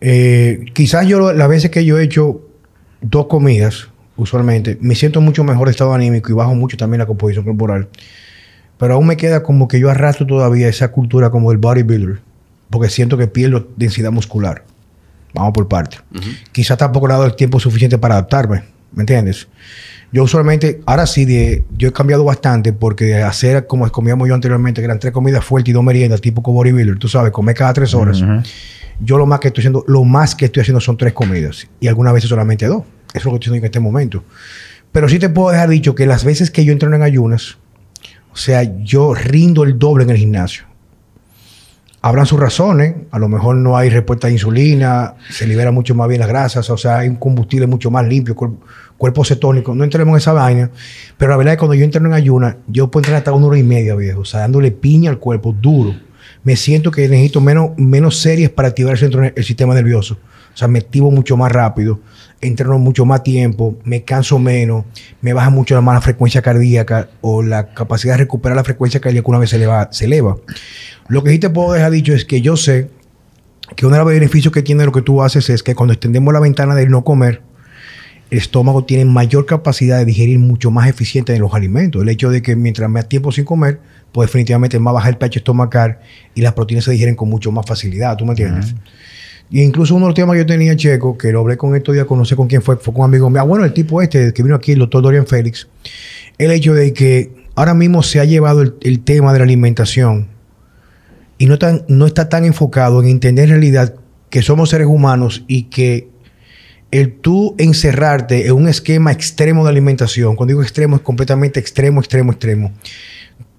eh, 0.00 0.64
quizás 0.72 1.06
yo 1.06 1.32
las 1.32 1.48
veces 1.48 1.70
que 1.70 1.84
yo 1.84 1.98
he 1.98 2.04
hecho 2.04 2.40
dos 3.00 3.26
comidas, 3.26 3.88
usualmente, 4.16 4.78
me 4.80 4.94
siento 4.94 5.20
mucho 5.20 5.44
mejor 5.44 5.68
estado 5.68 5.92
anímico 5.92 6.30
y 6.30 6.34
bajo 6.34 6.54
mucho 6.54 6.76
también 6.76 6.98
la 6.98 7.06
composición 7.06 7.44
corporal. 7.44 7.88
Pero 8.78 8.94
aún 8.94 9.06
me 9.06 9.16
queda 9.16 9.42
como 9.42 9.68
que 9.68 9.78
yo 9.78 9.90
arrastro 9.90 10.26
todavía 10.26 10.68
esa 10.68 10.90
cultura 10.90 11.30
como 11.30 11.50
del 11.50 11.58
bodybuilder, 11.58 12.20
porque 12.70 12.88
siento 12.88 13.18
que 13.18 13.26
pierdo 13.26 13.68
densidad 13.76 14.10
muscular. 14.10 14.64
Vamos 15.34 15.52
por 15.52 15.68
parte. 15.68 15.98
Quizás 16.52 16.78
tampoco 16.78 17.06
le 17.06 17.12
he 17.12 17.16
dado 17.16 17.26
el 17.26 17.36
tiempo 17.36 17.60
suficiente 17.60 17.98
para 17.98 18.14
adaptarme, 18.14 18.64
¿me 18.92 19.02
entiendes? 19.02 19.48
Yo 20.12 20.24
usualmente, 20.24 20.80
ahora 20.86 21.06
sí, 21.06 21.24
de, 21.24 21.64
yo 21.76 21.88
he 21.88 21.92
cambiado 21.92 22.24
bastante 22.24 22.72
porque 22.72 23.04
de 23.04 23.22
hacer 23.22 23.66
como 23.66 23.90
comíamos 23.90 24.28
yo 24.28 24.34
anteriormente, 24.34 24.80
que 24.80 24.86
eran 24.86 24.98
tres 24.98 25.12
comidas 25.12 25.44
fuertes 25.44 25.70
y 25.70 25.72
dos 25.72 25.84
meriendas, 25.84 26.20
tipo 26.20 26.42
como 26.42 26.56
bodybuilder, 26.58 26.98
tú 26.98 27.08
sabes, 27.08 27.30
comer 27.32 27.54
cada 27.54 27.72
tres 27.72 27.94
horas. 27.94 28.22
Yo 29.02 29.16
lo 29.16 29.26
más 29.26 29.40
que 29.40 29.48
estoy 29.48 29.62
haciendo, 29.62 29.84
lo 29.86 30.04
más 30.04 30.34
que 30.34 30.46
estoy 30.46 30.62
haciendo 30.62 30.80
son 30.80 30.96
tres 30.96 31.12
comidas 31.12 31.66
y 31.78 31.86
algunas 31.86 32.12
veces 32.12 32.28
solamente 32.28 32.66
dos. 32.66 32.82
Eso 33.14 33.18
es 33.18 33.24
lo 33.24 33.30
que 33.32 33.36
estoy 33.36 33.50
haciendo 33.50 33.58
en 33.58 33.64
este 33.64 33.80
momento. 33.80 34.24
Pero 34.92 35.08
sí 35.08 35.18
te 35.18 35.28
puedo 35.28 35.50
dejar 35.50 35.68
dicho 35.68 35.94
que 35.94 36.06
las 36.06 36.24
veces 36.24 36.50
que 36.50 36.64
yo 36.64 36.72
entreno 36.72 36.96
en 36.96 37.02
ayunas, 37.02 37.58
o 38.32 38.36
sea, 38.36 38.62
yo 38.82 39.14
rindo 39.14 39.62
el 39.64 39.78
doble 39.78 40.04
en 40.04 40.10
el 40.10 40.16
gimnasio. 40.16 40.64
Habrán 42.02 42.24
sus 42.24 42.40
razones, 42.40 42.94
a 43.10 43.18
lo 43.18 43.28
mejor 43.28 43.56
no 43.56 43.76
hay 43.76 43.90
respuesta 43.90 44.28
a 44.28 44.30
insulina, 44.30 45.16
se 45.28 45.46
libera 45.46 45.70
mucho 45.70 45.94
más 45.94 46.08
bien 46.08 46.20
las 46.20 46.30
grasas, 46.30 46.70
o 46.70 46.78
sea, 46.78 47.00
hay 47.00 47.08
un 47.08 47.16
combustible 47.16 47.66
mucho 47.66 47.90
más 47.90 48.06
limpio, 48.06 48.34
cuerpo, 48.96 49.22
cetónico, 49.22 49.74
no 49.74 49.84
entremos 49.84 50.12
en 50.12 50.16
esa 50.16 50.32
vaina, 50.32 50.70
pero 51.18 51.32
la 51.32 51.36
verdad 51.36 51.52
es 51.52 51.56
que 51.56 51.60
cuando 51.60 51.74
yo 51.74 51.84
entro 51.84 52.04
en 52.04 52.14
ayuna, 52.14 52.56
yo 52.68 52.90
puedo 52.90 53.02
entrar 53.02 53.18
hasta 53.18 53.32
una 53.32 53.48
hora 53.48 53.58
y 53.58 53.64
media, 53.64 53.94
viejo, 53.96 54.20
o 54.20 54.24
sea, 54.24 54.40
dándole 54.40 54.70
piña 54.70 55.10
al 55.10 55.18
cuerpo 55.18 55.52
duro. 55.52 55.94
Me 56.42 56.56
siento 56.56 56.90
que 56.90 57.06
necesito 57.06 57.42
menos, 57.42 57.72
menos 57.76 58.16
series 58.18 58.48
para 58.48 58.68
activar 58.68 58.94
el, 58.94 58.98
centro, 58.98 59.22
el 59.22 59.44
sistema 59.44 59.74
nervioso. 59.74 60.16
O 60.54 60.56
sea, 60.56 60.68
me 60.68 60.78
activo 60.78 61.10
mucho 61.10 61.36
más 61.36 61.52
rápido, 61.52 62.00
entreno 62.40 62.78
mucho 62.78 63.04
más 63.04 63.22
tiempo, 63.22 63.78
me 63.84 64.02
canso 64.02 64.38
menos, 64.38 64.84
me 65.20 65.32
baja 65.32 65.50
mucho 65.50 65.80
la 65.80 66.00
frecuencia 66.00 66.42
cardíaca 66.42 67.08
o 67.20 67.42
la 67.42 67.74
capacidad 67.74 68.14
de 68.14 68.18
recuperar 68.18 68.56
la 68.56 68.64
frecuencia 68.64 69.00
cardíaca 69.00 69.28
una 69.28 69.38
vez 69.38 69.50
se 69.50 70.04
eleva. 70.04 70.36
Lo 71.08 71.22
que 71.22 71.30
sí 71.30 71.38
te 71.38 71.50
puedo 71.50 71.72
dejar 71.72 71.90
dicho 71.90 72.14
es 72.14 72.24
que 72.24 72.40
yo 72.40 72.56
sé 72.56 72.88
que 73.76 73.86
uno 73.86 73.96
de 73.96 74.02
los 74.02 74.12
beneficios 74.12 74.52
que 74.52 74.62
tiene 74.62 74.84
lo 74.84 74.92
que 74.92 75.02
tú 75.02 75.22
haces 75.22 75.50
es 75.50 75.62
que 75.62 75.74
cuando 75.74 75.92
extendemos 75.92 76.32
la 76.32 76.40
ventana 76.40 76.74
del 76.74 76.90
no 76.90 77.04
comer, 77.04 77.42
el 78.30 78.38
estómago 78.38 78.84
tiene 78.84 79.04
mayor 79.04 79.44
capacidad 79.44 79.98
de 79.98 80.04
digerir 80.04 80.38
mucho 80.38 80.70
más 80.70 80.88
eficiente 80.88 81.32
de 81.32 81.40
los 81.40 81.52
alimentos. 81.52 82.02
El 82.02 82.08
hecho 82.08 82.30
de 82.30 82.42
que 82.42 82.54
mientras 82.54 82.88
más 82.88 83.08
tiempo 83.08 83.32
sin 83.32 83.44
comer, 83.44 83.80
pues 84.12 84.28
definitivamente 84.28 84.78
más 84.78 84.94
baja 84.94 85.08
el 85.08 85.16
pH 85.16 85.38
estomacal 85.38 85.98
y 86.34 86.40
las 86.40 86.52
proteínas 86.52 86.84
se 86.84 86.92
digieren 86.92 87.16
con 87.16 87.28
mucho 87.28 87.50
más 87.50 87.66
facilidad. 87.66 88.16
¿Tú 88.16 88.24
me 88.24 88.32
entiendes? 88.32 88.74
Y 89.50 89.62
incluso 89.62 89.96
uno 89.96 90.06
de 90.06 90.10
los 90.10 90.14
temas 90.14 90.34
que 90.34 90.40
yo 90.40 90.46
tenía, 90.46 90.76
Checo, 90.76 91.18
que 91.18 91.32
lo 91.32 91.40
hablé 91.40 91.56
con 91.56 91.74
estos 91.74 91.94
días, 91.94 92.06
conocí 92.06 92.36
con 92.36 92.46
quién 92.46 92.62
fue, 92.62 92.76
fue 92.76 92.94
con 92.94 93.02
un 93.02 93.10
amigo 93.10 93.28
mío. 93.28 93.40
Ah, 93.40 93.44
bueno, 93.44 93.64
el 93.64 93.72
tipo 93.72 94.00
este 94.00 94.32
que 94.32 94.42
vino 94.42 94.54
aquí, 94.54 94.72
el 94.72 94.78
doctor 94.78 95.02
Dorian 95.02 95.26
Félix. 95.26 95.68
El 96.38 96.52
hecho 96.52 96.72
de 96.72 96.92
que 96.92 97.32
ahora 97.56 97.74
mismo 97.74 98.02
se 98.02 98.20
ha 98.20 98.24
llevado 98.24 98.62
el, 98.62 98.74
el 98.82 99.00
tema 99.00 99.32
de 99.32 99.40
la 99.40 99.44
alimentación 99.44 100.28
y 101.40 101.46
no, 101.46 101.58
tan, 101.58 101.84
no 101.88 102.06
está 102.06 102.28
tan 102.28 102.44
enfocado 102.44 103.02
en 103.02 103.08
entender 103.08 103.44
en 103.44 103.50
realidad 103.52 103.94
que 104.28 104.42
somos 104.42 104.68
seres 104.68 104.86
humanos 104.86 105.42
y 105.48 105.64
que 105.64 106.08
el 106.90 107.14
tú 107.14 107.54
encerrarte 107.58 108.46
en 108.46 108.52
un 108.52 108.68
esquema 108.68 109.10
extremo 109.10 109.64
de 109.64 109.70
alimentación, 109.70 110.36
cuando 110.36 110.50
digo 110.50 110.62
extremo 110.62 110.96
es 110.96 111.02
completamente 111.02 111.58
extremo, 111.58 112.00
extremo, 112.00 112.32
extremo, 112.32 112.72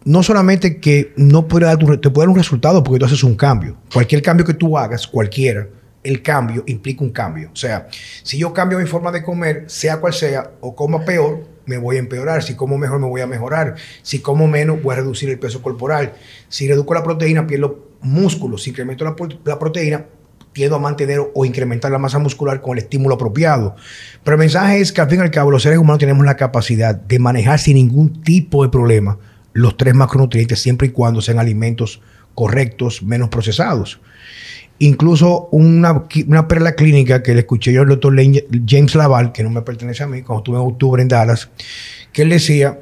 no 0.06 0.22
solamente 0.22 0.80
que 0.80 1.12
no 1.18 1.48
puede 1.48 1.66
dar 1.66 1.78
te 1.78 2.10
puede 2.12 2.26
dar 2.26 2.30
un 2.30 2.36
resultado 2.36 2.84
porque 2.84 3.00
tú 3.00 3.06
haces 3.06 3.24
un 3.24 3.36
cambio. 3.36 3.78
Cualquier 3.92 4.22
cambio 4.22 4.46
que 4.46 4.54
tú 4.54 4.78
hagas, 4.78 5.08
cualquiera, 5.08 5.68
el 6.04 6.22
cambio 6.22 6.64
implica 6.68 7.04
un 7.04 7.12
cambio. 7.12 7.50
O 7.54 7.56
sea, 7.56 7.88
si 8.24 8.38
yo 8.38 8.54
cambio 8.54 8.80
mi 8.80 8.86
forma 8.86 9.12
de 9.12 9.24
comer, 9.24 9.66
sea 9.68 10.00
cual 10.00 10.14
sea, 10.14 10.52
o 10.62 10.76
como 10.76 11.06
peor, 11.06 11.48
me 11.66 11.78
voy 11.78 11.98
a 11.98 12.00
empeorar. 12.00 12.44
Si 12.44 12.56
como 12.56 12.78
mejor, 12.78 13.00
me 13.00 13.08
voy 13.08 13.22
a 13.22 13.28
mejorar. 13.28 13.76
Si 14.02 14.20
como 14.20 14.48
menos, 14.48 14.82
voy 14.82 14.94
a 14.94 14.98
reducir 14.98 15.30
el 15.30 15.40
peso 15.40 15.62
corporal. 15.62 16.14
Si 16.50 16.68
reduzco 16.68 16.94
la 16.94 17.04
proteína, 17.04 17.48
pierdo 17.48 17.92
músculos. 18.02 18.64
Si 18.64 18.72
incremento 18.72 19.06
la, 19.06 19.16
la 19.46 19.60
proteína, 19.60 20.06
tiendo 20.54 20.76
a 20.76 20.80
mantener 20.80 21.22
o 21.34 21.46
incrementar 21.46 21.92
la 21.92 21.98
masa 21.98 22.20
muscular 22.20 22.62
con 22.62 22.78
el 22.78 22.84
estímulo 22.84 23.16
apropiado. 23.16 23.76
Pero 24.24 24.36
el 24.36 24.40
mensaje 24.40 24.82
es 24.82 24.92
que 24.92 25.02
al 25.02 25.10
fin 25.10 25.20
y 25.20 25.22
al 25.22 25.32
cabo 25.32 25.52
los 25.52 25.64
seres 25.64 25.80
humanos 25.80 26.00
tenemos 26.00 26.26
la 26.26 26.36
capacidad 26.36 26.94
de 26.96 27.20
manejar 27.20 27.60
sin 27.60 27.76
ningún 27.76 28.22
tipo 28.22 28.64
de 28.64 28.70
problema 28.70 29.18
los 29.54 29.78
tres 29.78 29.94
macronutrientes 29.94 30.62
siempre 30.62 30.88
y 30.88 30.92
cuando 30.92 31.22
sean 31.22 31.40
alimentos 31.40 32.02
correctos, 32.36 33.04
menos 33.04 33.30
procesados. 33.30 34.00
Incluso 34.84 35.48
una, 35.52 36.06
una 36.26 36.48
perla 36.48 36.74
clínica 36.74 37.22
que 37.22 37.36
le 37.36 37.42
escuché 37.42 37.72
yo 37.72 37.82
al 37.82 37.90
doctor 37.90 38.16
James 38.66 38.96
Laval, 38.96 39.32
que 39.32 39.44
no 39.44 39.52
me 39.52 39.62
pertenece 39.62 40.02
a 40.02 40.08
mí, 40.08 40.24
cuando 40.24 40.40
estuve 40.40 40.58
en 40.58 40.64
octubre 40.64 41.02
en 41.04 41.08
Dallas, 41.08 41.52
que 42.12 42.24
él 42.24 42.30
decía 42.30 42.80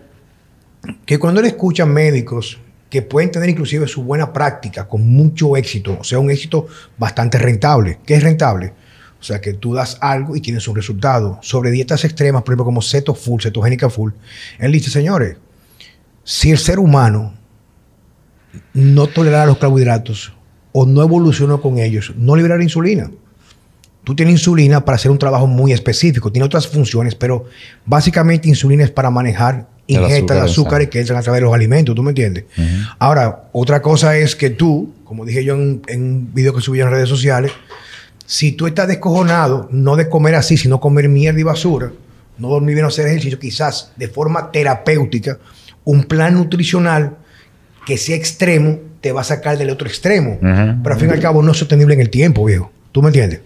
que 1.06 1.20
cuando 1.20 1.42
él 1.42 1.48
escucha 1.48 1.86
médicos 1.86 2.58
que 2.90 3.02
pueden 3.02 3.32
tener 3.32 3.50
inclusive 3.50 3.86
su 3.86 4.02
buena 4.04 4.32
práctica 4.32 4.88
con 4.88 5.10
mucho 5.10 5.58
éxito, 5.58 5.98
o 6.00 6.04
sea, 6.06 6.20
un 6.20 6.32
éxito 6.32 6.68
bastante 6.98 7.38
rentable. 7.38 8.00
¿Qué 8.06 8.14
es 8.14 8.24
rentable? 8.24 8.72
O 9.20 9.24
sea, 9.24 9.42
que 9.42 9.56
tú 9.56 9.74
das 9.74 9.98
algo 10.00 10.38
y 10.38 10.40
tienes 10.40 10.66
un 10.70 10.78
resultado. 10.78 11.38
Sobre 11.42 11.70
dietas 11.70 12.06
extremas, 12.06 12.44
por 12.44 12.54
ejemplo, 12.54 12.64
como 12.64 12.82
ceto 12.82 13.14
full, 13.14 13.42
cetogénica 13.42 13.90
full, 13.90 14.14
él 14.58 14.72
dice, 14.72 14.90
señores, 14.90 15.36
si 16.24 16.52
el 16.52 16.60
ser 16.60 16.80
humano 16.80 17.34
no 18.74 19.08
tolerara 19.08 19.48
los 19.48 19.58
carbohidratos 19.58 20.32
o 20.72 20.86
no 20.86 21.02
evolucionó 21.02 21.62
con 21.62 21.80
ellos, 21.80 22.14
no 22.18 22.36
liberará 22.36 22.64
insulina. 22.64 23.10
Tú 24.04 24.16
tienes 24.16 24.34
insulina 24.34 24.86
para 24.86 24.96
hacer 24.96 25.12
un 25.12 25.20
trabajo 25.20 25.46
muy 25.46 25.72
específico, 25.72 26.32
tiene 26.32 26.46
otras 26.46 26.68
funciones, 26.68 27.16
pero 27.16 27.46
básicamente 27.86 28.48
insulina 28.48 28.84
es 28.84 28.92
para 28.92 29.10
manejar 29.10 29.68
ingesta 29.88 30.36
de 30.36 30.42
azúcares 30.42 30.90
que 30.90 31.00
entran 31.00 31.20
a 31.20 31.22
través 31.22 31.40
de 31.42 31.46
los 31.46 31.54
alimentos, 31.54 31.96
¿tú 31.96 32.04
me 32.04 32.12
entiendes? 32.12 32.46
Ahora, 33.00 33.50
otra 33.52 33.82
cosa 33.82 34.16
es 34.18 34.36
que 34.36 34.52
tú, 34.52 34.94
como 35.04 35.26
dije 35.26 35.44
yo 35.44 35.56
en, 35.56 35.82
un 35.88 36.34
video 36.34 36.54
que 36.54 36.62
subí 36.62 36.80
en 36.80 36.90
redes 36.90 37.10
sociales, 37.10 37.52
si 38.26 38.52
tú 38.52 38.68
estás 38.68 38.88
descojonado, 38.88 39.68
no 39.72 39.96
de 39.96 40.08
comer 40.08 40.36
así, 40.36 40.58
sino 40.58 40.80
comer 40.80 41.10
mierda 41.10 41.40
y 41.40 41.44
basura, 41.44 41.92
no 42.38 42.50
dormir 42.50 42.76
bien 42.76 42.86
o 42.86 42.90
hacer 42.90 43.08
ejercicio, 43.08 43.40
quizás 43.40 43.92
de 43.96 44.08
forma 44.08 44.52
terapéutica, 44.52 45.40
un 45.84 46.04
plan 46.04 46.36
nutricional 46.36 47.18
que 47.86 47.98
sea 47.98 48.16
extremo 48.16 48.89
te 49.02 49.12
va 49.12 49.22
a 49.22 49.24
sacar 49.24 49.58
del 49.58 49.70
otro 49.70 49.88
extremo. 49.88 50.38
Pero 50.42 50.94
al 50.94 51.00
fin 51.00 51.10
y 51.10 51.14
al 51.14 51.20
cabo 51.20 51.42
no 51.42 51.52
es 51.52 51.58
sostenible 51.58 51.94
en 51.94 52.02
el 52.02 52.10
tiempo, 52.10 52.46
viejo. 52.46 52.72
¿Tú 52.92 53.02
me 53.02 53.08
entiendes? 53.10 53.42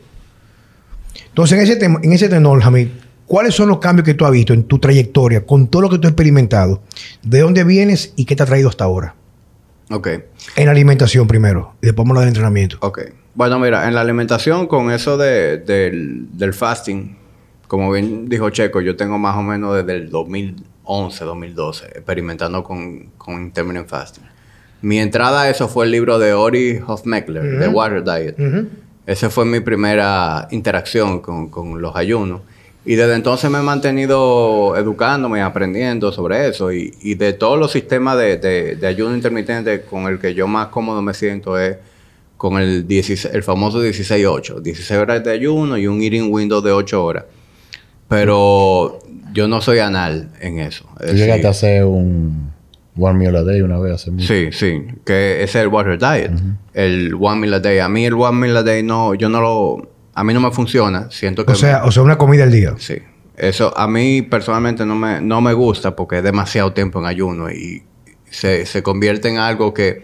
Entonces, 1.28 1.58
en 1.58 1.64
ese, 1.64 1.76
tema, 1.76 2.00
en 2.04 2.14
ese 2.14 2.30
tenor, 2.30 2.62
Jamil, 2.62 2.92
¿cuáles 3.26 3.56
son 3.56 3.70
los 3.70 3.80
cambios 3.80 4.06
que 4.06 4.14
tú 4.14 4.26
has 4.26 4.32
visto 4.32 4.54
en 4.54 4.64
tu 4.64 4.80
trayectoria, 4.80 5.46
con 5.46 5.68
todo 5.68 5.82
lo 5.82 5.90
que 5.90 5.98
tú 5.98 6.08
has 6.08 6.12
experimentado? 6.12 6.82
¿De 7.24 7.40
dónde 7.40 7.64
vienes 7.64 8.14
y 8.16 8.26
qué 8.26 8.36
te 8.36 8.44
ha 8.44 8.46
traído 8.46 8.70
hasta 8.70 8.84
ahora? 8.84 9.16
Ok. 9.90 10.08
En 10.56 10.66
la 10.66 10.72
alimentación 10.72 11.28
primero, 11.28 11.74
y 11.82 11.88
después 11.88 12.08
vamos 12.08 12.20
del 12.22 12.30
entrenamiento. 12.30 12.78
Ok. 12.82 13.02
Bueno, 13.36 13.60
mira, 13.60 13.88
en 13.88 13.96
la 13.96 14.02
alimentación, 14.02 14.68
con 14.68 14.92
eso 14.92 15.18
de, 15.18 15.58
del, 15.58 16.28
del 16.38 16.54
fasting, 16.54 17.18
como 17.68 17.92
bien 17.92 18.30
dijo 18.30 18.50
Checo, 18.52 18.82
yo 18.82 18.96
tengo 18.96 19.18
más 19.18 19.36
o 19.36 19.42
menos 19.42 19.76
desde 19.76 19.96
el 19.96 20.12
2011, 20.12 21.26
2012, 21.26 21.86
experimentando 21.88 22.64
con, 22.64 23.08
con 23.18 23.42
intermittent 23.42 23.90
fasting. 23.90 24.24
Mi 24.84 25.00
entrada 25.00 25.44
a 25.44 25.50
eso 25.50 25.70
fue 25.70 25.86
el 25.86 25.92
libro 25.92 26.20
de 26.20 26.34
Ori 26.34 26.78
Hofmeckler, 26.86 27.58
The 27.58 27.70
Water 27.70 28.04
Diet. 28.04 28.36
Esa 29.08 29.30
fue 29.30 29.46
mi 29.46 29.62
primera 29.62 30.50
interacción 30.52 31.22
con, 31.22 31.48
con, 31.48 31.82
los 31.82 31.96
ayunos. 31.96 32.42
Y 32.84 32.96
desde 32.96 33.16
entonces 33.16 33.50
me 33.50 33.60
he 33.60 33.62
mantenido 33.62 34.76
educándome, 34.76 35.42
aprendiendo 35.42 36.12
sobre 36.12 36.50
eso. 36.50 36.74
Y, 36.74 36.94
y 37.02 37.16
de 37.16 37.32
todos 37.32 37.58
los 37.58 37.72
sistemas 37.72 38.18
de, 38.18 38.36
de, 38.36 38.76
de, 38.76 38.88
ayuno 38.88 39.16
intermitente 39.16 39.84
con 39.84 40.06
el 40.08 40.20
que 40.20 40.34
yo 40.34 40.48
más 40.48 40.68
cómodo 40.68 41.02
me 41.02 41.14
siento 41.14 41.58
es 41.58 41.78
con 42.36 42.58
el, 42.58 42.86
16, 42.86 43.34
el 43.34 43.42
famoso 43.42 43.82
16-8. 43.82 44.60
16 44.60 45.00
horas 45.00 45.24
de 45.24 45.32
ayuno 45.32 45.78
y 45.78 45.88
un 45.88 46.02
eating 46.02 46.30
window 46.30 46.62
de 46.62 46.74
8 46.74 47.06
horas. 47.06 47.24
Pero 48.10 49.00
yo 49.32 49.48
no 49.48 49.62
soy 49.62 49.80
anal 49.80 50.30
en 50.42 50.60
eso. 50.60 50.90
¿Tú 51.00 51.14
llegaste 51.14 51.48
a 51.48 51.52
hacer 51.52 51.86
un 51.86 52.52
One 52.98 53.20
Meal 53.20 53.36
a 53.36 53.44
Day 53.44 53.62
una 53.62 53.80
vez 53.80 53.96
hace 53.96 54.12
mucho? 54.12 54.28
Sí, 54.28 54.50
sí. 54.52 54.86
Que 55.06 55.44
es 55.44 55.56
el 55.56 55.68
Water 55.68 55.98
Diet. 55.98 56.32
El 56.74 57.16
One 57.20 57.42
Meal 57.42 57.54
a 57.56 57.60
Day. 57.60 57.80
A 57.80 57.90
mí 57.90 58.06
el 58.06 58.14
One 58.14 58.38
Meal 58.38 58.58
a 58.58 58.64
Day 58.64 58.84
no... 58.84 59.16
Yo 59.16 59.30
no 59.30 59.42
lo... 59.42 59.92
A 60.14 60.24
mí 60.24 60.34
no 60.34 60.40
me 60.40 60.52
funciona. 60.52 61.10
Siento 61.10 61.46
que... 61.46 61.54
O 61.54 61.56
sea, 61.56 61.82
me, 61.82 61.88
o 61.88 61.92
sea 61.92 62.04
una 62.04 62.18
comida 62.18 62.44
al 62.44 62.52
día. 62.52 62.76
Sí. 62.78 62.96
Eso 63.36 63.76
a 63.76 63.88
mí 63.88 64.22
personalmente 64.22 64.86
no 64.86 64.96
me, 64.96 65.22
no 65.22 65.42
me 65.42 65.54
gusta 65.54 65.96
porque 65.96 66.20
es 66.20 66.24
demasiado 66.24 66.74
tiempo 66.74 67.00
en 67.00 67.06
ayuno 67.06 67.50
y 67.50 67.84
se, 68.30 68.66
se 68.68 68.84
convierte 68.84 69.30
en 69.30 69.38
algo 69.38 69.74
que 69.74 70.04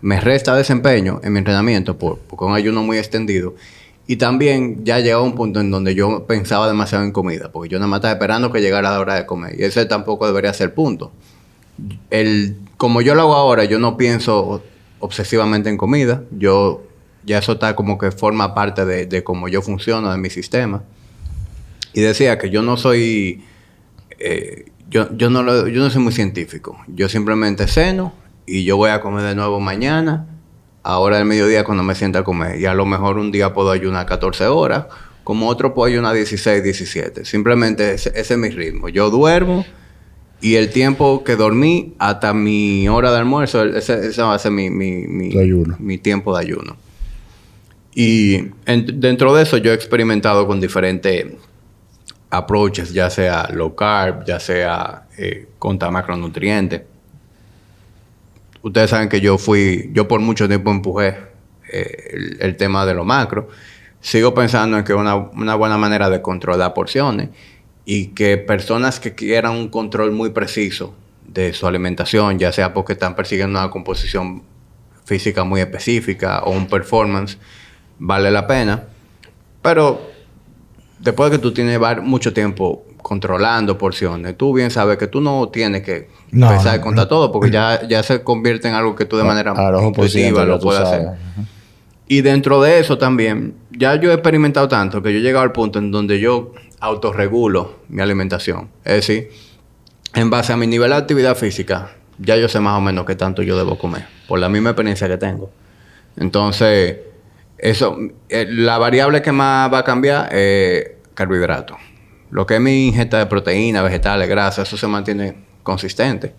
me 0.00 0.20
resta 0.20 0.54
desempeño 0.56 1.20
en 1.22 1.32
mi 1.32 1.38
entrenamiento 1.38 1.96
por, 1.98 2.18
por 2.18 2.48
un 2.48 2.54
ayuno 2.54 2.82
muy 2.82 2.98
extendido. 2.98 3.54
Y 4.06 4.16
también 4.16 4.84
ya 4.84 4.98
llegó 4.98 5.20
a 5.20 5.22
un 5.22 5.34
punto 5.34 5.60
en 5.60 5.70
donde 5.70 5.94
yo 5.94 6.26
pensaba 6.26 6.66
demasiado 6.68 7.04
en 7.04 7.12
comida, 7.12 7.50
porque 7.50 7.70
yo 7.70 7.78
nada 7.78 7.88
más 7.88 7.98
estaba 7.98 8.12
esperando 8.12 8.52
que 8.52 8.60
llegara 8.60 8.90
la 8.90 9.00
hora 9.00 9.14
de 9.14 9.24
comer. 9.24 9.58
Y 9.58 9.64
ese 9.64 9.86
tampoco 9.86 10.26
debería 10.26 10.52
ser 10.52 10.66
el 10.66 10.72
punto. 10.72 11.12
El, 12.10 12.56
como 12.76 13.02
yo 13.02 13.14
lo 13.14 13.22
hago 13.22 13.34
ahora, 13.34 13.64
yo 13.64 13.78
no 13.78 13.96
pienso 13.96 14.62
obsesivamente 15.00 15.68
en 15.68 15.76
comida. 15.76 16.22
Yo 16.30 16.82
ya 17.24 17.38
eso 17.38 17.52
está 17.52 17.74
como 17.74 17.98
que 17.98 18.10
forma 18.10 18.54
parte 18.54 18.84
de, 18.84 19.06
de 19.06 19.24
cómo 19.24 19.48
yo 19.48 19.62
funciono, 19.62 20.10
de 20.10 20.18
mi 20.18 20.30
sistema. 20.30 20.82
Y 21.92 22.00
decía 22.00 22.38
que 22.38 22.50
yo 22.50 22.62
no 22.62 22.76
soy... 22.76 23.44
Eh, 24.18 24.66
yo, 24.90 25.14
yo, 25.16 25.30
no 25.30 25.42
lo, 25.42 25.66
yo 25.68 25.82
no 25.82 25.90
soy 25.90 26.02
muy 26.02 26.12
científico. 26.12 26.78
Yo 26.88 27.08
simplemente 27.08 27.66
ceno 27.66 28.12
y 28.46 28.64
yo 28.64 28.76
voy 28.76 28.90
a 28.90 29.00
comer 29.00 29.24
de 29.24 29.34
nuevo 29.34 29.60
mañana 29.60 30.26
ahora 30.82 31.16
del 31.16 31.24
mediodía 31.24 31.64
cuando 31.64 31.82
me 31.82 31.94
sienta 31.94 32.20
a 32.20 32.24
comer. 32.24 32.60
Y 32.60 32.66
a 32.66 32.74
lo 32.74 32.84
mejor 32.84 33.18
un 33.18 33.32
día 33.32 33.54
puedo 33.54 33.70
ayunar 33.70 34.06
14 34.06 34.46
horas, 34.46 34.86
como 35.24 35.48
otro 35.48 35.74
puedo 35.74 35.86
ayunar 35.86 36.14
16, 36.14 36.62
17. 36.62 37.24
Simplemente 37.24 37.94
ese, 37.94 38.10
ese, 38.10 38.34
es 38.34 38.38
mi 38.38 38.50
ritmo. 38.50 38.88
Yo 38.88 39.10
duermo 39.10 39.64
y 40.44 40.56
el 40.56 40.68
tiempo 40.70 41.24
que 41.24 41.36
dormí 41.36 41.94
hasta 41.98 42.34
mi 42.34 42.86
hora 42.86 43.10
de 43.10 43.18
almuerzo, 43.18 43.64
ese, 43.64 44.08
ese 44.08 44.22
va 44.22 44.34
a 44.34 44.38
ser 44.38 44.52
mi, 44.52 44.68
mi, 44.68 45.06
mi, 45.06 45.32
mi, 45.78 45.98
tiempo 45.98 46.36
de 46.36 46.42
ayuno. 46.42 46.76
Y 47.94 48.50
en, 48.66 49.00
dentro 49.00 49.34
de 49.34 49.44
eso 49.44 49.56
yo 49.56 49.72
he 49.72 49.74
experimentado 49.74 50.46
con 50.46 50.60
diferentes 50.60 51.26
approaches, 52.28 52.92
ya 52.92 53.08
sea 53.08 53.48
low 53.54 53.74
carb, 53.74 54.26
ya 54.26 54.38
sea 54.38 55.06
eh, 55.16 55.48
contra 55.58 55.90
macronutrientes 55.90 56.82
ustedes 58.64 58.90
saben 58.90 59.08
que 59.08 59.20
yo 59.20 59.38
fui, 59.38 59.90
yo 59.92 60.08
por 60.08 60.20
mucho 60.20 60.48
tiempo 60.48 60.70
empujé 60.70 61.16
eh, 61.70 62.10
el, 62.12 62.36
el 62.40 62.56
tema 62.56 62.84
de 62.86 62.94
lo 62.94 63.04
macro. 63.04 63.48
Sigo 64.00 64.34
pensando 64.34 64.76
en 64.76 64.84
que 64.84 64.94
una, 64.94 65.16
una 65.16 65.54
buena 65.54 65.78
manera 65.78 66.10
de 66.10 66.20
controlar 66.20 66.74
porciones 66.74 67.28
y 67.86 68.08
que 68.08 68.38
personas 68.38 69.00
que 69.00 69.14
quieran 69.14 69.52
un 69.52 69.68
control 69.68 70.12
muy 70.12 70.30
preciso 70.30 70.94
de 71.26 71.52
su 71.52 71.66
alimentación, 71.66 72.38
ya 72.38 72.52
sea 72.52 72.72
porque 72.72 72.94
están 72.94 73.14
persiguiendo 73.16 73.58
una 73.58 73.70
composición 73.70 74.42
física 75.04 75.44
muy 75.44 75.60
específica 75.60 76.42
o 76.44 76.50
un 76.50 76.66
performance, 76.66 77.38
vale 77.98 78.30
la 78.30 78.46
pena. 78.46 78.84
Pero 79.62 80.00
después 80.98 81.30
de 81.30 81.36
que 81.36 81.42
tú 81.42 81.52
tienes 81.52 81.78
mucho 82.02 82.32
tiempo 82.32 82.84
controlando 83.02 83.76
porciones, 83.76 84.36
tú 84.36 84.54
bien 84.54 84.70
sabes 84.70 84.96
que 84.96 85.06
tú 85.06 85.20
no 85.20 85.48
tienes 85.50 85.82
que 85.82 86.08
No, 86.30 86.50
empezar 86.50 86.76
a 86.76 86.80
contar 86.80 87.04
no. 87.04 87.08
todo 87.08 87.32
porque 87.32 87.50
ya, 87.50 87.86
ya 87.86 88.02
se 88.02 88.22
convierte 88.22 88.68
en 88.68 88.74
algo 88.74 88.94
que 88.94 89.04
tú 89.04 89.16
de 89.18 89.24
manera 89.24 89.54
ciento, 90.08 90.44
lo 90.46 90.58
puedes 90.58 90.80
hacer. 90.82 91.08
Y 92.06 92.20
dentro 92.20 92.60
de 92.62 92.80
eso 92.80 92.98
también, 92.98 93.54
ya 93.70 93.94
yo 93.96 94.10
he 94.10 94.14
experimentado 94.14 94.68
tanto 94.68 95.02
que 95.02 95.12
yo 95.12 95.18
he 95.18 95.22
llegado 95.22 95.42
al 95.42 95.52
punto 95.52 95.78
en 95.78 95.90
donde 95.90 96.20
yo 96.20 96.52
autorregulo 96.84 97.80
mi 97.88 98.02
alimentación. 98.02 98.70
Es 98.84 98.94
decir, 98.94 99.30
en 100.14 100.30
base 100.30 100.52
a 100.52 100.56
mi 100.56 100.66
nivel 100.66 100.90
de 100.90 100.96
actividad 100.96 101.36
física, 101.36 101.96
ya 102.18 102.36
yo 102.36 102.48
sé 102.48 102.60
más 102.60 102.78
o 102.78 102.80
menos 102.80 103.04
qué 103.04 103.16
tanto 103.16 103.42
yo 103.42 103.56
debo 103.56 103.78
comer, 103.78 104.06
por 104.28 104.38
la 104.38 104.48
misma 104.48 104.70
experiencia 104.70 105.08
que 105.08 105.16
tengo. 105.16 105.50
Entonces, 106.16 106.98
eso, 107.58 107.98
eh, 108.28 108.46
la 108.48 108.78
variable 108.78 109.22
que 109.22 109.32
más 109.32 109.72
va 109.72 109.78
a 109.78 109.84
cambiar 109.84 110.32
es 110.34 110.90
carbohidratos. 111.14 111.78
Lo 112.30 112.46
que 112.46 112.56
es 112.56 112.60
mi 112.60 112.88
ingesta 112.88 113.18
de 113.18 113.26
proteínas, 113.26 113.82
vegetales, 113.82 114.28
grasas, 114.28 114.68
eso 114.68 114.76
se 114.76 114.86
mantiene 114.86 115.36
consistente. 115.62 116.34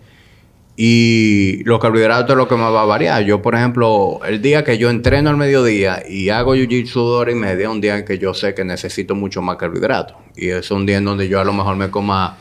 Y 0.78 1.64
los 1.64 1.80
carbohidratos 1.80 2.30
es 2.30 2.36
lo 2.36 2.48
que 2.48 2.54
más 2.54 2.70
va 2.72 2.82
a 2.82 2.84
variar. 2.84 3.22
Yo, 3.24 3.40
por 3.40 3.54
ejemplo, 3.54 4.20
el 4.26 4.42
día 4.42 4.62
que 4.62 4.76
yo 4.76 4.90
entreno 4.90 5.30
al 5.30 5.38
mediodía 5.38 6.02
y 6.06 6.28
hago 6.28 6.54
jiu-jitsu 6.54 7.30
y 7.30 7.34
media, 7.34 7.70
un 7.70 7.80
día 7.80 7.96
en 7.96 8.04
que 8.04 8.18
yo 8.18 8.34
sé 8.34 8.54
que 8.54 8.62
necesito 8.62 9.14
mucho 9.14 9.40
más 9.40 9.56
carbohidratos. 9.56 10.18
Y 10.36 10.50
es 10.50 10.70
un 10.70 10.84
día 10.84 10.98
en 10.98 11.06
donde 11.06 11.28
yo 11.28 11.40
a 11.40 11.44
lo 11.44 11.54
mejor 11.54 11.76
me 11.76 11.90
coma 11.90 12.36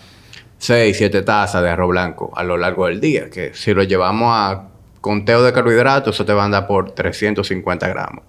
6, 0.57 0.97
7 0.97 1.21
tazas 1.21 1.63
de 1.63 1.69
arroz 1.69 1.89
blanco 1.89 2.33
a 2.35 2.43
lo 2.43 2.57
largo 2.57 2.87
del 2.87 2.99
día. 2.99 3.29
Que 3.29 3.53
si 3.53 3.73
lo 3.73 3.83
llevamos 3.83 4.27
a 4.31 4.67
conteo 4.99 5.41
de 5.41 5.53
carbohidratos, 5.53 6.13
eso 6.13 6.25
te 6.25 6.33
va 6.33 6.41
a 6.41 6.45
andar 6.45 6.67
por 6.67 6.91
350 6.91 7.87
gramos. 7.87 8.25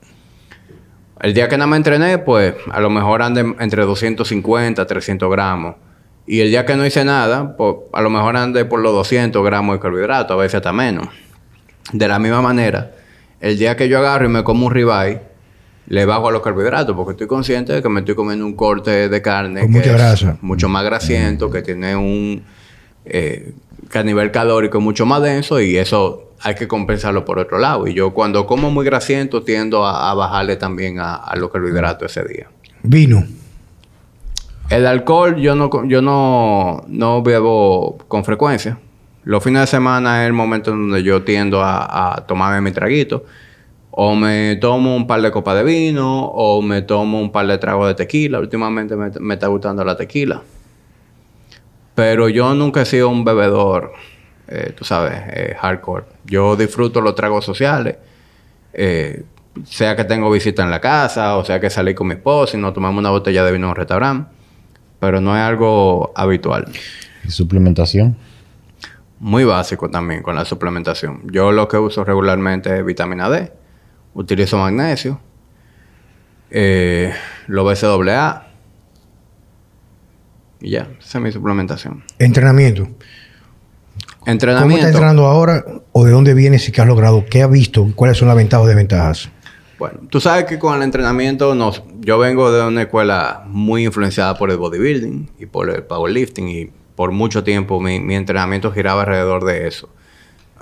El 1.20 1.34
día 1.34 1.48
que 1.48 1.56
nada 1.56 1.66
me 1.66 1.78
entrené, 1.78 2.18
pues 2.18 2.54
a 2.70 2.78
lo 2.78 2.90
mejor 2.90 3.22
ande 3.22 3.40
entre 3.58 3.84
250 3.84 4.86
300 4.86 5.30
gramos. 5.30 5.74
Y 6.26 6.40
el 6.40 6.50
día 6.50 6.66
que 6.66 6.76
no 6.76 6.84
hice 6.84 7.04
nada, 7.04 7.56
pues 7.56 7.76
a 7.92 8.00
lo 8.02 8.10
mejor 8.10 8.36
ande 8.36 8.64
por 8.64 8.80
los 8.80 8.92
200 8.92 9.44
gramos 9.44 9.76
de 9.76 9.80
carbohidratos, 9.80 10.32
a 10.32 10.36
veces 10.36 10.56
hasta 10.56 10.72
menos. 10.72 11.08
De 11.92 12.08
la 12.08 12.18
misma 12.18 12.42
manera, 12.42 12.92
el 13.40 13.58
día 13.58 13.76
que 13.76 13.88
yo 13.88 13.98
agarro 13.98 14.26
y 14.26 14.28
me 14.28 14.42
como 14.42 14.66
un 14.66 14.72
ribeye, 14.72 15.20
le 15.88 16.04
bajo 16.04 16.26
a 16.28 16.32
los 16.32 16.42
carbohidratos 16.42 16.96
porque 16.96 17.12
estoy 17.12 17.28
consciente 17.28 17.72
de 17.72 17.80
que 17.80 17.88
me 17.88 18.00
estoy 18.00 18.16
comiendo 18.16 18.44
un 18.44 18.54
corte 18.54 19.08
de 19.08 19.22
carne 19.22 19.60
Con 19.60 19.70
que 19.72 19.78
mucha 19.78 19.90
es 19.90 19.96
grasa. 19.96 20.38
mucho 20.40 20.68
más 20.68 20.84
grasiento, 20.84 21.48
que 21.48 21.62
tiene 21.62 21.94
un 21.94 22.42
eh, 23.04 23.52
que 23.88 23.98
a 24.00 24.02
nivel 24.02 24.32
calórico 24.32 24.80
mucho 24.80 25.06
más 25.06 25.22
denso 25.22 25.60
y 25.60 25.76
eso 25.76 26.32
hay 26.40 26.56
que 26.56 26.66
compensarlo 26.66 27.24
por 27.24 27.38
otro 27.38 27.58
lado. 27.58 27.86
Y 27.86 27.94
yo 27.94 28.12
cuando 28.12 28.46
como 28.46 28.68
muy 28.72 28.84
grasiento 28.84 29.44
tiendo 29.44 29.86
a, 29.86 30.10
a 30.10 30.14
bajarle 30.14 30.56
también 30.56 30.98
a, 30.98 31.14
a 31.14 31.36
los 31.36 31.52
carbohidratos 31.52 32.10
ese 32.16 32.26
día. 32.28 32.48
Vino. 32.82 33.24
El 34.68 34.86
alcohol 34.86 35.36
yo 35.36 35.54
no, 35.54 35.70
yo 35.86 36.02
no, 36.02 36.82
no 36.88 37.22
bebo 37.22 37.98
con 38.08 38.24
frecuencia. 38.24 38.78
Los 39.24 39.42
fines 39.42 39.62
de 39.62 39.66
semana 39.68 40.22
es 40.22 40.26
el 40.26 40.32
momento 40.32 40.72
en 40.72 40.88
donde 40.88 41.02
yo 41.02 41.22
tiendo 41.22 41.62
a, 41.62 42.14
a 42.14 42.26
tomarme 42.26 42.60
mi 42.60 42.72
traguito. 42.72 43.24
O 43.90 44.14
me 44.14 44.56
tomo 44.56 44.94
un 44.94 45.06
par 45.06 45.22
de 45.22 45.30
copas 45.30 45.56
de 45.56 45.64
vino, 45.64 46.26
o 46.26 46.60
me 46.60 46.82
tomo 46.82 47.18
un 47.18 47.32
par 47.32 47.46
de 47.46 47.56
tragos 47.58 47.88
de 47.88 47.94
tequila. 47.94 48.38
Últimamente 48.40 48.94
me, 48.94 49.10
me 49.20 49.34
está 49.34 49.46
gustando 49.46 49.84
la 49.84 49.96
tequila. 49.96 50.42
Pero 51.94 52.28
yo 52.28 52.54
nunca 52.54 52.82
he 52.82 52.84
sido 52.84 53.08
un 53.08 53.24
bebedor, 53.24 53.92
eh, 54.48 54.74
tú 54.76 54.84
sabes, 54.84 55.14
eh, 55.28 55.56
hardcore. 55.58 56.04
Yo 56.26 56.56
disfruto 56.56 57.00
los 57.00 57.14
tragos 57.14 57.44
sociales. 57.44 57.96
eh, 58.74 59.24
sea 59.64 59.96
que 59.96 60.04
tengo 60.04 60.30
visita 60.30 60.62
en 60.62 60.70
la 60.70 60.80
casa, 60.80 61.38
o 61.38 61.44
sea 61.44 61.58
que 61.60 61.70
salí 61.70 61.94
con 61.94 62.08
mi 62.08 62.14
esposa 62.14 62.58
y 62.58 62.60
nos 62.60 62.74
tomamos 62.74 62.98
una 63.00 63.08
botella 63.10 63.42
de 63.42 63.52
vino 63.52 63.66
en 63.66 63.70
un 63.70 63.76
restaurante. 63.76 64.35
Pero 65.00 65.20
no 65.20 65.36
es 65.36 65.42
algo 65.42 66.12
habitual. 66.14 66.66
¿Y 67.24 67.30
suplementación? 67.30 68.16
Muy 69.18 69.44
básico 69.44 69.90
también 69.90 70.22
con 70.22 70.34
la 70.34 70.44
suplementación. 70.44 71.22
Yo 71.30 71.52
lo 71.52 71.68
que 71.68 71.78
uso 71.78 72.04
regularmente 72.04 72.76
es 72.78 72.84
vitamina 72.84 73.28
D. 73.28 73.52
Utilizo 74.14 74.58
magnesio. 74.58 75.20
Eh, 76.50 77.12
lo 77.46 77.64
BCAA. 77.64 78.46
Y 80.60 80.70
ya, 80.70 80.88
esa 80.98 81.18
es 81.18 81.24
mi 81.24 81.32
suplementación. 81.32 82.04
Entrenamiento. 82.18 82.84
¿Cómo 82.84 82.94
está 83.00 84.30
Entrenamiento. 84.32 84.86
entrenando 84.88 85.26
ahora? 85.26 85.64
¿O 85.92 86.04
de 86.04 86.10
dónde 86.10 86.34
viene? 86.34 86.58
Si 86.58 86.72
que 86.72 86.80
has 86.80 86.86
logrado? 86.86 87.24
¿Qué 87.30 87.42
has 87.42 87.50
visto? 87.50 87.86
¿Cuáles 87.94 88.16
son 88.16 88.28
las 88.28 88.36
ventajas 88.36 88.64
o 88.64 88.68
desventajas? 88.68 89.28
Bueno, 89.78 90.00
tú 90.08 90.20
sabes 90.20 90.46
que 90.46 90.58
con 90.58 90.74
el 90.74 90.82
entrenamiento, 90.82 91.54
nos, 91.54 91.82
yo 92.06 92.18
vengo 92.18 92.52
de 92.52 92.64
una 92.64 92.82
escuela 92.82 93.42
muy 93.48 93.84
influenciada 93.84 94.38
por 94.38 94.52
el 94.52 94.58
bodybuilding 94.58 95.28
y 95.40 95.46
por 95.46 95.68
el 95.68 95.82
powerlifting 95.82 96.48
y 96.48 96.70
por 96.94 97.10
mucho 97.10 97.42
tiempo 97.42 97.80
mi, 97.80 97.98
mi 97.98 98.14
entrenamiento 98.14 98.70
giraba 98.70 99.00
alrededor 99.00 99.44
de 99.44 99.66
eso. 99.66 99.88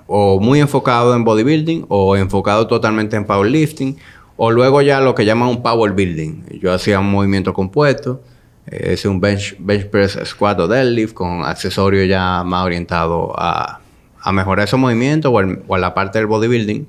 O 0.07 0.41
muy 0.41 0.61
enfocado 0.61 1.15
en 1.15 1.23
bodybuilding 1.23 1.85
o 1.91 2.17
enfocado 2.17 2.67
totalmente 2.67 3.17
en 3.17 3.27
powerlifting 3.27 3.99
o 4.39 4.51
luego 4.51 4.81
ya 4.81 5.03
lo 5.03 5.15
que 5.15 5.27
llaman 5.27 5.51
un 5.51 5.63
power 5.63 5.93
building. 5.93 6.45
Yo 6.63 6.73
hacía 6.73 6.99
un 6.99 7.11
movimiento 7.11 7.53
compuesto, 7.53 8.23
eh, 8.67 8.95
es 8.95 9.05
un 9.05 9.21
bench, 9.21 9.55
press 9.91 10.19
squat 10.25 10.59
o 10.61 10.67
deadlift 10.67 11.13
con 11.13 11.45
accesorios 11.45 12.09
ya 12.09 12.43
más 12.43 12.65
orientados 12.65 13.33
a, 13.37 13.81
mejorar 14.33 14.67
esos 14.67 14.81
movimientos 14.81 15.31
o, 15.31 15.35
o 15.69 15.75
a 15.75 15.79
la 15.79 15.93
parte 15.93 16.19
del 16.19 16.27
bodybuilding. 16.27 16.87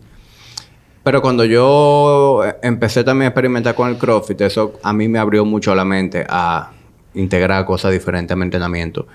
Pero 1.06 1.22
cuando 1.22 1.46
yo 1.46 2.42
eh, 2.44 2.56
empecé 2.64 3.04
también 3.04 3.28
a 3.28 3.30
experimentar 3.30 3.76
con 3.76 3.90
el 3.90 3.98
CrossFit, 4.00 4.42
eso 4.42 4.80
a 4.82 4.92
mí 4.92 5.08
me 5.08 5.20
abrió 5.20 5.46
mucho 5.46 5.76
la 5.76 5.86
mente 5.86 6.26
a 6.28 6.72
integrar 7.14 7.64
cosas 7.64 7.92
diferentes 7.92 8.34
a 8.34 8.36
mi 8.36 8.42
entrenamiento. 8.42 9.06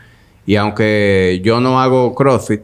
Y 0.46 0.54
aunque 0.54 1.40
yo 1.42 1.60
no 1.60 1.80
hago 1.80 2.14
CrossFit, 2.14 2.60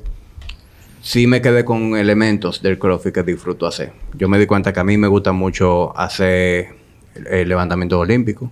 sí 1.03 1.27
me 1.27 1.43
quedé 1.43 1.65
con 1.65 1.97
elementos 1.97 2.63
del 2.63 2.79
CrossFit 2.79 3.15
que 3.15 3.25
disfruto 3.25 3.67
hacer. 3.67 3.91
Yo 4.15 4.29
me 4.29 4.39
di 4.39 4.47
cuenta 4.47 4.73
que 4.73 4.79
a 4.79 4.85
mí 4.85 4.97
me 4.97 5.09
gusta 5.09 5.33
mucho 5.33 5.93
hacer 5.99 6.69
el 7.29 7.49
levantamiento 7.49 7.99
olímpico, 7.99 8.49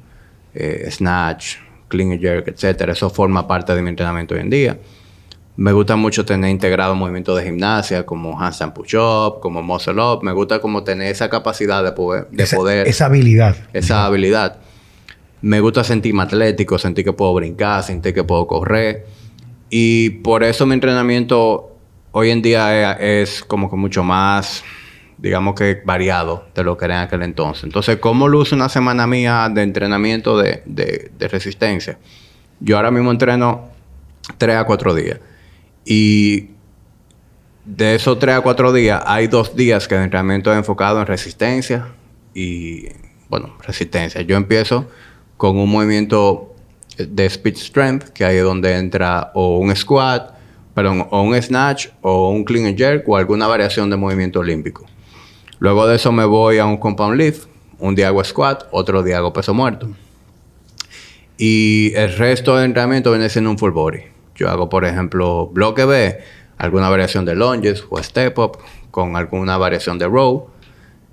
eh, 0.54 0.88
snatch, 0.90 1.58
clean 1.86 2.10
and 2.10 2.20
jerk, 2.20 2.48
etcétera. 2.48 2.94
Eso 2.94 3.10
forma 3.10 3.46
parte 3.46 3.76
de 3.76 3.80
mi 3.80 3.90
entrenamiento 3.90 4.34
hoy 4.34 4.40
en 4.40 4.50
día. 4.50 4.78
Me 5.56 5.72
gusta 5.72 5.94
mucho 5.94 6.24
tener 6.24 6.50
integrado 6.50 6.94
movimientos 6.96 7.38
de 7.38 7.44
gimnasia 7.44 8.04
como 8.04 8.40
handstand 8.40 8.72
push-up, 8.72 9.38
como 9.40 9.62
muscle 9.62 9.94
up. 10.02 10.22
Me 10.22 10.32
gusta 10.32 10.58
como 10.58 10.82
tener 10.82 11.08
esa 11.12 11.28
capacidad 11.30 11.84
de 11.84 11.92
poder, 11.92 12.26
de 12.30 12.42
esa, 12.42 12.56
poder 12.56 12.88
esa 12.88 13.06
habilidad. 13.06 13.56
esa 13.72 14.04
habilidad. 14.04 14.58
Me 15.42 15.60
gusta 15.60 15.84
sentirme 15.84 16.22
atlético, 16.22 16.78
sentir 16.78 17.04
que 17.04 17.12
puedo 17.12 17.32
brincar, 17.34 17.82
sentir 17.84 18.12
que 18.14 18.24
puedo 18.24 18.46
correr. 18.48 19.06
Y 19.70 20.10
por 20.10 20.42
eso 20.42 20.66
mi 20.66 20.74
entrenamiento 20.74 21.76
hoy 22.12 22.30
en 22.30 22.42
día 22.42 22.96
es, 22.98 23.30
es 23.38 23.44
como 23.44 23.70
que 23.70 23.76
mucho 23.76 24.02
más, 24.02 24.64
digamos 25.18 25.54
que 25.54 25.82
variado 25.84 26.46
de 26.54 26.64
lo 26.64 26.76
que 26.76 26.86
era 26.86 26.96
en 26.96 27.02
aquel 27.02 27.22
entonces. 27.22 27.62
Entonces, 27.64 27.98
¿cómo 27.98 28.26
luce 28.26 28.54
una 28.56 28.68
semana 28.68 29.06
mía 29.06 29.48
de 29.52 29.62
entrenamiento 29.62 30.36
de, 30.36 30.62
de- 30.66 31.12
de 31.16 31.28
resistencia? 31.28 31.98
Yo 32.58 32.76
ahora 32.76 32.90
mismo 32.90 33.10
entreno 33.12 33.68
3 34.38 34.56
a 34.56 34.64
4 34.64 34.94
días. 34.94 35.20
Y 35.84 36.50
de 37.64 37.94
esos 37.94 38.18
3 38.18 38.36
a 38.36 38.40
4 38.40 38.72
días, 38.72 39.02
hay 39.06 39.26
dos 39.26 39.56
días 39.56 39.88
que 39.88 39.94
el 39.94 40.02
entrenamiento 40.02 40.52
es 40.52 40.58
enfocado 40.58 41.00
en 41.00 41.06
resistencia 41.06 41.88
y, 42.34 42.88
bueno, 43.28 43.56
resistencia. 43.66 44.20
Yo 44.22 44.36
empiezo 44.36 44.88
con 45.36 45.56
un 45.56 45.70
movimiento 45.70 46.54
de 46.96 47.26
speed 47.26 47.56
strength, 47.56 48.08
que 48.10 48.24
ahí 48.24 48.36
es 48.36 48.44
donde 48.44 48.76
entra 48.76 49.32
o 49.34 49.58
un 49.58 49.74
squat, 49.74 50.34
perdón, 50.74 51.06
o 51.10 51.22
un 51.22 51.40
snatch, 51.40 51.88
o 52.02 52.30
un 52.30 52.44
clean 52.44 52.66
and 52.66 52.78
jerk, 52.78 53.08
o 53.08 53.16
alguna 53.16 53.46
variación 53.46 53.90
de 53.90 53.96
movimiento 53.96 54.40
olímpico. 54.40 54.86
Luego 55.58 55.86
de 55.86 55.96
eso 55.96 56.12
me 56.12 56.24
voy 56.24 56.58
a 56.58 56.66
un 56.66 56.76
compound 56.76 57.16
lift. 57.16 57.46
Un 57.78 57.94
día 57.94 58.08
hago 58.08 58.22
squat, 58.22 58.64
otro 58.70 59.02
día 59.02 59.18
hago 59.18 59.32
peso 59.32 59.52
muerto. 59.54 59.88
Y 61.36 61.92
el 61.94 62.16
resto 62.16 62.56
del 62.56 62.66
entrenamiento 62.66 63.10
viene 63.10 63.28
siendo 63.28 63.50
un 63.50 63.58
full 63.58 63.72
body. 63.72 64.13
Yo 64.34 64.50
hago, 64.50 64.68
por 64.68 64.84
ejemplo, 64.84 65.46
bloque 65.46 65.84
B, 65.84 66.18
alguna 66.58 66.88
variación 66.88 67.24
de 67.24 67.34
lunges 67.34 67.84
o 67.88 68.02
step 68.02 68.38
up, 68.38 68.58
con 68.90 69.16
alguna 69.16 69.56
variación 69.56 69.98
de 69.98 70.06
row. 70.06 70.48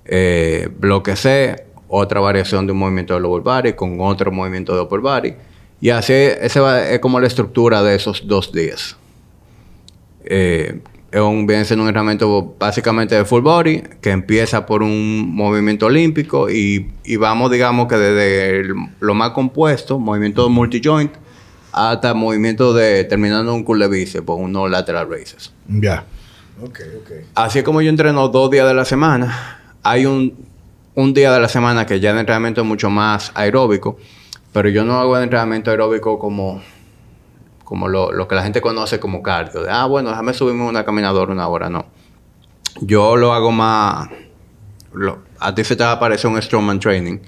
Eh, 0.04 0.68
bloque 0.78 1.14
C, 1.16 1.64
otra 1.88 2.20
variación 2.20 2.66
de 2.66 2.72
un 2.72 2.78
movimiento 2.78 3.14
de 3.14 3.20
lower 3.20 3.42
body 3.42 3.74
con 3.74 4.00
otro 4.00 4.32
movimiento 4.32 4.74
de 4.74 4.80
upper 4.82 5.00
body. 5.00 5.34
Y 5.80 5.90
así, 5.90 6.12
es 6.12 6.98
como 7.00 7.20
la 7.20 7.26
estructura 7.26 7.82
de 7.82 7.96
esos 7.96 8.26
dos 8.26 8.52
días. 8.52 8.96
Eh, 10.24 10.80
es 11.10 11.20
un, 11.20 11.46
viene 11.46 11.64
siendo 11.66 11.82
un 11.82 11.88
entrenamiento 11.88 12.54
básicamente 12.58 13.14
de 13.14 13.24
full 13.26 13.42
body, 13.42 13.82
que 14.00 14.10
empieza 14.10 14.64
por 14.64 14.82
un 14.82 15.34
movimiento 15.34 15.86
olímpico 15.86 16.48
y, 16.48 16.88
vamos, 17.18 17.50
digamos, 17.50 17.86
que 17.86 17.96
desde 17.96 18.74
lo 19.00 19.14
más 19.14 19.30
compuesto, 19.30 19.98
movimiento 19.98 20.48
multi-joint, 20.48 21.12
hasta 21.72 22.14
movimiento 22.14 22.72
de 22.74 23.04
terminando 23.04 23.54
un 23.54 23.64
curl 23.64 23.80
de 23.80 23.88
bíceps, 23.88 24.28
o 24.28 24.34
unos 24.34 24.70
lateral 24.70 25.08
raises. 25.10 25.52
Ya. 25.68 26.04
Ok, 26.62 26.80
ok. 27.00 27.10
Así 27.34 27.58
es 27.60 27.64
como 27.64 27.80
yo 27.82 27.88
entreno 27.90 28.28
dos 28.28 28.50
días 28.50 28.66
de 28.66 28.74
la 28.74 28.84
semana. 28.84 29.60
Hay 29.82 30.06
un, 30.06 30.34
un 30.94 31.14
día 31.14 31.32
de 31.32 31.40
la 31.40 31.48
semana 31.48 31.86
que 31.86 31.98
ya 31.98 32.10
el 32.10 32.18
entrenamiento 32.18 32.60
es 32.60 32.66
mucho 32.66 32.90
más 32.90 33.32
aeróbico, 33.34 33.98
pero 34.52 34.68
yo 34.68 34.84
no 34.84 35.00
hago 35.00 35.16
el 35.16 35.24
entrenamiento 35.24 35.70
aeróbico 35.70 36.18
como, 36.18 36.62
como 37.64 37.88
lo, 37.88 38.12
lo 38.12 38.28
que 38.28 38.34
la 38.34 38.42
gente 38.42 38.60
conoce 38.60 39.00
como 39.00 39.22
cardio. 39.22 39.62
De, 39.62 39.70
ah, 39.70 39.86
bueno, 39.86 40.10
déjame 40.10 40.34
subirme 40.34 40.64
una 40.64 40.84
caminadora 40.84 41.32
una 41.32 41.48
hora. 41.48 41.68
No. 41.70 41.86
Yo 42.80 43.16
lo 43.16 43.32
hago 43.32 43.50
más... 43.50 44.08
lo- 44.92 45.18
a 45.40 45.54
ti 45.54 45.64
se 45.64 45.74
te 45.74 45.82
va 45.82 45.90
a 45.90 45.94
aparecer 45.94 46.30
un 46.30 46.40
strongman 46.40 46.78
training. 46.78 47.18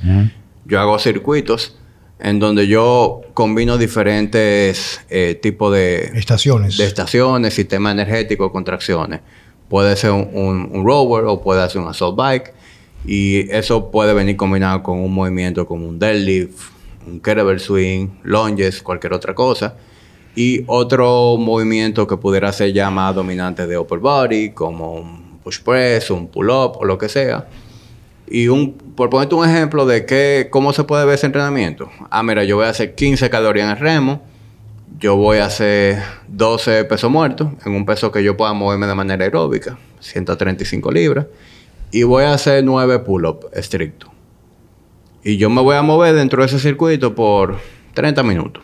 Yo 0.66 0.78
hago 0.80 0.98
circuitos 0.98 1.76
en 2.20 2.38
donde 2.38 2.66
yo 2.66 3.22
combino 3.34 3.76
diferentes 3.78 5.00
eh, 5.10 5.38
tipos 5.40 5.72
de, 5.74 6.10
Estaciones. 6.14 6.76
de 6.76 6.86
estaciones, 6.86 7.54
sistema 7.54 7.90
energético, 7.92 8.50
contracciones. 8.52 9.20
Puede 9.68 9.96
ser 9.96 10.12
un, 10.12 10.28
un- 10.32 10.68
un 10.72 10.84
rower 10.86 11.24
o 11.24 11.40
puede 11.40 11.68
ser 11.68 11.80
un 11.80 11.88
assault 11.88 12.16
bike. 12.16 12.52
Y 13.06 13.50
eso 13.50 13.90
puede 13.90 14.14
venir 14.14 14.36
combinado 14.36 14.82
con 14.82 14.98
un 14.98 15.12
movimiento 15.12 15.66
como 15.66 15.86
un 15.86 15.98
deadlift, 15.98 16.70
un 17.06 17.20
kettlebell 17.20 17.60
swing, 17.60 18.08
lunges, 18.22 18.80
cualquier 18.82 19.12
otra 19.12 19.34
cosa. 19.34 19.74
Y 20.36 20.64
otro 20.66 21.36
movimiento 21.36 22.06
que 22.06 22.16
pudiera 22.16 22.50
ser 22.52 22.72
ya 22.72 22.90
más 22.90 23.14
dominante 23.14 23.66
de 23.66 23.76
upper 23.76 23.98
body, 23.98 24.50
como 24.50 24.94
un 24.94 25.38
push 25.44 25.60
press, 25.60 26.10
un 26.10 26.28
pull 26.28 26.48
up 26.50 26.78
o 26.78 26.84
lo 26.86 26.96
que 26.96 27.08
sea. 27.08 27.46
Y 28.26 28.48
un, 28.48 28.72
por 28.72 29.10
ponerte 29.10 29.34
un 29.34 29.48
ejemplo 29.48 29.86
de 29.86 30.06
qué, 30.06 30.48
cómo 30.50 30.72
se 30.72 30.84
puede 30.84 31.04
ver 31.04 31.16
ese 31.16 31.26
entrenamiento. 31.26 31.90
Ah, 32.10 32.22
mira, 32.22 32.44
yo 32.44 32.56
voy 32.56 32.66
a 32.66 32.70
hacer 32.70 32.94
15 32.94 33.28
calorías 33.30 33.66
en 33.66 33.72
el 33.72 33.78
remo. 33.78 34.22
Yo 34.98 35.16
voy 35.16 35.38
a 35.38 35.46
hacer 35.46 36.02
12 36.28 36.84
pesos 36.84 37.10
muertos 37.10 37.48
en 37.66 37.72
un 37.72 37.84
peso 37.84 38.10
que 38.12 38.22
yo 38.22 38.36
pueda 38.36 38.52
moverme 38.52 38.86
de 38.86 38.94
manera 38.94 39.24
aeróbica, 39.24 39.78
135 40.00 40.90
libras. 40.92 41.26
Y 41.90 42.04
voy 42.04 42.24
a 42.24 42.32
hacer 42.32 42.64
9 42.64 43.00
pull-ups 43.00 43.46
estrictos. 43.52 44.10
Y 45.22 45.36
yo 45.36 45.50
me 45.50 45.60
voy 45.62 45.76
a 45.76 45.82
mover 45.82 46.14
dentro 46.14 46.42
de 46.42 46.46
ese 46.46 46.58
circuito 46.58 47.14
por 47.14 47.58
30 47.94 48.22
minutos. 48.22 48.62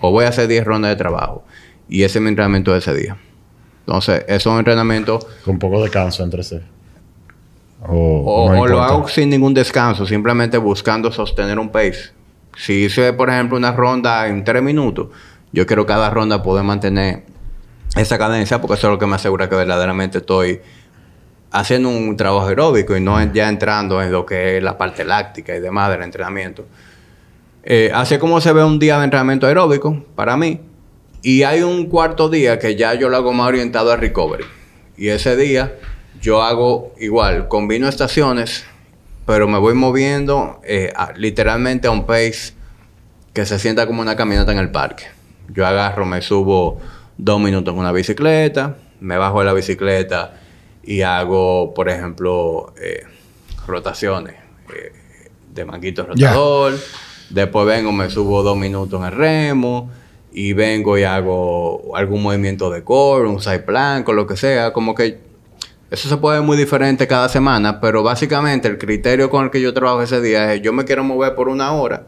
O 0.00 0.10
voy 0.10 0.24
a 0.24 0.28
hacer 0.28 0.48
10 0.48 0.64
rondas 0.64 0.90
de 0.90 0.96
trabajo. 0.96 1.44
Y 1.88 2.02
ese 2.02 2.18
es 2.18 2.22
mi 2.22 2.28
entrenamiento 2.28 2.72
de 2.72 2.78
ese 2.78 2.94
día. 2.94 3.16
Entonces, 3.86 4.24
eso 4.26 4.50
es 4.50 4.54
un 4.54 4.58
entrenamiento 4.58 5.20
Con 5.44 5.58
poco 5.58 5.80
descanso 5.82 6.24
entre 6.24 6.42
sí. 6.42 6.60
O, 7.82 8.46
o, 8.46 8.52
no 8.52 8.60
o 8.60 8.66
lo 8.66 8.82
hago 8.82 9.06
sin 9.08 9.30
ningún 9.30 9.54
descanso, 9.54 10.06
simplemente 10.06 10.58
buscando 10.58 11.12
sostener 11.12 11.58
un 11.58 11.68
pace. 11.68 12.10
Si 12.56 12.84
hice, 12.84 13.12
por 13.12 13.28
ejemplo, 13.28 13.56
una 13.56 13.72
ronda 13.72 14.26
en 14.28 14.44
tres 14.44 14.62
minutos, 14.62 15.08
yo 15.52 15.66
quiero 15.66 15.84
cada 15.84 16.10
ronda 16.10 16.42
poder 16.42 16.64
mantener 16.64 17.24
esa 17.96 18.18
cadencia 18.18 18.60
porque 18.60 18.74
eso 18.74 18.88
es 18.88 18.92
lo 18.92 18.98
que 18.98 19.06
me 19.06 19.16
asegura 19.16 19.48
que 19.48 19.56
verdaderamente 19.56 20.18
estoy 20.18 20.60
haciendo 21.50 21.88
un 21.88 22.16
trabajo 22.16 22.48
aeróbico 22.48 22.96
y 22.96 23.00
no 23.00 23.18
es 23.20 23.32
ya 23.32 23.48
entrando 23.48 24.02
en 24.02 24.12
lo 24.12 24.26
que 24.26 24.58
es 24.58 24.62
la 24.62 24.76
parte 24.76 25.04
láctica 25.04 25.54
y 25.56 25.60
demás 25.60 25.90
del 25.90 26.02
entrenamiento. 26.02 26.66
Eh, 27.62 27.90
así 27.94 28.18
como 28.18 28.40
se 28.40 28.52
ve 28.52 28.62
un 28.62 28.78
día 28.78 28.98
de 28.98 29.04
entrenamiento 29.04 29.46
aeróbico 29.46 30.04
para 30.14 30.36
mí. 30.36 30.60
Y 31.22 31.42
hay 31.42 31.62
un 31.62 31.86
cuarto 31.86 32.28
día 32.28 32.58
que 32.58 32.76
ya 32.76 32.94
yo 32.94 33.08
lo 33.08 33.16
hago 33.16 33.32
más 33.32 33.48
orientado 33.48 33.90
a 33.90 33.96
recovery. 33.96 34.44
Y 34.96 35.08
ese 35.08 35.36
día 35.36 35.74
yo 36.20 36.42
hago 36.42 36.92
igual, 36.98 37.48
combino 37.48 37.88
estaciones, 37.88 38.64
pero 39.26 39.48
me 39.48 39.58
voy 39.58 39.74
moviendo 39.74 40.60
eh, 40.64 40.92
a- 40.96 41.12
literalmente 41.12 41.88
a 41.88 41.90
un 41.90 42.06
pace 42.06 42.54
que 43.32 43.44
se 43.46 43.58
sienta 43.58 43.86
como 43.86 44.02
una 44.02 44.16
caminata 44.16 44.52
en 44.52 44.58
el 44.58 44.70
parque. 44.70 45.04
Yo 45.48 45.66
agarro, 45.66 46.06
me 46.06 46.22
subo 46.22 46.80
dos 47.18 47.40
minutos 47.40 47.72
en 47.74 47.80
una 47.80 47.92
bicicleta, 47.92 48.76
me 49.00 49.16
bajo 49.18 49.40
de 49.40 49.46
la 49.46 49.52
bicicleta 49.52 50.34
y 50.82 51.02
hago, 51.02 51.74
por 51.74 51.88
ejemplo, 51.88 52.72
eh, 52.80 53.02
rotaciones 53.66 54.34
eh, 54.74 54.92
de 55.52 55.64
manguito 55.64 56.04
rotador. 56.06 56.74
Después 57.30 57.66
vengo, 57.66 57.90
me 57.92 58.08
subo 58.10 58.42
dos 58.42 58.56
minutos 58.56 59.00
en 59.00 59.06
el 59.06 59.12
remo 59.12 59.90
y 60.32 60.52
vengo 60.52 60.96
y 60.96 61.02
hago 61.04 61.96
algún 61.96 62.22
movimiento 62.22 62.70
de 62.70 62.84
core, 62.84 63.28
un 63.28 63.40
side 63.42 63.60
plank 63.60 64.08
o 64.08 64.12
lo 64.12 64.26
que 64.26 64.36
sea. 64.36 64.72
Como 64.72 64.94
que 64.94 65.18
eso 65.90 66.08
se 66.08 66.16
puede 66.16 66.38
ver 66.38 66.46
muy 66.46 66.56
diferente 66.56 67.06
cada 67.06 67.28
semana, 67.28 67.80
pero 67.80 68.02
básicamente 68.02 68.68
el 68.68 68.78
criterio 68.78 69.30
con 69.30 69.44
el 69.44 69.50
que 69.50 69.60
yo 69.60 69.72
trabajo 69.74 70.02
ese 70.02 70.20
día 70.20 70.52
es 70.54 70.62
yo 70.62 70.72
me 70.72 70.84
quiero 70.84 71.04
mover 71.04 71.34
por 71.34 71.48
una 71.48 71.72
hora, 71.72 72.06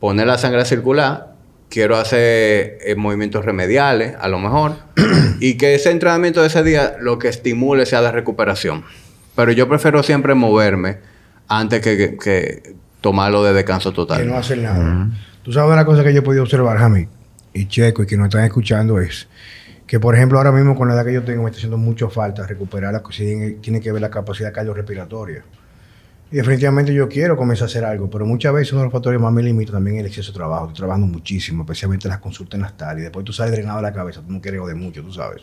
poner 0.00 0.26
la 0.26 0.38
sangre 0.38 0.60
a 0.60 0.64
circular, 0.64 1.34
quiero 1.70 1.96
hacer 1.96 2.78
eh, 2.84 2.94
movimientos 2.96 3.44
remediales, 3.44 4.14
a 4.20 4.28
lo 4.28 4.38
mejor, 4.38 4.76
y 5.40 5.56
que 5.56 5.74
ese 5.74 5.90
entrenamiento 5.90 6.40
de 6.42 6.48
ese 6.48 6.62
día 6.62 6.96
lo 7.00 7.18
que 7.18 7.28
estimule 7.28 7.86
sea 7.86 8.02
de 8.02 8.12
recuperación. 8.12 8.84
Pero 9.34 9.52
yo 9.52 9.68
prefiero 9.68 10.02
siempre 10.02 10.34
moverme 10.34 10.98
antes 11.48 11.80
que, 11.80 11.96
que- 11.96 12.16
que 12.18 12.74
tomarlo 13.00 13.42
de 13.42 13.52
descanso 13.52 13.92
total. 13.92 14.20
Que 14.20 14.26
no 14.28 14.36
hacer 14.36 14.58
nada. 14.58 15.08
Tú 15.42 15.52
sabes 15.52 15.72
una 15.72 15.84
cosa 15.84 16.04
que 16.04 16.12
yo 16.12 16.20
he 16.20 16.22
podido 16.22 16.42
observar, 16.42 16.76
Jamie, 16.78 17.08
y 17.54 17.66
Checo, 17.66 18.02
y 18.02 18.06
que 18.06 18.16
nos 18.16 18.26
están 18.26 18.44
escuchando, 18.44 19.00
es 19.00 19.26
que, 19.92 20.00
por 20.00 20.14
ejemplo, 20.14 20.38
ahora 20.38 20.52
mismo 20.52 20.74
con 20.74 20.88
la 20.88 20.94
edad 20.94 21.04
que 21.04 21.12
yo 21.12 21.22
tengo, 21.22 21.42
me 21.42 21.50
está 21.50 21.58
haciendo 21.58 21.76
mucho 21.76 22.08
falta 22.08 22.46
recuperar 22.46 22.94
la 22.94 23.02
si 23.10 23.58
tiene, 23.60 23.78
que 23.78 23.92
ver 23.92 24.00
la 24.00 24.08
capacidad 24.08 24.50
cardiorrespiratoria. 24.50 25.44
Y 26.30 26.36
definitivamente 26.36 26.94
yo 26.94 27.10
quiero 27.10 27.36
comenzar 27.36 27.64
a 27.64 27.66
hacer 27.66 27.84
algo, 27.84 28.08
pero 28.08 28.24
muchas 28.24 28.54
veces 28.54 28.72
uno 28.72 28.80
de 28.80 28.86
los 28.86 28.92
factores 28.94 29.20
más 29.20 29.30
me 29.34 29.42
limita 29.42 29.72
también 29.72 29.96
es 29.96 30.00
el 30.00 30.06
exceso 30.06 30.32
de 30.32 30.36
trabajo. 30.38 30.64
Estoy 30.68 30.78
trabajando 30.78 31.08
muchísimo, 31.08 31.64
especialmente 31.64 32.08
las 32.08 32.20
consultas 32.20 32.56
en 32.56 32.62
las 32.62 32.74
tardes. 32.74 33.02
Después 33.02 33.22
tú 33.22 33.34
sales 33.34 33.52
drenado 33.52 33.76
de 33.76 33.82
la 33.82 33.92
cabeza, 33.92 34.22
tú 34.22 34.32
no 34.32 34.40
quieres 34.40 34.66
de 34.66 34.74
mucho, 34.74 35.02
tú 35.02 35.12
sabes. 35.12 35.42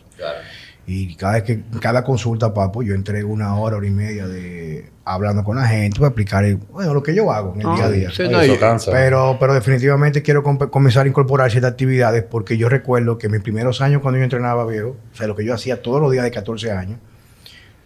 Y 0.88 1.16
cada 1.16 1.34
vez 1.34 1.44
que, 1.44 1.62
cada 1.80 2.04
consulta, 2.04 2.52
papo, 2.54 2.82
yo 2.82 2.96
entrego 2.96 3.32
una 3.32 3.56
hora, 3.56 3.78
hora 3.78 3.86
y 3.86 3.92
media 3.92 4.28
de 4.28 4.90
hablando 5.06 5.44
con 5.44 5.56
la 5.58 5.68
gente 5.68 5.98
para 6.00 6.08
explicar 6.10 6.46
bueno, 6.72 6.94
lo 6.96 7.04
que 7.04 7.14
yo 7.14 7.32
hago 7.32 7.54
en 7.56 7.62
el 7.62 7.68
Ah, 7.68 7.76
día 7.76 7.86
a 7.86 7.90
día. 7.92 8.10
sí, 8.12 8.24
Ay, 8.24 8.30
no, 8.32 8.42
eso 8.42 8.54
y- 8.56 8.58
cansa. 8.58 8.92
Pero, 8.92 9.38
pero 9.40 9.54
definitivamente 9.54 10.24
quiero 10.24 10.42
comenzar 10.44 11.06
a 11.06 11.10
incorporar 11.10 11.52
ciertas 11.52 11.72
actividades 11.72 12.24
porque 12.24 12.58
yo 12.58 12.70
recuerdo 12.70 13.18
que 13.20 13.30
mis 13.30 13.42
primeros 13.42 13.82
años 13.82 14.02
cuando 14.02 14.18
yo 14.18 14.24
entrenaba 14.24 14.66
viejo, 14.66 14.98
o 15.12 15.16
sea, 15.16 15.28
lo 15.28 15.36
que 15.36 15.46
yo 15.46 15.54
hacía 15.54 15.82
todos 15.82 16.02
los 16.02 16.12
días 16.12 16.24
de 16.24 16.32
14 16.32 16.72
años, 16.72 17.00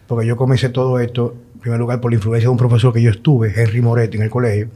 porque 0.07 0.25
yo 0.25 0.37
comencé 0.37 0.69
todo 0.69 0.99
esto, 0.99 1.35
en 1.55 1.59
primer 1.59 1.79
lugar, 1.79 1.99
por 1.99 2.11
la 2.11 2.15
influencia 2.15 2.47
de 2.47 2.51
un 2.51 2.57
profesor 2.57 2.93
que 2.93 3.01
yo 3.01 3.09
estuve, 3.09 3.53
Henry 3.55 3.81
Moretti, 3.81 4.15
en 4.17 4.23
el 4.23 4.29
colegio, 4.29 4.69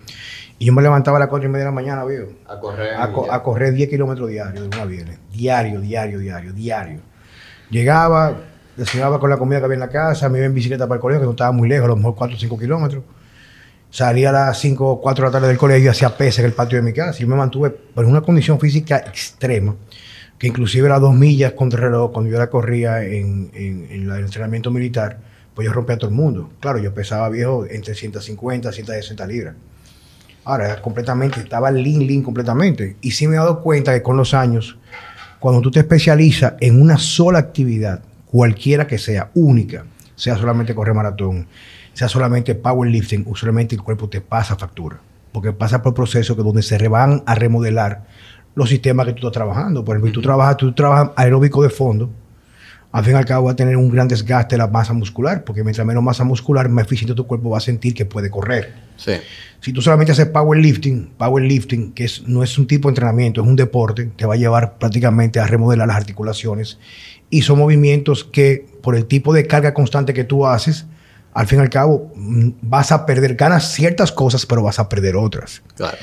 y 0.59 0.65
yo 0.65 0.73
me 0.73 0.81
levantaba 0.81 1.17
a 1.17 1.19
las 1.21 1.29
4 1.29 1.47
y 1.47 1.51
media 1.51 1.65
de 1.65 1.71
la 1.71 1.75
mañana, 1.75 2.03
viejo, 2.05 2.27
A 2.47 2.59
correr. 2.59 2.93
a, 2.97 3.11
co- 3.11 3.31
a 3.31 3.43
correr 3.43 3.73
10 3.73 3.89
kilómetros 3.89 4.29
diarios 4.29 4.61
de 4.63 4.67
una 4.67 4.85
viernes. 4.85 5.17
Diario, 5.31 5.79
diario, 5.81 6.19
diario, 6.19 6.53
diario. 6.53 6.99
Llegaba, 7.69 8.35
desayunaba 8.75 9.19
con 9.19 9.29
la 9.29 9.37
comida 9.37 9.59
que 9.59 9.65
había 9.65 9.75
en 9.75 9.79
la 9.81 9.89
casa, 9.89 10.29
me 10.29 10.37
iba 10.39 10.47
en 10.47 10.53
bicicleta 10.53 10.87
para 10.87 10.95
el 10.97 11.01
colegio, 11.01 11.21
que 11.21 11.25
no 11.25 11.31
estaba 11.31 11.51
muy 11.51 11.67
lejos, 11.67 11.85
a 11.85 11.89
lo 11.89 11.95
mejor 11.97 12.15
4 12.15 12.35
o 12.35 12.39
5 12.39 12.57
kilómetros. 12.59 13.03
Salía 13.89 14.29
a 14.29 14.33
las 14.33 14.59
5 14.59 14.85
o 14.87 15.01
4 15.01 15.23
de 15.23 15.27
la 15.29 15.31
tarde 15.31 15.47
del 15.47 15.57
colegio 15.57 15.85
y 15.85 15.87
hacía 15.87 16.15
pesas 16.15 16.39
en 16.39 16.45
el 16.45 16.53
patio 16.53 16.77
de 16.77 16.81
mi 16.83 16.93
casa. 16.93 17.17
Y 17.17 17.21
yo 17.21 17.27
me 17.27 17.35
mantuve 17.35 17.69
por 17.71 18.05
una 18.05 18.21
condición 18.21 18.59
física 18.59 18.97
extrema, 18.97 19.75
que 20.37 20.47
inclusive 20.47 20.87
las 20.89 21.01
dos 21.01 21.15
millas 21.15 21.53
contra 21.53 21.79
el 21.79 21.85
reloj, 21.85 22.11
cuando 22.11 22.29
yo 22.29 22.37
la 22.37 22.49
corría 22.49 23.03
en, 23.03 23.49
en- 23.53 23.87
en 23.89 24.11
el 24.11 24.19
entrenamiento 24.19 24.71
militar, 24.71 25.19
pues 25.55 25.65
yo 25.65 25.73
rompía 25.73 25.95
a 25.95 25.97
todo 25.97 26.09
el 26.09 26.15
mundo. 26.15 26.51
Claro, 26.59 26.79
yo 26.79 26.93
pesaba 26.93 27.29
viejo 27.29 27.65
entre 27.69 27.95
150 27.95 28.71
160 28.71 29.25
libras. 29.25 29.55
Ahora, 30.43 30.81
completamente, 30.81 31.39
estaba 31.41 31.71
lean, 31.71 32.05
lean 32.05 32.21
completamente. 32.23 32.95
Y 33.01 33.11
sí 33.11 33.27
me 33.27 33.35
he 33.35 33.39
dado 33.39 33.61
cuenta 33.61 33.93
que 33.93 34.01
con 34.03 34.15
los 34.15 34.33
años, 34.33 34.77
cuando 35.39 35.61
tú 35.61 35.71
te 35.71 35.79
especializas 35.79 36.53
en 36.59 36.81
una 36.81 36.97
sola 36.97 37.39
actividad, 37.39 38.01
cualquiera 38.25 38.87
que 38.87 38.97
sea, 38.97 39.31
única, 39.33 39.85
sea 40.15 40.35
solamente 40.35 40.73
correr 40.73 40.95
maratón, 40.95 41.47
sea 41.93 42.07
solamente 42.07 42.55
powerlifting, 42.55 43.25
usualmente 43.27 43.75
el 43.75 43.81
cuerpo 43.81 44.09
te 44.09 44.21
pasa 44.21 44.55
factura. 44.55 44.99
Porque 45.31 45.51
pasa 45.51 45.81
por 45.81 45.93
procesos 45.93 46.35
que 46.35 46.43
donde 46.43 46.63
se 46.63 46.87
van 46.87 47.23
a 47.25 47.35
remodelar 47.35 48.05
los 48.55 48.69
sistemas 48.69 49.05
que 49.05 49.13
tú 49.13 49.19
estás 49.19 49.33
trabajando. 49.33 49.85
Por 49.85 49.95
ejemplo, 49.95 50.11
tú 50.11 50.21
trabajas, 50.21 50.57
tú 50.57 50.73
trabajas 50.73 51.11
aeróbico 51.15 51.61
de 51.61 51.69
fondo, 51.69 52.09
al 52.97 53.03
fin 53.03 53.13
y 53.13 53.15
al 53.15 53.25
cabo 53.25 53.45
va 53.45 53.51
a 53.51 53.55
tener 53.55 53.77
un 53.77 53.91
gran 53.91 54.07
desgaste 54.07 54.55
de 54.55 54.57
la 54.57 54.65
masa 54.65 54.91
muscular, 54.91 55.43
porque 55.43 55.63
mientras 55.63 55.85
menos 55.85 56.01
masa 56.01 56.23
muscular, 56.23 56.67
más 56.67 56.85
eficiente 56.85 57.13
tu 57.13 57.27
cuerpo 57.27 57.51
va 57.51 57.59
a 57.59 57.61
sentir 57.61 57.93
que 57.93 58.05
puede 58.05 58.31
correr. 58.31 58.73
Sí. 58.95 59.11
Si 59.61 59.71
tú 59.71 59.83
solamente 59.83 60.13
haces 60.13 60.25
powerlifting, 60.25 61.11
powerlifting, 61.15 61.91
que 61.91 62.05
es, 62.05 62.27
no 62.27 62.41
es 62.41 62.57
un 62.57 62.65
tipo 62.65 62.87
de 62.87 62.93
entrenamiento, 62.93 63.43
es 63.43 63.47
un 63.47 63.55
deporte, 63.55 64.09
te 64.15 64.25
va 64.25 64.33
a 64.33 64.37
llevar 64.37 64.79
prácticamente 64.79 65.39
a 65.39 65.45
remodelar 65.45 65.87
las 65.87 65.95
articulaciones. 65.95 66.79
Y 67.29 67.43
son 67.43 67.59
movimientos 67.59 68.23
que, 68.23 68.65
por 68.81 68.95
el 68.95 69.05
tipo 69.05 69.31
de 69.31 69.45
carga 69.45 69.75
constante 69.75 70.15
que 70.15 70.23
tú 70.23 70.47
haces, 70.47 70.87
al 71.35 71.45
fin 71.45 71.59
y 71.59 71.61
al 71.61 71.69
cabo, 71.69 72.11
mm, 72.15 72.49
vas 72.63 72.91
a 72.91 73.05
perder, 73.05 73.35
ganas 73.35 73.73
ciertas 73.73 74.11
cosas, 74.11 74.47
pero 74.47 74.63
vas 74.63 74.79
a 74.79 74.89
perder 74.89 75.17
otras. 75.17 75.61
Claro. 75.75 75.97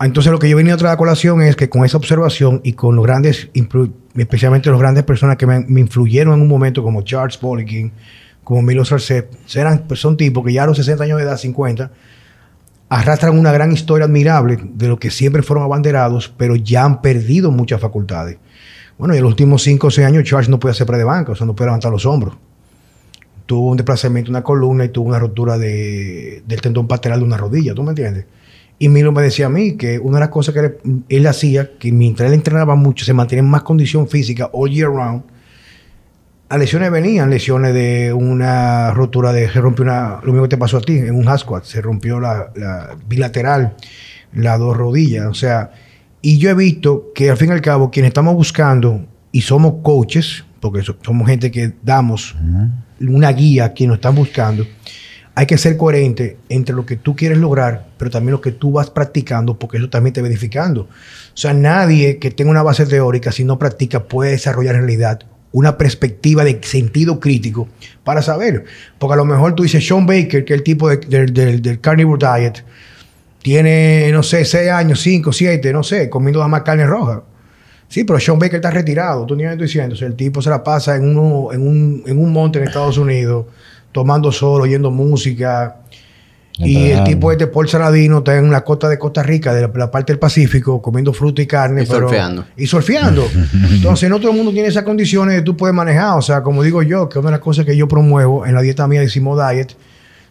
Entonces 0.00 0.30
lo 0.30 0.38
que 0.38 0.48
yo 0.48 0.56
venía 0.56 0.74
a 0.74 0.76
traer 0.76 0.94
a 0.94 0.96
colación 0.96 1.42
es 1.42 1.56
que 1.56 1.68
con 1.68 1.84
esa 1.84 1.96
observación 1.96 2.60
y 2.62 2.74
con 2.74 2.94
los 2.94 3.04
grandes, 3.04 3.50
especialmente 4.16 4.70
los 4.70 4.78
grandes 4.78 5.02
personas 5.02 5.36
que 5.36 5.46
me, 5.46 5.64
influyeron 5.80 6.34
en 6.34 6.42
un 6.42 6.48
momento 6.48 6.84
como 6.84 7.02
Charles 7.02 7.36
Poliquin, 7.36 7.90
como 8.44 8.62
Milo 8.62 8.84
Sarcep, 8.84 9.32
eran, 9.54 9.84
pues, 9.88 10.00
son 10.00 10.16
tipos 10.16 10.44
que 10.44 10.52
ya 10.52 10.62
a 10.62 10.66
los 10.66 10.76
60 10.76 11.02
años 11.02 11.18
de 11.18 11.24
edad, 11.24 11.36
50, 11.36 11.90
arrastran 12.88 13.36
una 13.38 13.50
gran 13.52 13.72
historia 13.72 14.06
admirable 14.06 14.58
de 14.62 14.88
lo 14.88 14.98
que 14.98 15.10
siempre 15.10 15.42
fueron 15.42 15.64
abanderados, 15.64 16.32
pero 16.36 16.54
ya 16.56 16.84
han 16.84 17.02
perdido 17.02 17.50
muchas 17.50 17.80
facultades. 17.80 18.38
Bueno, 18.96 19.14
y 19.14 19.18
en 19.18 19.24
los 19.24 19.30
últimos 19.32 19.62
5 19.62 19.88
o 19.88 19.90
6 19.90 20.06
años 20.06 20.24
Charles 20.24 20.48
no 20.48 20.58
puede 20.60 20.72
hacer 20.72 20.86
pre 20.86 20.96
de 20.96 21.04
banca, 21.04 21.32
o 21.32 21.34
sea, 21.34 21.46
no 21.46 21.54
puede 21.54 21.68
levantar 21.68 21.90
los 21.90 22.06
hombros. 22.06 22.36
Tuvo 23.46 23.70
un 23.70 23.76
desplazamiento 23.76 24.28
de 24.28 24.32
una 24.38 24.42
columna 24.42 24.84
y 24.84 24.88
tuvo 24.90 25.08
una 25.08 25.18
rotura 25.18 25.58
de- 25.58 26.42
del 26.46 26.60
tendón 26.60 26.86
pateral 26.86 27.18
de 27.20 27.24
una 27.24 27.36
rodilla, 27.36 27.74
¿tú 27.74 27.82
me 27.82 27.90
entiendes? 27.90 28.26
Y 28.78 28.88
Milo 28.88 29.10
me 29.12 29.22
decía 29.22 29.46
a 29.46 29.48
mí 29.48 29.72
que 29.76 29.98
una 29.98 30.18
de 30.18 30.20
las 30.20 30.28
cosas 30.28 30.54
que 30.54 30.60
él, 30.60 30.76
él 31.08 31.26
hacía, 31.26 31.70
que 31.78 31.90
mientras 31.90 32.28
él 32.28 32.34
entrenaba 32.34 32.76
mucho, 32.76 33.04
se 33.04 33.12
mantenía 33.12 33.42
en 33.42 33.50
más 33.50 33.62
condición 33.62 34.08
física 34.08 34.50
all 34.52 34.70
year 34.70 34.88
round, 34.88 35.22
a 36.48 36.56
lesiones 36.56 36.90
venían, 36.90 37.28
lesiones 37.28 37.74
de 37.74 38.12
una 38.12 38.92
rotura 38.92 39.32
de, 39.32 39.50
se 39.50 39.60
rompió 39.60 39.84
una, 39.84 40.20
lo 40.22 40.32
mismo 40.32 40.42
que 40.44 40.48
te 40.50 40.56
pasó 40.56 40.78
a 40.78 40.80
ti, 40.80 40.96
en 40.96 41.14
un 41.14 41.28
half 41.28 41.40
squat, 41.42 41.64
se 41.64 41.82
rompió 41.82 42.20
la, 42.20 42.50
la 42.56 42.96
bilateral, 43.06 43.74
las 44.32 44.58
dos 44.58 44.76
rodillas, 44.76 45.26
o 45.26 45.34
sea, 45.34 45.72
y 46.22 46.38
yo 46.38 46.48
he 46.50 46.54
visto 46.54 47.12
que 47.14 47.30
al 47.30 47.36
fin 47.36 47.48
y 47.50 47.52
al 47.52 47.60
cabo, 47.60 47.90
quienes 47.90 48.08
estamos 48.10 48.34
buscando 48.34 49.04
y 49.30 49.42
somos 49.42 49.74
coaches, 49.82 50.44
porque 50.60 50.82
so- 50.82 50.96
somos 51.02 51.28
gente 51.28 51.50
que 51.50 51.72
damos 51.82 52.34
una 53.00 53.30
guía 53.32 53.66
a 53.66 53.72
quienes 53.74 53.90
nos 53.90 53.98
están 53.98 54.14
buscando, 54.14 54.64
hay 55.38 55.46
que 55.46 55.56
ser 55.56 55.76
coherente 55.76 56.36
entre 56.48 56.74
lo 56.74 56.84
que 56.84 56.96
tú 56.96 57.14
quieres 57.14 57.38
lograr, 57.38 57.86
pero 57.96 58.10
también 58.10 58.32
lo 58.32 58.40
que 58.40 58.50
tú 58.50 58.72
vas 58.72 58.90
practicando, 58.90 59.56
porque 59.56 59.76
eso 59.76 59.88
también 59.88 60.12
te 60.12 60.20
va 60.20 60.26
edificando. 60.26 60.82
O 60.82 60.88
sea, 61.36 61.54
nadie 61.54 62.18
que 62.18 62.32
tenga 62.32 62.50
una 62.50 62.64
base 62.64 62.86
teórica, 62.86 63.30
si 63.30 63.44
no 63.44 63.56
practica, 63.56 64.02
puede 64.04 64.32
desarrollar 64.32 64.74
en 64.74 64.80
realidad 64.80 65.20
una 65.52 65.78
perspectiva 65.78 66.42
de 66.42 66.58
sentido 66.62 67.20
crítico 67.20 67.68
para 68.02 68.20
saber. 68.20 68.64
Porque 68.98 69.14
a 69.14 69.16
lo 69.16 69.24
mejor 69.24 69.54
tú 69.54 69.62
dices, 69.62 69.86
Sean 69.86 70.06
Baker, 70.06 70.44
que 70.44 70.54
es 70.54 70.58
el 70.58 70.64
tipo 70.64 70.88
de- 70.88 71.26
del- 71.26 71.80
Carnivore 71.80 72.18
Diet, 72.40 72.64
tiene, 73.42 74.10
no 74.12 74.22
sé, 74.22 74.44
6 74.44 74.70
años, 74.70 75.00
5, 75.00 75.32
7, 75.32 75.72
no 75.72 75.82
sé, 75.82 76.10
comiendo 76.10 76.40
nada 76.40 76.48
más 76.48 76.62
carne 76.62 76.86
roja. 76.86 77.22
Sí, 77.88 78.04
pero 78.04 78.18
Sean 78.20 78.38
Baker 78.38 78.56
está 78.56 78.70
retirado. 78.70 79.24
Tú 79.24 79.34
ni 79.36 79.44
me 79.44 79.56
diciendo. 79.56 79.94
O 79.94 79.96
sea, 79.96 80.08
el 80.08 80.14
tipo 80.16 80.42
se 80.42 80.50
la 80.50 80.62
pasa 80.62 80.96
en, 80.96 81.04
uno, 81.16 81.52
en, 81.52 81.62
un, 81.66 82.02
en 82.06 82.18
un 82.18 82.32
monte 82.32 82.58
en 82.58 82.66
Estados 82.66 82.98
Unidos, 82.98 83.46
tomando 83.92 84.30
sol, 84.32 84.62
oyendo 84.62 84.90
música. 84.90 85.76
Y 86.60 86.88
el 86.88 87.04
tipo 87.04 87.30
este 87.30 87.46
Paul 87.46 87.68
Saladino 87.68 88.18
está 88.18 88.36
en 88.36 88.50
la 88.50 88.64
costa 88.64 88.88
de 88.88 88.98
Costa 88.98 89.22
Rica, 89.22 89.54
de 89.54 89.60
la, 89.62 89.70
la 89.74 89.90
parte 89.92 90.12
del 90.12 90.18
Pacífico, 90.18 90.82
comiendo 90.82 91.12
fruta 91.12 91.40
y 91.40 91.46
carne. 91.46 91.84
Y 91.84 91.86
pero- 91.86 92.08
surfeando. 92.08 92.44
Y 92.56 92.66
surfeando. 92.66 93.24
Entonces, 93.70 94.10
no 94.10 94.18
todo 94.18 94.32
el 94.32 94.36
mundo 94.36 94.50
tiene 94.52 94.66
esas 94.68 94.82
condiciones 94.82 95.36
que 95.36 95.42
tú 95.42 95.56
puedes 95.56 95.72
manejar. 95.74 96.18
O 96.18 96.22
sea, 96.22 96.42
como 96.42 96.64
digo 96.64 96.82
yo, 96.82 97.08
que 97.08 97.20
una 97.20 97.28
de 97.28 97.32
las 97.32 97.40
cosas 97.40 97.64
que 97.64 97.76
yo 97.76 97.86
promuevo 97.86 98.44
en 98.44 98.54
la 98.54 98.60
dieta 98.60 98.88
mía 98.88 99.00
de 99.00 99.08
Simo 99.08 99.36
Diet, 99.40 99.76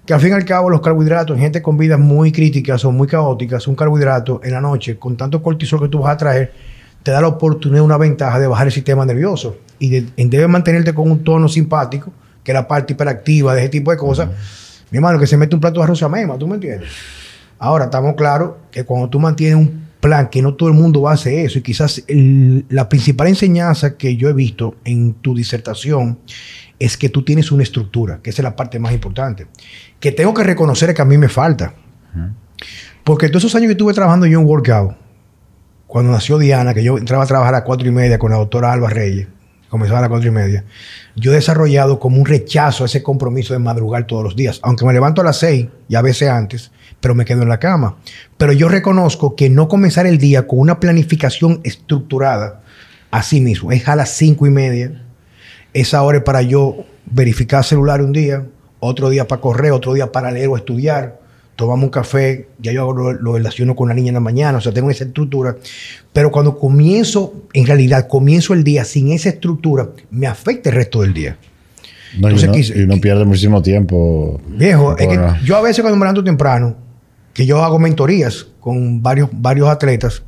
que 0.05 0.13
al 0.13 0.19
fin 0.19 0.31
y 0.31 0.33
al 0.33 0.43
cabo 0.43 0.69
los 0.69 0.81
carbohidratos 0.81 1.35
en 1.37 1.43
gente 1.43 1.61
con 1.61 1.77
vidas 1.77 1.97
muy 1.99 2.33
críticas 2.33 2.83
o 2.83 2.91
muy 2.91 3.07
caóticas, 3.07 3.65
un 3.67 3.75
carbohidrato 3.75 4.41
en 4.43 4.51
la 4.51 4.59
noche 4.59 4.97
con 4.99 5.15
tanto 5.15 5.41
cortisol 5.41 5.81
que 5.81 5.87
tú 5.87 5.99
vas 5.99 6.13
a 6.13 6.17
traer, 6.17 6.51
te 7.03 7.11
da 7.11 7.21
la 7.21 7.27
oportunidad, 7.27 7.83
una 7.85 7.97
ventaja 7.97 8.37
de 8.37 8.47
bajar 8.47 8.67
el 8.67 8.73
sistema 8.73 9.05
nervioso 9.05 9.55
y 9.79 9.89
de, 9.89 10.05
en- 10.17 10.29
debes 10.29 10.49
mantenerte 10.49 10.93
con 10.93 11.09
un 11.09 11.23
tono 11.23 11.47
simpático, 11.47 12.11
que 12.47 12.53
es 12.53 12.55
la 12.55 12.65
parte 12.65 12.93
hiperactiva 12.93 13.53
de 13.53 13.59
ese 13.59 13.67
tipo 13.67 13.91
de 13.91 13.97
cosas. 13.97 14.29
Mi 14.89 14.99
hermano, 14.99 15.19
que 15.19 15.27
se 15.27 15.35
mete 15.35 15.53
un 15.53 15.59
plato 15.59 15.81
de 15.81 15.83
arroz 15.83 16.01
a 16.01 16.07
mema, 16.07 16.37
¿tú 16.37 16.47
me 16.47 16.55
entiendes? 16.55 16.89
Ahora, 17.59 17.85
estamos 17.85 18.15
claros 18.15 18.51
que 18.71 18.85
cuando 18.85 19.09
tú 19.09 19.19
mantienes 19.19 19.57
un 19.57 19.85
plan, 19.99 20.29
que 20.29 20.41
no 20.41 20.53
todo 20.53 20.69
el 20.69 20.75
mundo 20.75 21.01
va 21.01 21.11
a 21.11 21.15
hacer 21.15 21.33
eso, 21.39 21.59
y 21.59 21.61
quizás 21.61 22.01
el- 22.07 22.63
la 22.69 22.87
principal 22.87 23.27
enseñanza 23.27 23.97
que 23.97 24.15
yo 24.15 24.29
he 24.29 24.33
visto 24.33 24.75
en 24.85 25.15
tu 25.15 25.35
disertación 25.35 26.19
es 26.79 26.95
que 26.95 27.09
tú 27.09 27.21
tienes 27.25 27.51
una 27.51 27.63
estructura, 27.63 28.21
que 28.23 28.29
esa 28.29 28.41
es 28.41 28.43
la 28.45 28.55
parte 28.55 28.79
más 28.79 28.93
importante. 28.93 29.47
Que 29.99 30.13
tengo 30.13 30.33
que 30.33 30.43
reconocer 30.43 30.93
que 30.93 31.01
a 31.01 31.05
mí 31.05 31.17
me 31.17 31.27
falta. 31.27 31.73
Porque 33.03 33.27
todos 33.27 33.43
esos 33.43 33.55
años 33.55 33.67
que 33.67 33.71
estuve 33.73 33.93
trabajando 33.93 34.25
yo 34.25 34.39
en 34.39 34.45
Workout, 34.45 34.95
cuando 35.85 36.13
nació 36.13 36.37
Diana, 36.37 36.73
que 36.73 36.81
yo 36.81 36.97
entraba 36.97 37.25
a 37.25 37.27
trabajar 37.27 37.55
a 37.55 37.65
cuatro 37.65 37.85
y 37.85 37.91
media 37.91 38.17
con 38.17 38.31
la 38.31 38.37
doctora 38.37 38.71
Alba 38.71 38.89
Reyes, 38.89 39.27
comenzaba 39.69 39.99
a 39.99 40.01
las 40.01 40.09
cuatro 40.09 40.27
y 40.27 40.31
media, 40.31 40.63
yo 41.15 41.31
he 41.31 41.35
desarrollado 41.35 41.99
como 41.99 42.17
un 42.17 42.25
rechazo 42.25 42.83
a 42.83 42.87
ese 42.87 43.03
compromiso 43.03 43.53
de 43.53 43.59
madrugar 43.59 44.07
todos 44.07 44.23
los 44.23 44.35
días, 44.35 44.59
aunque 44.63 44.85
me 44.85 44.93
levanto 44.93 45.21
a 45.21 45.25
las 45.25 45.39
seis 45.39 45.67
y 45.89 45.95
a 45.95 46.01
veces 46.01 46.29
antes, 46.29 46.71
pero 46.99 47.15
me 47.15 47.25
quedo 47.25 47.43
en 47.43 47.49
la 47.49 47.59
cama. 47.59 47.97
Pero 48.37 48.53
yo 48.53 48.69
reconozco 48.69 49.35
que 49.35 49.49
no 49.49 49.67
comenzar 49.67 50.07
el 50.07 50.17
día 50.17 50.47
con 50.47 50.59
una 50.59 50.79
planificación 50.79 51.61
estructurada, 51.63 52.61
así 53.11 53.41
mismo, 53.41 53.71
es 53.71 53.87
a 53.87 53.95
las 53.95 54.09
cinco 54.09 54.47
y 54.47 54.51
media, 54.51 55.03
esa 55.73 56.01
hora 56.03 56.19
es 56.19 56.23
para 56.23 56.41
yo 56.41 56.85
verificar 57.05 57.63
celular 57.63 58.01
un 58.01 58.13
día, 58.13 58.45
otro 58.79 59.09
día 59.09 59.27
para 59.27 59.41
correr, 59.41 59.71
otro 59.71 59.93
día 59.93 60.11
para 60.11 60.31
leer 60.31 60.49
o 60.49 60.57
estudiar, 60.57 61.19
tomamos 61.57 61.83
un 61.85 61.89
café, 61.89 62.47
ya 62.59 62.71
yo 62.71 62.93
lo, 62.93 63.11
lo 63.11 63.33
relaciono 63.33 63.75
con 63.75 63.89
la 63.89 63.93
niña 63.95 64.07
en 64.09 64.13
la 64.13 64.19
mañana, 64.21 64.59
o 64.59 64.61
sea, 64.61 64.71
tengo 64.71 64.89
esa 64.89 65.03
estructura. 65.03 65.57
Pero 66.13 66.31
cuando 66.31 66.57
comienzo, 66.57 67.33
en 67.51 67.65
realidad, 67.65 68.07
comienzo 68.07 68.53
el 68.53 68.63
día 68.63 68.85
sin 68.85 69.11
esa 69.11 69.27
estructura, 69.29 69.89
me 70.11 70.27
afecta 70.27 70.69
el 70.69 70.75
resto 70.75 71.01
del 71.01 71.13
día. 71.13 71.37
No, 72.17 72.29
y, 72.29 72.33
Entonces, 72.33 72.43
uno, 72.47 72.53
quise- 72.57 72.77
y 72.79 72.83
uno 72.83 73.01
pierde 73.01 73.25
muchísimo 73.25 73.61
tiempo. 73.61 74.39
Viejo, 74.47 74.95
es 74.97 75.07
que 75.07 75.45
yo 75.45 75.57
a 75.57 75.61
veces 75.61 75.81
cuando 75.81 75.97
me 75.97 76.05
levanto 76.05 76.23
temprano, 76.23 76.77
que 77.33 77.45
yo 77.45 77.61
hago 77.63 77.77
mentorías 77.79 78.47
con 78.61 79.03
varios, 79.03 79.29
varios 79.33 79.67
atletas, 79.67 80.23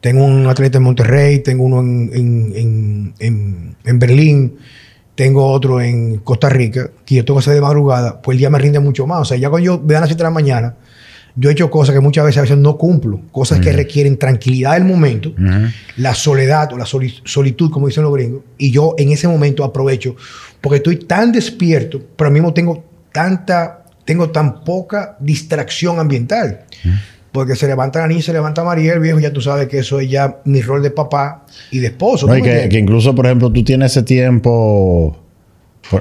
tengo 0.00 0.24
un 0.24 0.46
atleta 0.46 0.78
en 0.78 0.84
Monterrey, 0.84 1.40
tengo 1.40 1.64
uno 1.64 1.80
en, 1.80 2.10
en- 2.14 2.52
en- 2.54 3.14
en- 3.18 3.76
en 3.84 3.98
Berlín, 3.98 4.56
tengo 5.16 5.46
otro 5.46 5.80
en 5.80 6.18
Costa 6.18 6.48
Rica, 6.48 6.90
que 7.04 7.16
yo 7.16 7.24
tengo 7.24 7.38
que 7.40 7.42
hacer 7.42 7.54
de 7.54 7.60
madrugada, 7.60 8.22
pues 8.22 8.34
el 8.36 8.38
día 8.38 8.50
me 8.50 8.58
rinde 8.58 8.78
mucho 8.78 9.06
más. 9.06 9.22
O 9.22 9.24
sea, 9.24 9.36
ya 9.36 9.50
cuando 9.50 9.64
yo 9.66 9.78
me 9.84 9.94
dan 9.94 10.02
las 10.02 10.10
7 10.10 10.18
de 10.18 10.24
la 10.24 10.30
mañana, 10.30 10.74
yo 11.34 11.50
he 11.50 11.52
hecho 11.52 11.70
cosas 11.70 11.94
que 11.94 12.00
muchas 12.00 12.24
veces 12.24 12.38
a 12.38 12.42
veces 12.42 12.56
no 12.58 12.76
cumplo, 12.78 13.20
cosas 13.32 13.58
que 13.60 13.72
requieren 13.72 14.16
tranquilidad 14.18 14.74
del 14.74 14.84
momento, 14.84 15.32
la 15.96 16.14
soledad 16.14 16.72
o 16.72 16.78
la 16.78 16.86
soli- 16.86 17.20
solitud, 17.24 17.70
como 17.70 17.88
dicen 17.88 18.04
los 18.04 18.12
gringos, 18.14 18.42
y 18.56 18.70
yo 18.70 18.94
en 18.96 19.10
ese 19.10 19.26
momento 19.28 19.64
aprovecho 19.64 20.16
porque 20.60 20.76
estoy 20.76 20.96
tan 20.96 21.32
despierto, 21.32 22.00
pero 22.16 22.28
al 22.28 22.32
mismo 22.34 22.54
tengo 22.54 22.84
tanta, 23.12 23.84
tengo 24.04 24.30
tan 24.30 24.64
poca 24.64 25.16
distracción 25.20 25.98
ambiental. 25.98 26.60
Porque 27.36 27.54
se 27.54 27.66
levanta 27.66 28.00
la 28.00 28.08
niña, 28.08 28.22
se 28.22 28.32
levanta 28.32 28.64
Mariel, 28.64 28.98
viejo, 28.98 29.20
ya 29.20 29.30
tú 29.30 29.42
sabes 29.42 29.68
que 29.68 29.80
eso 29.80 30.00
es 30.00 30.08
ya 30.08 30.38
mi 30.46 30.62
rol 30.62 30.82
de 30.82 30.90
papá 30.90 31.44
y 31.70 31.80
de 31.80 31.88
esposo. 31.88 32.26
No, 32.26 32.32
¿tú 32.32 32.38
y 32.38 32.42
que, 32.42 32.78
incluso, 32.78 33.14
por 33.14 33.26
ejemplo, 33.26 33.52
tú 33.52 33.62
tienes 33.62 33.92
ese 33.92 34.02
tiempo 34.02 35.14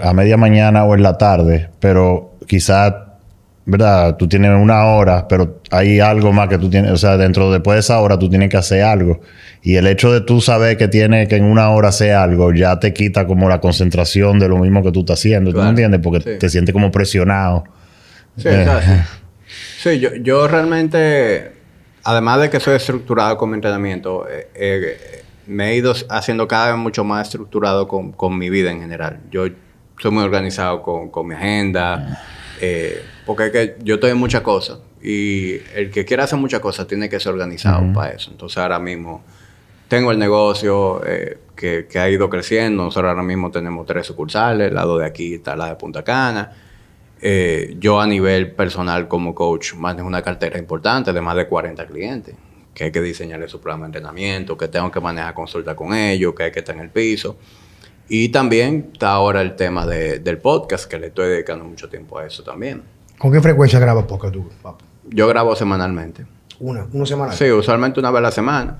a 0.01 0.13
media 0.13 0.37
mañana 0.37 0.85
o 0.85 0.95
en 0.95 1.03
la 1.03 1.17
tarde, 1.17 1.69
pero 1.81 2.35
quizás, 2.47 2.93
¿verdad? 3.65 4.15
Tú 4.15 4.29
tienes 4.29 4.49
una 4.51 4.85
hora, 4.85 5.27
pero 5.27 5.59
hay 5.71 5.99
algo 5.99 6.31
más 6.31 6.47
que 6.47 6.57
tú 6.57 6.69
tienes, 6.69 6.91
o 6.91 6.97
sea, 6.97 7.17
dentro 7.17 7.51
después 7.51 7.75
de 7.75 7.79
esa 7.81 7.99
hora 7.99 8.17
tú 8.17 8.29
tienes 8.29 8.49
que 8.49 8.55
hacer 8.55 8.83
algo. 8.83 9.19
Y 9.61 9.75
el 9.75 9.87
hecho 9.87 10.13
de 10.13 10.21
tú 10.21 10.39
saber 10.39 10.77
que 10.77 10.87
tienes 10.87 11.27
que 11.27 11.35
en 11.35 11.43
una 11.43 11.69
hora 11.71 11.89
hacer 11.89 12.13
algo 12.13 12.53
ya 12.53 12.79
te 12.79 12.93
quita 12.93 13.27
como 13.27 13.49
la 13.49 13.59
concentración 13.59 14.39
de 14.39 14.47
lo 14.47 14.57
mismo 14.59 14.81
que 14.83 14.93
tú 14.93 15.01
estás 15.01 15.19
haciendo, 15.19 15.49
¿tú 15.51 15.55
Claro. 15.55 15.65
me 15.65 15.69
entiendes? 15.71 15.99
Porque 16.01 16.21
Sí. 16.21 16.39
te 16.39 16.49
sientes 16.49 16.71
como 16.71 16.91
presionado. 16.91 17.65
Sí, 18.37 18.47
Eh. 18.47 18.65
Sí, 19.85 19.99
yo, 19.99 20.15
yo 20.15 20.47
realmente, 20.47 21.51
además 22.03 22.41
de 22.41 22.49
que 22.49 22.59
soy 22.59 22.73
estructurado 22.73 23.37
con 23.37 23.51
mi 23.51 23.55
entrenamiento, 23.55 24.27
eh, 24.27 24.49
eh, 24.55 25.23
me 25.45 25.69
he 25.69 25.75
ido 25.75 25.93
haciendo 26.09 26.47
cada 26.47 26.71
vez 26.71 26.77
mucho 26.77 27.03
más 27.03 27.27
estructurado 27.27 27.87
con, 27.87 28.11
con 28.11 28.35
mi 28.35 28.49
vida 28.49 28.71
en 28.71 28.81
general. 28.81 29.19
Yo 29.29 29.45
soy 29.99 30.09
muy 30.09 30.23
organizado 30.23 30.81
con, 30.81 31.11
con 31.11 31.27
mi 31.27 31.35
agenda, 31.35 32.19
eh, 32.59 32.99
porque 33.27 33.45
es 33.45 33.51
que 33.51 33.75
yo 33.83 33.95
estoy 33.95 34.09
en 34.09 34.17
muchas 34.17 34.41
cosas 34.41 34.79
y 35.03 35.57
el 35.75 35.91
que 35.91 36.03
quiera 36.03 36.23
hacer 36.23 36.39
muchas 36.39 36.61
cosas 36.61 36.87
tiene 36.87 37.07
que 37.07 37.19
ser 37.19 37.33
organizado 37.33 37.93
para 37.93 38.13
eso. 38.13 38.31
Entonces 38.31 38.57
ahora 38.57 38.79
mismo 38.79 39.23
tengo 39.87 40.11
el 40.11 40.17
negocio 40.17 41.03
eh, 41.05 41.37
que, 41.55 41.85
que 41.87 41.99
ha 41.99 42.09
ido 42.09 42.27
creciendo. 42.27 42.85
Nosotros 42.85 43.09
ahora 43.09 43.21
mismo 43.21 43.51
tenemos 43.51 43.85
tres 43.85 44.07
sucursales. 44.07 44.73
La 44.73 44.81
dos 44.81 44.99
de 45.01 45.05
aquí 45.05 45.35
está 45.35 45.55
la 45.55 45.69
de 45.69 45.75
Punta 45.75 46.03
Cana. 46.03 46.64
Eh, 47.27 47.75
yo 47.79 47.99
a 47.99 48.05
nivel 48.05 48.51
personal 48.51 49.07
como 49.07 49.33
coach 49.33 49.73
manejo 49.73 50.07
una 50.07 50.21
cartera 50.21 50.59
importante 50.59 51.11
de 51.11 51.21
más 51.21 51.35
de 51.35 51.47
40 51.47 51.87
clientes. 51.87 52.35
Que 52.75 52.83
hay 52.83 52.91
que 52.91 53.01
diseñarle 53.01 53.47
su 53.47 53.59
programa 53.59 53.85
de 53.85 53.97
entrenamiento, 53.97 54.55
que 54.55 54.67
tengo 54.67 54.91
que 54.91 54.99
manejar 54.99 55.33
consulta 55.33 55.75
con 55.75 55.93
ellos, 55.95 56.35
que 56.35 56.43
hay 56.43 56.51
que 56.51 56.59
estar 56.59 56.75
en 56.75 56.81
el 56.81 56.89
piso. 56.89 57.37
Y 58.09 58.29
también 58.29 58.89
está 58.93 59.11
ahora 59.13 59.41
el 59.41 59.55
tema 59.55 59.87
de- 59.87 60.19
del 60.19 60.37
podcast, 60.37 60.85
que 60.87 60.99
le 60.99 61.07
estoy 61.07 61.29
dedicando 61.29 61.65
mucho 61.65 61.89
tiempo 61.89 62.19
a 62.19 62.27
eso 62.27 62.43
también. 62.43 62.83
¿Con 63.17 63.31
qué 63.31 63.41
frecuencia 63.41 63.79
grabas 63.79 64.05
podcast 64.05 64.33
tú, 64.33 64.47
papá? 64.61 64.77
Yo 65.09 65.27
grabo 65.27 65.55
semanalmente. 65.55 66.25
Una, 66.59 66.85
una 66.93 67.05
semana. 67.07 67.31
Sí, 67.31 67.49
usualmente 67.49 67.99
una 67.99 68.11
vez 68.11 68.19
a 68.19 68.21
la 68.21 68.31
semana. 68.31 68.77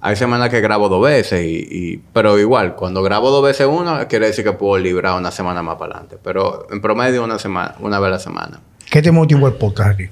Hay 0.00 0.14
semanas 0.16 0.48
que 0.50 0.60
grabo 0.60 0.88
dos 0.88 1.02
veces, 1.02 1.44
y, 1.44 1.66
y- 1.70 2.02
pero 2.12 2.38
igual, 2.38 2.76
cuando 2.76 3.02
grabo 3.02 3.30
dos 3.30 3.42
veces 3.42 3.66
una, 3.66 4.06
quiere 4.06 4.26
decir 4.26 4.44
que 4.44 4.52
puedo 4.52 4.78
librar 4.78 5.18
una 5.18 5.30
semana 5.32 5.62
más 5.62 5.76
para 5.76 5.92
adelante. 5.94 6.18
Pero 6.22 6.66
en 6.70 6.80
promedio 6.80 7.24
una 7.24 7.38
semana, 7.38 7.74
una 7.80 7.98
vez 7.98 8.06
a 8.08 8.10
la 8.10 8.18
semana. 8.20 8.60
¿Qué 8.90 9.02
te 9.02 9.10
motivó 9.10 9.48
el 9.48 9.54
podcast 9.54 9.90
aquí? 9.94 10.04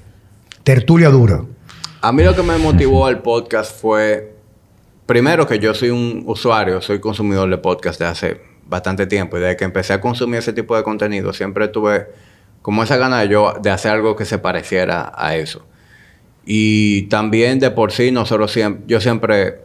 Tertulia 0.63 1.09
dura. 1.09 1.41
A 2.01 2.11
mí 2.11 2.23
lo 2.23 2.35
que 2.35 2.43
me 2.43 2.57
motivó 2.57 3.05
al 3.05 3.21
podcast 3.21 3.79
fue, 3.79 4.35
primero 5.05 5.47
que 5.47 5.57
yo 5.59 5.73
soy 5.73 5.89
un 5.89 6.23
usuario, 6.27 6.81
soy 6.81 6.99
consumidor 6.99 7.49
de 7.49 7.57
podcast 7.57 7.99
de 7.99 8.05
hace 8.05 8.41
bastante 8.65 9.07
tiempo 9.07 9.37
y 9.37 9.39
desde 9.39 9.55
que 9.55 9.63
empecé 9.63 9.93
a 9.93 10.01
consumir 10.01 10.39
ese 10.39 10.51
tipo 10.51 10.75
de 10.75 10.83
contenido 10.83 11.31
siempre 11.31 11.69
tuve 11.69 12.07
como 12.61 12.83
esa 12.83 12.97
gana 12.97 13.21
de 13.21 13.29
yo 13.29 13.53
de 13.61 13.69
hacer 13.71 13.91
algo 13.93 14.17
que 14.17 14.25
se 14.25 14.37
pareciera 14.39 15.13
a 15.15 15.37
eso. 15.37 15.65
Y 16.45 17.03
también 17.03 17.59
de 17.59 17.71
por 17.71 17.91
sí 17.93 18.11
nosotros 18.11 18.51
siempre, 18.51 18.83
yo 18.87 18.99
siempre 19.01 19.61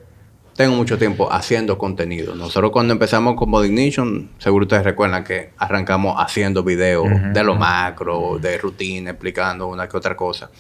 tengo 0.54 0.76
mucho 0.76 0.98
tiempo 0.98 1.32
haciendo 1.32 1.78
contenido. 1.78 2.34
Nosotros 2.34 2.70
cuando 2.72 2.92
empezamos 2.92 3.36
con 3.36 3.50
Body 3.50 3.68
Ignition, 3.68 4.30
seguro 4.38 4.64
ustedes 4.64 4.84
recuerdan 4.84 5.24
que 5.24 5.50
arrancamos 5.56 6.16
haciendo 6.18 6.62
videos 6.62 7.06
de 7.32 7.44
lo 7.44 7.54
macro, 7.54 8.38
de 8.40 8.58
rutina, 8.58 9.10
explicando 9.10 9.68
una 9.68 9.88
que 9.88 9.96
otra 9.96 10.16
cosa. 10.16 10.50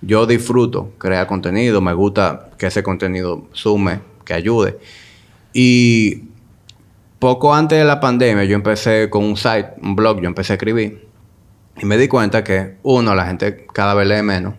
Yo 0.00 0.26
disfruto 0.26 0.92
crear 0.98 1.26
contenido, 1.26 1.80
me 1.80 1.92
gusta 1.92 2.50
que 2.56 2.66
ese 2.66 2.82
contenido 2.82 3.48
sume, 3.52 4.00
que 4.24 4.34
ayude. 4.34 4.78
Y 5.52 6.24
poco 7.18 7.54
antes 7.54 7.78
de 7.78 7.84
la 7.84 7.98
pandemia 7.98 8.44
yo 8.44 8.54
empecé 8.54 9.10
con 9.10 9.24
un 9.24 9.36
site, 9.36 9.70
un 9.82 9.96
blog, 9.96 10.20
yo 10.20 10.28
empecé 10.28 10.52
a 10.52 10.56
escribir. 10.56 11.08
Y 11.80 11.86
me 11.86 11.96
di 11.96 12.08
cuenta 12.08 12.44
que, 12.44 12.76
uno, 12.82 13.14
la 13.14 13.26
gente 13.26 13.66
cada 13.72 13.94
vez 13.94 14.06
lee 14.08 14.22
menos. 14.22 14.54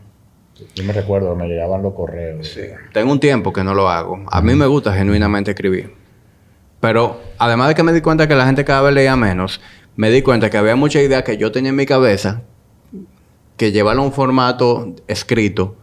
Yo 0.76 0.84
me 0.84 0.94
recuerdo, 0.94 1.36
me 1.36 1.48
llegaban 1.48 1.82
los 1.82 1.94
correos. 1.94 2.48
Sí. 2.48 2.62
Tengo 2.94 3.12
un 3.12 3.20
tiempo 3.20 3.54
que 3.54 3.64
no 3.64 3.74
lo 3.74 3.90
hago. 3.90 4.24
A 4.32 4.42
mí 4.42 4.56
me 4.56 4.66
gusta 4.66 4.94
genuinamente 4.94 5.52
escribir. 5.52 5.94
Pero 6.80 7.20
además 7.38 7.70
de 7.70 7.76
que 7.76 7.84
me 7.84 7.94
di 7.94 8.02
cuenta 8.02 8.28
que 8.28 8.36
la 8.36 8.46
gente 8.46 8.64
cada 8.66 8.82
vez 8.82 8.94
leía 8.94 9.16
menos, 9.16 9.62
me 9.96 10.10
di 10.10 10.22
cuenta 10.22 10.50
que 10.50 10.58
había 10.58 10.76
muchas 10.76 11.04
ideas 11.04 11.24
que 11.24 11.38
yo 11.38 11.52
tenía 11.52 11.70
en 11.70 11.76
mi 11.76 11.86
cabeza 11.86 12.42
que 13.58 13.72
llevarlo 13.74 14.04
a 14.04 14.06
un 14.06 14.14
formato 14.14 14.96
escrito 15.08 15.76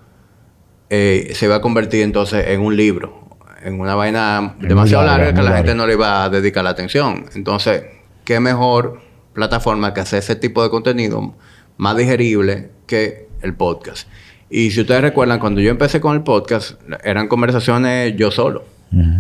eh, 0.88 1.32
se 1.34 1.46
iba 1.46 1.56
a 1.56 1.60
convertir 1.60 2.02
entonces 2.02 2.46
en 2.48 2.60
un 2.60 2.76
libro, 2.76 3.28
en 3.62 3.80
una 3.80 3.94
vaina 3.96 4.54
demasiado 4.60 5.04
larga, 5.04 5.34
que 5.34 5.42
la 5.42 5.56
gente 5.56 5.74
no 5.74 5.86
le 5.86 5.94
iba 5.94 6.24
a 6.24 6.30
dedicar 6.30 6.62
la 6.62 6.70
atención. 6.70 7.26
Entonces, 7.34 7.82
¿qué 8.24 8.38
mejor 8.38 9.00
plataforma 9.32 9.92
que 9.92 10.00
hacer 10.00 10.20
ese 10.20 10.36
tipo 10.36 10.62
de 10.62 10.70
contenido 10.70 11.34
más 11.76 11.96
digerible 11.96 12.70
que 12.86 13.28
el 13.42 13.54
podcast? 13.54 14.08
Y 14.48 14.70
si 14.70 14.80
ustedes 14.80 15.00
recuerdan, 15.00 15.40
cuando 15.40 15.60
yo 15.60 15.70
empecé 15.70 16.00
con 16.00 16.14
el 16.14 16.22
podcast, 16.22 16.80
eran 17.04 17.28
conversaciones 17.28 18.14
yo 18.16 18.30
solo. 18.30 18.64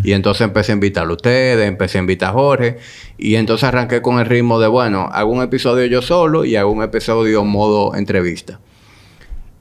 Y 0.04 0.12
entonces 0.12 0.42
empecé 0.42 0.72
a 0.72 0.74
invitarlo 0.74 1.14
a 1.14 1.16
ustedes, 1.16 1.68
empecé 1.68 1.98
a 1.98 2.00
invitar 2.00 2.30
a 2.30 2.32
Jorge. 2.32 2.78
Y 3.18 3.34
entonces 3.34 3.64
arranqué 3.64 4.00
con 4.00 4.18
el 4.20 4.26
ritmo 4.26 4.58
de, 4.60 4.68
bueno, 4.68 5.08
hago 5.12 5.32
un 5.32 5.42
episodio 5.42 5.84
yo 5.86 6.00
solo 6.02 6.44
y 6.44 6.56
hago 6.56 6.70
un 6.70 6.82
episodio 6.82 7.44
modo 7.44 7.94
entrevista. 7.94 8.60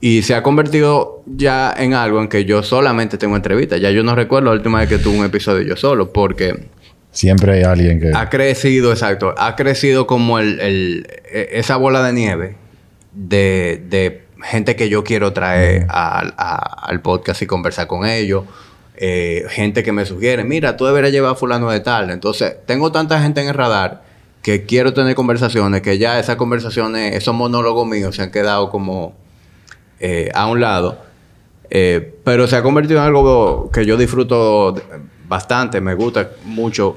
Y 0.00 0.22
se 0.22 0.34
ha 0.34 0.42
convertido 0.42 1.22
ya 1.26 1.74
en 1.76 1.92
algo 1.94 2.20
en 2.20 2.28
que 2.28 2.44
yo 2.44 2.62
solamente 2.62 3.18
tengo 3.18 3.36
entrevistas. 3.36 3.80
Ya 3.80 3.90
yo 3.90 4.04
no 4.04 4.14
recuerdo 4.14 4.50
la 4.50 4.56
última 4.56 4.78
vez 4.78 4.88
que 4.88 4.98
tuve 4.98 5.18
un 5.18 5.24
episodio 5.24 5.66
yo 5.66 5.76
solo, 5.76 6.12
porque... 6.12 6.68
Siempre 7.10 7.54
hay 7.54 7.62
alguien 7.64 8.00
que... 8.00 8.12
Ha 8.14 8.30
crecido, 8.30 8.92
exacto. 8.92 9.34
Ha 9.36 9.56
crecido 9.56 10.06
como 10.06 10.38
el, 10.38 10.60
el, 10.60 11.06
e, 11.30 11.48
esa 11.52 11.76
bola 11.76 12.02
de 12.02 12.12
nieve 12.12 12.56
de, 13.12 13.82
de 13.88 14.25
gente 14.42 14.76
que 14.76 14.88
yo 14.88 15.04
quiero 15.04 15.32
traer 15.32 15.86
al 15.88 17.00
podcast 17.02 17.42
y 17.42 17.46
conversar 17.46 17.86
con 17.86 18.06
ellos. 18.06 18.44
Eh, 18.98 19.44
gente 19.50 19.82
que 19.82 19.92
me 19.92 20.06
sugiere, 20.06 20.42
mira, 20.42 20.76
tú 20.76 20.86
deberías 20.86 21.12
llevar 21.12 21.32
a 21.32 21.34
fulano 21.34 21.70
de 21.70 21.80
tal. 21.80 22.10
Entonces, 22.10 22.56
tengo 22.66 22.92
tanta 22.92 23.20
gente 23.20 23.42
en 23.42 23.48
el 23.48 23.54
radar 23.54 24.04
que 24.42 24.64
quiero 24.64 24.94
tener 24.94 25.14
conversaciones, 25.14 25.82
que 25.82 25.98
ya 25.98 26.18
esas 26.18 26.36
conversaciones, 26.36 27.14
esos 27.14 27.34
monólogos 27.34 27.86
míos 27.86 28.16
se 28.16 28.22
han 28.22 28.30
quedado 28.30 28.70
como 28.70 29.14
eh, 30.00 30.30
a 30.34 30.46
un 30.46 30.60
lado. 30.60 30.98
Eh, 31.68 32.14
pero 32.24 32.46
se 32.46 32.56
ha 32.56 32.62
convertido 32.62 33.00
en 33.00 33.06
algo 33.06 33.70
que 33.72 33.84
yo 33.84 33.96
disfruto 33.96 34.74
bastante, 35.28 35.80
me 35.80 35.94
gusta 35.94 36.30
mucho. 36.44 36.96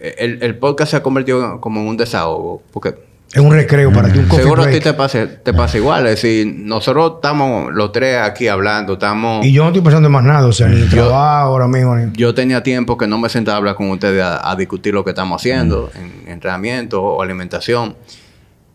El, 0.00 0.42
el 0.42 0.58
podcast 0.58 0.92
se 0.92 0.96
ha 0.96 1.02
convertido 1.02 1.60
como 1.60 1.80
en 1.80 1.86
un 1.86 1.96
desahogo, 1.96 2.62
porque 2.72 3.11
es 3.32 3.40
un 3.40 3.50
recreo 3.50 3.90
para 3.90 4.12
ti, 4.12 4.18
un 4.18 4.26
coffee 4.26 4.44
Seguro 4.44 4.62
a 4.64 4.70
ti 4.70 4.78
te 4.78 4.92
pasa, 4.92 5.26
te 5.26 5.54
pasa 5.54 5.78
igual. 5.78 6.06
Es 6.06 6.22
decir, 6.22 6.54
nosotros 6.54 7.14
estamos 7.16 7.72
los 7.72 7.90
tres 7.90 8.18
aquí 8.18 8.46
hablando, 8.46 8.94
estamos... 8.94 9.46
Y 9.46 9.52
yo 9.52 9.62
no 9.62 9.68
estoy 9.70 9.80
pensando 9.80 10.08
en 10.08 10.12
más 10.12 10.24
nada, 10.24 10.46
o 10.46 10.52
sea, 10.52 10.68
ni 10.68 10.86
trabajo 10.86 11.48
ahora 11.48 11.66
mismo. 11.66 11.96
Ni... 11.96 12.12
Yo 12.14 12.34
tenía 12.34 12.62
tiempo 12.62 12.98
que 12.98 13.06
no 13.06 13.16
me 13.18 13.30
sentaba 13.30 13.56
a 13.56 13.58
hablar 13.58 13.74
con 13.74 13.90
ustedes 13.90 14.22
a, 14.22 14.54
discutir 14.56 14.92
lo 14.92 15.02
que 15.02 15.10
estamos 15.10 15.40
haciendo 15.40 15.90
en 15.94 16.30
entrenamiento 16.30 17.02
o 17.02 17.22
alimentación. 17.22 17.96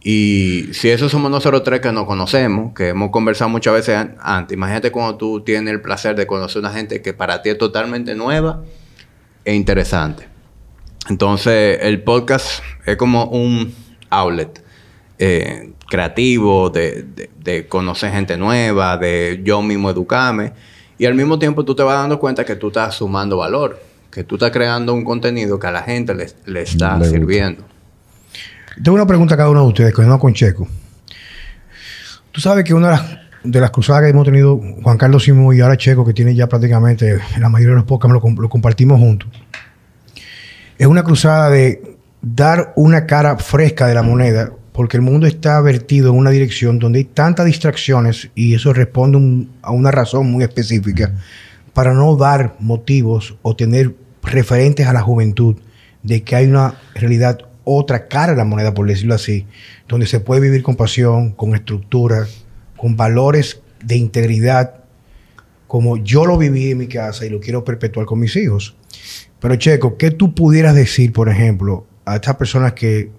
Y 0.02 0.70
si 0.72 0.90
eso 0.90 1.08
somos 1.08 1.30
nosotros 1.30 1.62
tres 1.62 1.80
que 1.80 1.92
nos 1.92 2.06
conocemos, 2.06 2.74
que 2.74 2.90
hemos 2.90 3.12
conversado 3.12 3.50
muchas 3.52 3.76
veces 3.76 4.08
antes, 4.20 4.56
imagínate 4.56 4.90
cuando 4.90 5.18
tú 5.18 5.42
tienes 5.42 5.72
el 5.72 5.82
placer 5.82 6.16
de 6.16 6.26
conocer 6.26 6.64
a 6.64 6.70
una 6.70 6.76
gente 6.76 7.04
que 7.04 7.14
para 7.14 7.44
ti 7.44 7.50
es 7.50 7.60
totalmente 7.60 8.16
nueva 8.16 8.64
e 9.46 9.54
interesante. 9.54 10.28
Entonces, 11.10 11.78
el 11.84 12.02
podcast 12.02 12.64
es 12.86 12.98
como 12.98 13.26
un 13.26 13.87
outlet 14.10 14.62
eh, 15.20 15.74
creativo, 15.90 16.70
de, 16.70 17.06
de, 17.44 17.68
conocer 17.68 18.12
gente 18.12 18.38
nueva, 18.38 18.98
de 18.98 19.42
yo 19.44 19.62
mismo 19.62 19.90
educarme. 19.90 20.54
Y 21.00 21.06
al 21.06 21.16
mismo 21.16 21.40
tiempo 21.40 21.66
tú 21.66 21.76
te 21.76 21.84
vas 21.84 21.96
dando 21.96 22.20
cuenta 22.20 22.44
que 22.44 22.56
tú 22.56 22.68
estás 22.68 22.96
sumando 22.96 23.38
valor, 23.38 23.80
que 24.12 24.24
tú 24.24 24.36
estás 24.36 24.52
creando 24.52 24.94
un 24.94 25.04
contenido 25.04 25.60
que 25.60 25.68
a 25.68 25.72
la 25.72 25.84
gente 25.84 26.14
le, 26.14 26.62
está 26.62 27.04
sirviendo. 27.04 27.64
Tengo 28.84 28.96
una 28.96 29.08
pregunta 29.08 29.36
a 29.36 29.38
cada 29.38 29.50
uno 29.50 29.62
de 29.62 29.68
ustedes, 29.68 29.98
no 29.98 30.20
con 30.20 30.34
Checo. 30.34 30.68
Tú 32.32 32.42
sabes 32.42 32.64
que 32.64 32.74
una 32.74 32.88
de 32.90 32.94
las, 32.94 33.20
de 33.44 33.60
las 33.60 33.72
cruzadas 33.72 34.04
que 34.04 34.10
hemos 34.10 34.26
tenido, 34.26 34.60
Juan 34.84 34.98
Carlos 34.98 35.24
Simón 35.24 35.56
y 35.56 35.62
ahora 35.62 35.78
Checo, 35.78 36.06
que 36.06 36.14
tiene 36.14 36.36
ya 36.36 36.48
prácticamente 36.48 37.20
la 37.40 37.50
mayoría 37.50 37.74
de 37.74 37.80
los 37.80 37.86
podcasts, 37.86 38.14
lo, 38.14 38.42
lo 38.42 38.50
compartimos 38.50 39.00
juntos. 39.00 39.30
Es 40.78 40.86
una 40.86 41.04
cruzada 41.04 41.50
de 41.50 41.97
dar 42.22 42.74
una 42.76 43.06
cara 43.06 43.38
fresca 43.38 43.88
de 43.88 43.94
la 43.94 44.04
moneda, 44.04 44.52
porque 44.72 44.98
el 44.98 45.04
mundo 45.04 45.28
está 45.28 45.60
vertido 45.62 46.10
en 46.10 46.18
una 46.18 46.30
dirección 46.30 46.80
donde 46.80 47.00
hay 47.00 47.06
tantas 47.06 47.46
distracciones 47.46 48.30
y 48.36 48.54
eso 48.54 48.74
responde 48.74 49.48
a 49.62 49.72
una 49.72 49.92
razón 49.92 50.32
muy 50.32 50.44
específica 50.44 51.14
para 51.74 51.94
no 51.94 52.16
dar 52.16 52.56
motivos 52.60 53.38
o 53.42 53.56
tener 53.56 53.96
referentes 54.24 54.88
a 54.88 54.94
la 54.94 55.02
juventud 55.02 55.56
de 56.04 56.24
que 56.24 56.36
hay 56.36 56.48
una 56.48 56.76
realidad 56.96 57.40
otra 57.64 58.08
cara 58.08 58.32
de 58.32 58.38
la 58.38 58.46
moneda, 58.46 58.74
por 58.74 58.88
decirlo 58.88 59.14
así, 59.14 59.46
donde 59.88 60.08
se 60.08 60.20
puede 60.20 60.42
vivir 60.42 60.64
con 60.64 60.76
pasión, 60.76 61.32
con 61.32 61.54
estructura, 61.54 62.26
con 62.78 62.96
valores 62.96 63.62
de 63.84 63.98
integridad, 63.98 64.84
como 65.68 65.98
yo 65.98 66.26
lo 66.26 66.38
viví 66.38 66.72
en 66.72 66.78
mi 66.78 66.88
casa 66.88 67.26
y 67.26 67.30
lo 67.30 67.40
quiero 67.40 67.66
perpetuar 67.66 68.06
con 68.06 68.20
mis 68.20 68.36
hijos. 68.38 68.76
Pero 69.40 69.56
Checo, 69.58 69.98
¿qué 69.98 70.12
tú 70.12 70.34
pudieras 70.34 70.76
decir, 70.76 71.12
por 71.12 71.30
ejemplo, 71.30 71.86
a 72.08 72.16
estas 72.16 72.36
personas 72.36 72.74
que 72.74 73.12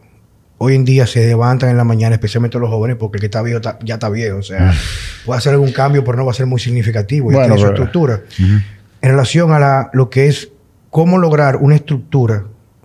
hoy 0.56 0.74
en 0.74 0.84
día 0.84 1.06
se 1.06 1.26
levantan 1.26 1.70
en 1.70 1.76
la 1.76 1.84
mañana, 1.84 2.14
especialmente 2.14 2.58
los 2.58 2.70
jóvenes, 2.70 2.96
porque 2.96 3.18
el 3.18 3.20
que 3.20 3.26
está 3.26 3.42
viejo 3.42 3.60
ya 3.84 3.94
está 3.94 4.08
viejo. 4.08 4.38
O 4.38 4.42
sea, 4.42 4.72
puede 5.24 5.38
hacer 5.38 5.52
algún 5.52 5.72
cambio, 5.72 6.04
pero 6.04 6.16
no 6.16 6.24
va 6.24 6.32
a 6.32 6.34
ser 6.34 6.46
muy 6.46 6.58
significativo. 6.58 7.26
Bueno, 7.26 7.40
tiene 7.40 7.60
su 7.60 7.66
estructura. 7.66 8.22
En 9.00 9.10
relación 9.10 9.52
a 9.52 9.58
la, 9.58 9.90
lo 9.92 10.10
que 10.10 10.26
es 10.26 10.50
cómo 10.90 11.18
lograr 11.18 11.56
una 11.56 11.76
estructura, 11.76 12.44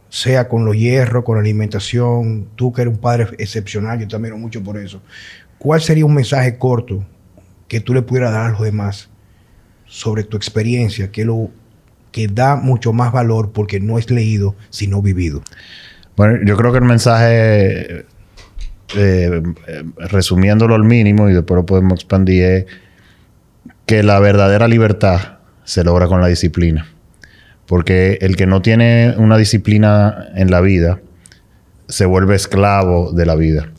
sea 0.10 0.48
con 0.48 0.66
los 0.66 0.76
hierros, 0.76 1.24
con 1.24 1.38
la 1.38 1.42
alimentación, 1.42 2.50
tú 2.56 2.72
que 2.72 2.84
eres 2.84 2.94
un 2.94 3.00
padre 3.00 3.30
excepcional, 3.40 4.00
yo 4.00 4.08
te 4.08 4.16
admiro 4.16 4.38
mucho 4.38 4.62
por 4.62 4.78
eso. 4.78 5.02
¿Cuál 5.58 5.82
sería 5.82 6.06
un 6.06 6.14
mensaje 6.14 6.58
corto 6.58 7.04
que 7.68 7.80
tú 7.80 7.94
le 7.94 8.04
pudieras 8.04 8.34
dar 8.34 8.48
a 8.48 8.50
los 8.50 8.62
demás 8.62 9.10
sobre 9.86 10.24
tu 10.24 10.38
experiencia, 10.38 11.12
que 11.12 11.26
lo 11.26 11.50
que 12.12 12.28
da 12.28 12.58
mucho 12.58 12.94
más 12.94 13.12
valor 13.12 13.54
porque 13.54 13.80
no 13.80 13.98
es 13.98 14.12
leído, 14.12 14.56
sino 14.70 15.02
vivido? 15.02 15.42
Bueno, 16.16 16.40
yo 16.46 16.56
creo 16.58 16.72
que 16.72 16.78
el 16.78 16.86
mensaje, 16.86 18.06
eh, 18.96 19.42
resumiéndolo 19.98 20.76
al 20.76 20.84
mínimo 20.84 21.30
y 21.30 21.34
después 21.34 21.56
lo 21.56 21.66
podemos 21.66 21.94
expandir, 21.94 22.44
es 22.44 22.66
que 23.86 24.04
la 24.04 24.20
verdadera 24.20 24.68
libertad 24.68 25.40
se 25.64 25.84
logra 25.84 26.08
con 26.08 26.22
la 26.22 26.28
disciplina. 26.28 26.88
Porque 27.66 28.18
el 28.22 28.36
que 28.36 28.46
no 28.46 28.62
tiene 28.62 29.16
una 29.18 29.38
disciplina 29.38 30.28
en 30.36 30.52
la 30.52 30.62
vida 30.62 31.00
se 31.88 32.06
vuelve 32.06 32.36
esclavo 32.36 33.12
de 33.12 33.26
la 33.26 33.36
vida. 33.36 33.70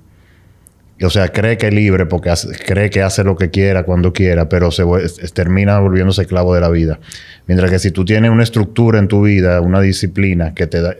O 1.03 1.11
sea, 1.11 1.29
cree 1.29 1.59
que 1.59 1.69
es 1.69 1.75
libre 1.75 2.07
porque 2.07 2.33
cree 2.67 2.89
que 2.89 3.03
hace 3.03 3.25
lo 3.25 3.37
que 3.37 3.51
quiera 3.51 3.83
cuando 3.83 4.13
quiera, 4.13 4.49
pero 4.49 4.71
se 4.71 4.85
termina 5.35 5.79
volviéndose 5.81 6.23
esclavo 6.23 6.55
de 6.55 6.61
la 6.61 6.71
vida. 6.71 6.99
Mientras 7.47 7.71
que 7.71 7.79
si 7.79 7.91
tú 7.91 8.05
tienes 8.05 8.31
una 8.31 8.43
estructura 8.43 8.99
en 8.99 9.09
tu 9.09 9.23
vida, 9.23 9.61
una 9.61 9.81
disciplina 9.81 10.55
que 10.55 10.67
te 10.67 10.81
da, 10.81 10.95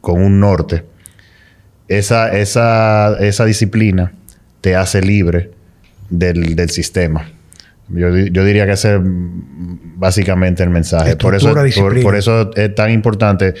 con 0.00 0.22
un 0.22 0.40
norte, 0.40 0.84
esa, 1.88 2.32
esa, 2.36 3.16
esa 3.18 3.44
disciplina 3.44 4.12
te 4.60 4.76
hace 4.76 5.02
libre 5.02 5.50
del, 6.08 6.70
sistema. 6.70 7.28
Yo, 7.88 8.12
diría 8.12 8.66
que 8.66 8.72
ese 8.72 8.96
es 8.96 9.00
básicamente 9.02 10.62
el 10.62 10.70
mensaje. 10.70 11.16
Por 11.16 11.34
eso, 11.34 11.52
por, 12.02 12.16
eso 12.16 12.50
es 12.54 12.74
tan 12.74 12.90
importante. 12.90 13.54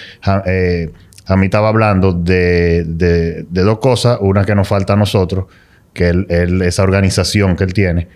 Eh, 0.46 0.90
a 1.26 1.36
mí 1.36 1.46
estaba 1.46 1.68
hablando 1.68 2.12
de, 2.12 3.44
dos 3.50 3.78
cosas. 3.78 4.18
Una 4.20 4.44
que 4.44 4.54
nos 4.54 4.68
falta 4.68 4.92
a 4.92 4.96
nosotros, 4.96 5.46
que 5.92 6.10
es 6.28 6.60
esa 6.62 6.82
organización 6.82 7.56
que 7.56 7.64
él 7.64 7.72
tiene. 7.72 8.08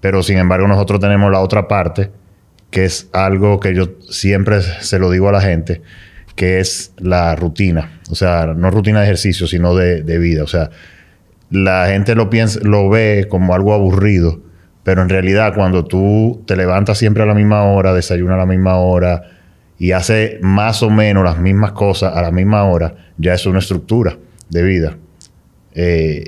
Pero 0.00 0.22
sin 0.22 0.38
embargo 0.38 0.68
nosotros 0.68 1.00
tenemos 1.00 1.32
la 1.32 1.40
otra 1.40 1.66
parte, 1.66 2.10
que 2.70 2.84
es 2.84 3.08
algo 3.12 3.58
que 3.58 3.74
yo 3.74 3.90
siempre 4.08 4.62
se 4.62 4.98
lo 4.98 5.10
digo 5.10 5.28
a 5.28 5.32
la 5.32 5.40
gente, 5.40 5.82
que 6.38 6.60
es 6.60 6.92
la 6.98 7.34
rutina. 7.34 8.00
O 8.10 8.14
sea, 8.14 8.54
no 8.56 8.70
rutina 8.70 9.00
de 9.00 9.06
ejercicio, 9.06 9.48
sino 9.48 9.74
de, 9.74 10.02
de 10.04 10.18
vida. 10.18 10.44
O 10.44 10.46
sea, 10.46 10.70
la 11.50 11.88
gente 11.88 12.14
lo 12.14 12.30
piensa, 12.30 12.60
lo 12.62 12.88
ve 12.88 13.26
como 13.28 13.54
algo 13.54 13.74
aburrido, 13.74 14.40
pero 14.84 15.02
en 15.02 15.08
realidad 15.08 15.52
cuando 15.54 15.84
tú 15.84 16.44
te 16.46 16.54
levantas 16.54 16.96
siempre 16.96 17.24
a 17.24 17.26
la 17.26 17.34
misma 17.34 17.64
hora, 17.64 17.92
desayunas 17.92 18.36
a 18.36 18.38
la 18.38 18.46
misma 18.46 18.76
hora 18.76 19.22
y 19.80 19.90
haces 19.90 20.36
más 20.40 20.80
o 20.84 20.90
menos 20.90 21.24
las 21.24 21.38
mismas 21.40 21.72
cosas 21.72 22.14
a 22.16 22.22
la 22.22 22.30
misma 22.30 22.62
hora, 22.64 22.94
ya 23.18 23.34
es 23.34 23.44
una 23.44 23.58
estructura 23.58 24.16
de 24.48 24.62
vida. 24.62 24.96
Eh, 25.74 26.22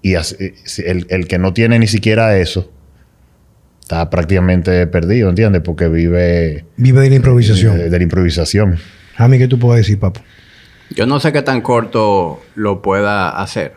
y 0.00 0.14
así- 0.14 0.52
el, 0.86 1.06
el 1.10 1.26
que 1.26 1.38
no 1.38 1.52
tiene 1.52 1.76
ni 1.80 1.88
siquiera 1.88 2.36
eso 2.38 2.70
está 3.80 4.08
prácticamente 4.10 4.86
perdido, 4.86 5.28
¿entiendes? 5.28 5.62
Porque 5.62 5.88
vive 5.88 6.64
Vive 6.76 7.00
de 7.02 7.10
la 7.10 7.16
improvisación. 7.16 7.76
de, 7.78 7.90
de 7.90 7.98
la 7.98 8.02
improvisación. 8.04 8.76
A 9.16 9.28
mí, 9.28 9.38
¿qué 9.38 9.48
tú 9.48 9.58
puedes 9.58 9.84
decir, 9.84 9.98
papo? 9.98 10.20
Yo 10.90 11.06
no 11.06 11.20
sé 11.20 11.32
qué 11.32 11.42
tan 11.42 11.60
corto 11.60 12.40
lo 12.54 12.82
pueda 12.82 13.30
hacer, 13.30 13.74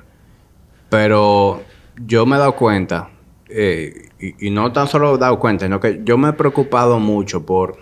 pero 0.89 1.63
yo 1.97 2.25
me 2.25 2.36
he 2.36 2.39
dado 2.39 2.55
cuenta, 2.55 3.09
eh, 3.49 4.09
y, 4.19 4.49
no 4.49 4.71
tan 4.71 4.88
solo 4.88 5.15
he 5.15 5.17
dado 5.17 5.38
cuenta, 5.38 5.65
sino 5.65 5.79
que 5.79 6.01
yo 6.03 6.17
me 6.17 6.29
he 6.29 6.34
preocupado 6.34 6.99
mucho 6.99 7.45
por 7.45 7.77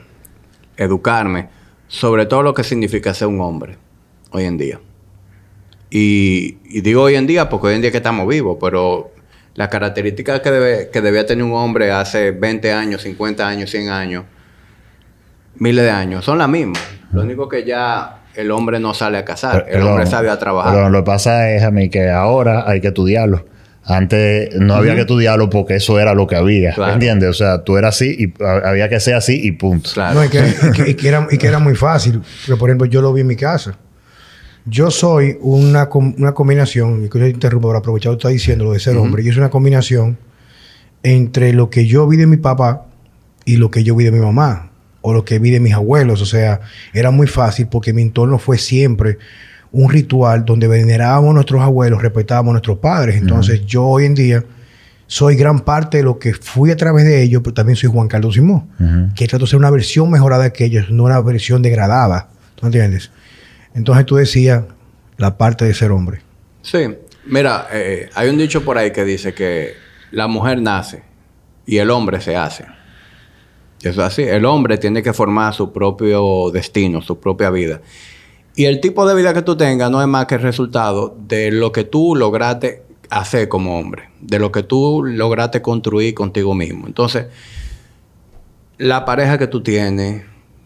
educarme 0.75 1.49
sobre 1.87 2.25
todo 2.25 2.41
lo 2.41 2.53
que 2.53 2.63
significa 2.63 3.13
ser 3.13 3.27
un 3.27 3.39
hombre 3.41 3.77
hoy 4.31 4.45
en 4.45 4.57
día. 4.57 4.79
Y, 5.89 6.57
y 6.65 6.81
digo 6.81 7.03
hoy 7.03 7.15
en 7.15 7.27
día 7.27 7.49
porque 7.49 7.67
hoy 7.67 7.75
en 7.75 7.81
día 7.81 7.91
que 7.91 7.97
estamos 7.97 8.27
vivos, 8.27 8.57
pero 8.59 9.11
las 9.55 9.67
características 9.67 10.39
que, 10.39 10.51
debe, 10.51 10.89
que 10.89 11.01
debía 11.01 11.25
tener 11.25 11.43
un 11.43 11.53
hombre 11.53 11.91
hace 11.91 12.31
20 12.31 12.71
años, 12.71 13.01
50 13.01 13.47
años, 13.47 13.69
100 13.69 13.89
años, 13.89 14.25
miles 15.55 15.83
de 15.83 15.91
años, 15.91 16.23
son 16.23 16.37
las 16.37 16.49
mismas. 16.49 16.81
Lo 17.13 17.21
único 17.21 17.47
que 17.49 17.63
ya 17.65 18.19
el 18.35 18.51
hombre 18.51 18.79
no 18.79 18.93
sale 18.93 19.17
a 19.17 19.25
cazar, 19.25 19.65
el 19.69 19.81
hombre 19.83 20.05
sabe 20.05 20.29
a 20.29 20.39
trabajar. 20.39 20.73
Pero 20.73 20.89
lo 20.89 20.99
que 20.99 21.05
pasa 21.05 21.51
es 21.51 21.63
a 21.63 21.71
mí 21.71 21.89
que 21.89 22.09
ahora 22.09 22.63
hay 22.69 22.79
que 22.81 22.87
estudiarlo. 22.89 23.45
Antes 23.83 24.55
no 24.59 24.75
había 24.75 24.93
que 24.95 25.01
estudiarlo 25.01 25.49
porque 25.49 25.75
eso 25.75 25.99
era 25.99 26.13
lo 26.13 26.27
que 26.27 26.35
había. 26.35 26.73
Claro. 26.73 26.93
¿Entiendes? 26.93 27.29
O 27.29 27.33
sea, 27.33 27.63
tú 27.63 27.77
eras 27.77 27.95
así 27.95 28.15
y 28.17 28.43
había 28.43 28.87
que 28.89 28.99
ser 28.99 29.15
así 29.15 29.39
y 29.43 29.51
punto. 29.53 29.89
Claro. 29.93 30.19
No, 30.19 30.25
y 30.25 30.29
que, 30.29 30.37
y 30.39 30.71
que- 30.71 30.89
y 30.91 30.93
que 30.93 31.07
era, 31.07 31.27
y 31.31 31.37
que 31.37 31.47
era 31.47 31.57
muy 31.59 31.75
fácil. 31.75 32.21
Pero, 32.45 32.57
por 32.59 32.69
ejemplo, 32.69 32.85
yo 32.87 33.01
lo 33.01 33.11
vi 33.11 33.21
en 33.21 33.27
mi 33.27 33.35
casa. 33.35 33.75
Yo 34.65 34.91
soy 34.91 35.35
una, 35.41 35.89
com- 35.89 36.13
una 36.19 36.33
combinación, 36.33 37.05
y 37.05 37.09
que 37.09 37.17
yo 37.17 37.25
te 37.25 37.31
interrumpo 37.31 37.69
para 37.69 37.79
aprovechar 37.79 38.11
lo 38.11 38.17
que 38.17 38.21
estás 38.21 38.31
diciendo, 38.33 38.65
lo 38.65 38.73
de 38.73 38.79
ser 38.79 38.95
hombre. 38.95 39.23
Yo 39.23 39.31
soy 39.33 39.39
una 39.39 39.49
combinación 39.49 40.19
entre 41.03 41.51
lo 41.53 41.69
que 41.71 41.87
yo 41.87 42.07
vi 42.07 42.17
de 42.17 42.27
mi 42.27 42.37
papá 42.37 42.85
y 43.45 43.57
lo 43.57 43.71
que 43.71 43.83
yo 43.83 43.95
vi 43.95 44.03
de 44.03 44.11
mi 44.11 44.19
mamá, 44.19 44.70
o 45.01 45.13
lo 45.13 45.25
que 45.25 45.39
vi 45.39 45.49
de 45.49 45.59
mis 45.59 45.73
abuelos. 45.73 46.21
O 46.21 46.25
sea, 46.25 46.61
era 46.93 47.11
muy 47.11 47.27
fácil 47.27 47.67
porque 47.67 47.93
mi 47.93 48.01
entorno 48.01 48.39
fue 48.39 48.57
siempre 48.57 49.17
un 49.71 49.89
ritual 49.89 50.45
donde 50.45 50.67
venerábamos 50.67 51.31
a 51.31 51.33
nuestros 51.33 51.61
abuelos, 51.61 52.01
respetábamos 52.01 52.51
a 52.51 52.53
nuestros 52.53 52.77
padres. 52.79 53.15
Entonces, 53.15 53.65
yo 53.65 53.85
hoy 53.85 54.05
en 54.05 54.15
día 54.15 54.43
soy 55.07 55.35
gran 55.35 55.61
parte 55.61 55.97
de 55.97 56.03
lo 56.03 56.19
que 56.19 56.33
fui 56.33 56.71
a 56.71 56.77
través 56.77 57.05
de 57.05 57.21
ellos, 57.21 57.41
pero 57.43 57.53
también 57.53 57.75
soy 57.75 57.89
Juan 57.89 58.07
Carlos 58.07 58.35
Simón, 58.35 59.11
que 59.15 59.27
trato 59.27 59.45
de 59.45 59.49
ser 59.49 59.59
una 59.59 59.69
versión 59.69 60.09
mejorada 60.09 60.43
de 60.43 60.47
aquellos, 60.49 60.89
no 60.89 61.03
una 61.03 61.19
versión 61.21 61.61
degradada. 61.61 62.29
¿Tú 62.55 62.65
entiendes? 62.65 63.11
Entonces 63.73 64.05
tú 64.05 64.15
decías 64.15 64.63
la 65.17 65.37
parte 65.37 65.65
de 65.65 65.73
ser 65.73 65.91
hombre. 65.91 66.21
Sí, 66.61 66.95
mira, 67.25 67.67
eh, 67.71 68.09
hay 68.13 68.29
un 68.29 68.37
dicho 68.37 68.63
por 68.63 68.77
ahí 68.77 68.91
que 68.91 69.03
dice 69.03 69.33
que 69.33 69.73
la 70.11 70.27
mujer 70.27 70.61
nace 70.61 71.03
y 71.65 71.77
el 71.77 71.89
hombre 71.89 72.21
se 72.21 72.35
hace. 72.35 72.65
Es 73.83 73.97
así. 73.97 74.23
El 74.23 74.45
hombre 74.45 74.77
tiene 74.77 75.01
que 75.01 75.13
formar 75.13 75.53
su 75.53 75.71
propio 75.71 76.51
destino, 76.51 77.01
su 77.01 77.19
propia 77.19 77.49
vida. 77.49 77.81
Y 78.55 78.65
el 78.65 78.81
tipo 78.81 79.07
de 79.07 79.15
vida 79.15 79.33
que 79.33 79.41
tú 79.41 79.55
tengas 79.55 79.89
no 79.89 80.01
es 80.01 80.07
más 80.07 80.25
que 80.25 80.35
el 80.35 80.41
resultado 80.41 81.15
de 81.27 81.51
lo 81.51 81.71
que 81.71 81.83
tú 81.83 82.15
lograste 82.15 82.83
hacer 83.09 83.47
como 83.47 83.79
hombre, 83.79 84.09
de 84.19 84.39
lo 84.39 84.51
que 84.51 84.63
tú 84.63 85.03
lograste 85.03 85.61
construir 85.61 86.13
contigo 86.13 86.53
mismo. 86.53 86.87
Entonces, 86.87 87.27
la 88.77 89.05
pareja 89.05 89.37
que 89.37 89.47
tú 89.47 89.63
tienes, 89.63 90.23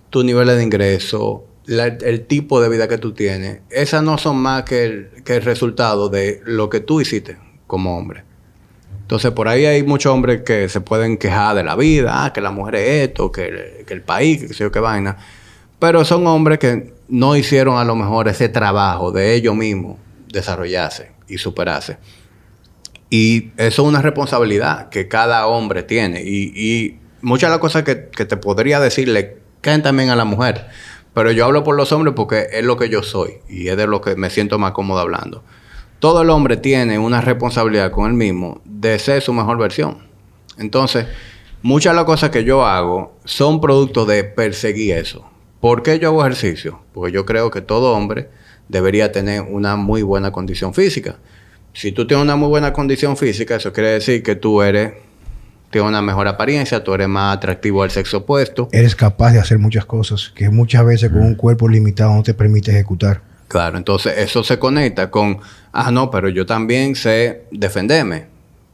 tus 0.09 0.25
niveles 0.25 0.57
de 0.57 0.63
ingreso, 0.63 1.45
el 1.67 2.25
tipo 2.27 2.61
de 2.61 2.69
vida 2.69 2.87
que 2.87 2.97
tú 2.97 3.13
tienes, 3.13 3.61
esas 3.69 4.03
no 4.03 4.17
son 4.17 4.37
más 4.37 4.63
que 4.63 4.83
el, 4.85 5.09
que 5.23 5.37
el 5.37 5.41
resultado 5.43 6.09
de 6.09 6.41
lo 6.45 6.69
que 6.69 6.79
tú 6.79 7.01
hiciste 7.01 7.37
como 7.67 7.97
hombre. 7.97 8.23
Entonces, 9.05 9.29
por 9.33 9.47
ahí 9.47 9.67
hay 9.67 9.83
muchos 9.83 10.11
hombres 10.11 10.41
que 10.41 10.67
se 10.67 10.81
pueden 10.81 11.17
quejar 11.17 11.55
de 11.55 11.63
la 11.63 11.75
vida, 11.75 12.25
ah, 12.25 12.33
que 12.33 12.41
la 12.41 12.49
mujer 12.49 12.73
es 12.73 13.09
esto, 13.09 13.31
que 13.31 13.85
el, 13.87 14.01
país, 14.01 14.41
que 14.41 14.47
sé 14.47 14.63
yo 14.63 14.71
qué 14.71 14.79
vaina. 14.79 15.17
Pero 15.77 16.03
son 16.03 16.25
hombres 16.25 16.57
que 16.57 16.91
no 17.07 17.35
hicieron 17.35 17.77
a 17.77 17.83
lo 17.83 17.95
mejor 17.95 18.27
ese 18.27 18.49
trabajo 18.49 19.11
de 19.11 19.35
ellos 19.35 19.55
mismos 19.55 19.99
desarrollarse 20.29 21.11
y 21.27 21.37
superarse. 21.37 21.99
Y 23.11 23.51
eso 23.57 23.83
es 23.83 23.87
una 23.87 24.01
responsabilidad 24.01 24.89
que 24.89 25.07
cada 25.07 25.45
hombre 25.45 25.83
tiene. 25.83 26.23
Y, 26.23 26.97
muchas 27.21 27.49
de 27.49 27.51
las 27.51 27.59
cosas 27.59 27.83
que, 27.83 28.09
que 28.09 28.25
te 28.25 28.37
podría 28.37 28.79
decir 28.79 29.07
le 29.07 29.37
caen 29.61 29.83
también 29.83 30.09
a 30.09 30.15
la 30.15 30.25
mujer. 30.25 30.65
Pero 31.13 31.31
yo 31.31 31.45
hablo 31.45 31.63
por 31.63 31.75
los 31.75 31.91
hombres 31.91 32.15
porque 32.15 32.47
es 32.51 32.65
lo 32.65 32.75
que 32.75 32.89
yo 32.89 33.03
soy 33.03 33.33
y 33.47 33.67
es 33.67 33.77
de 33.77 33.85
lo 33.85 34.01
que 34.01 34.15
me 34.15 34.31
siento 34.31 34.57
más 34.57 34.71
cómodo 34.71 34.99
hablando. 34.99 35.43
Todo 35.99 36.21
el 36.21 36.29
hombre 36.29 36.57
tiene 36.57 36.99
una 36.99 37.21
responsabilidad 37.21 37.91
con 37.91 38.09
él 38.09 38.13
mismo 38.13 38.61
de 38.65 38.99
ser 38.99 39.21
su 39.21 39.33
mejor 39.33 39.57
versión. 39.57 39.99
Entonces, 40.57 41.05
muchas 41.61 41.93
de 41.93 41.95
las 41.95 42.05
cosas 42.05 42.29
que 42.29 42.43
yo 42.43 42.65
hago 42.65 43.17
son 43.23 43.61
producto 43.61 44.05
de 44.05 44.23
perseguir 44.23 44.95
eso. 44.95 45.25
¿Por 45.59 45.83
qué 45.83 45.97
yo 45.97 46.09
hago 46.09 46.21
ejercicio? 46.21 46.81
Porque 46.93 47.11
yo 47.11 47.25
creo 47.25 47.49
que 47.49 47.61
todo 47.61 47.93
hombre 47.93 48.29
debería 48.69 49.11
tener 49.11 49.41
una 49.41 49.75
muy 49.75 50.01
buena 50.01 50.31
condición 50.31 50.73
física. 50.73 51.17
Si 51.73 51.91
tú 51.91 52.05
tienes 52.07 52.23
una 52.23 52.35
muy 52.35 52.49
buena 52.49 52.71
condición 52.71 53.17
física, 53.17 53.55
eso 53.55 53.73
quiere 53.73 53.89
decir 53.89 54.21
que 54.23 54.35
tú 54.35 54.61
eres, 54.61 54.93
tienes 55.71 55.89
una 55.89 56.01
mejor 56.01 56.27
apariencia, 56.27 56.83
tú 56.83 56.93
eres 56.93 57.07
más 57.07 57.35
atractivo 57.35 57.83
al 57.83 57.91
sexo 57.91 58.19
opuesto. 58.19 58.69
Eres 58.71 58.95
capaz 58.95 59.31
de 59.31 59.39
hacer 59.39 59.59
muchas 59.59 59.85
cosas 59.85 60.31
que 60.35 60.49
muchas 60.49 60.85
veces 60.85 61.09
con 61.09 61.21
un 61.21 61.35
cuerpo 61.35 61.67
limitado 61.67 62.13
no 62.13 62.23
te 62.23 62.33
permite 62.33 62.71
ejecutar. 62.71 63.34
Claro, 63.47 63.77
entonces 63.77 64.17
eso 64.17 64.43
se 64.43 64.57
conecta 64.57 65.11
con, 65.11 65.39
ah, 65.71 65.91
no, 65.91 66.09
pero 66.09 66.29
yo 66.29 66.45
también 66.45 66.95
sé 66.95 67.43
defenderme, 67.51 68.25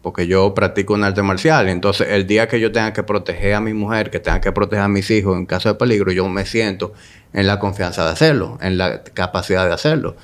porque 0.02 0.28
yo 0.28 0.54
practico 0.54 0.94
un 0.94 1.04
arte 1.04 1.22
marcial. 1.22 1.68
Entonces, 1.68 2.08
el 2.10 2.26
día 2.26 2.48
que 2.48 2.60
yo 2.60 2.72
tenga 2.72 2.94
que 2.94 3.04
proteger 3.04 3.56
a 3.56 3.60
mi 3.60 3.74
mujer, 3.74 4.10
que 4.10 4.20
tenga 4.20 4.40
que 4.40 4.52
proteger 4.52 4.86
a 4.86 4.88
mis 4.88 5.12
hijos 5.12 5.38
en 5.38 5.46
caso 5.46 5.70
de 5.70 5.76
peligro, 5.76 6.12
yo 6.12 6.28
me 6.30 6.46
siento 6.46 6.94
en 7.34 7.48
la 7.48 7.60
confianza 7.60 8.06
de 8.06 8.12
hacerlo, 8.12 8.58
en 8.62 8.78
la 8.78 9.04
capacidad 9.04 9.66
de 9.68 9.74
hacerlo. 9.74 10.16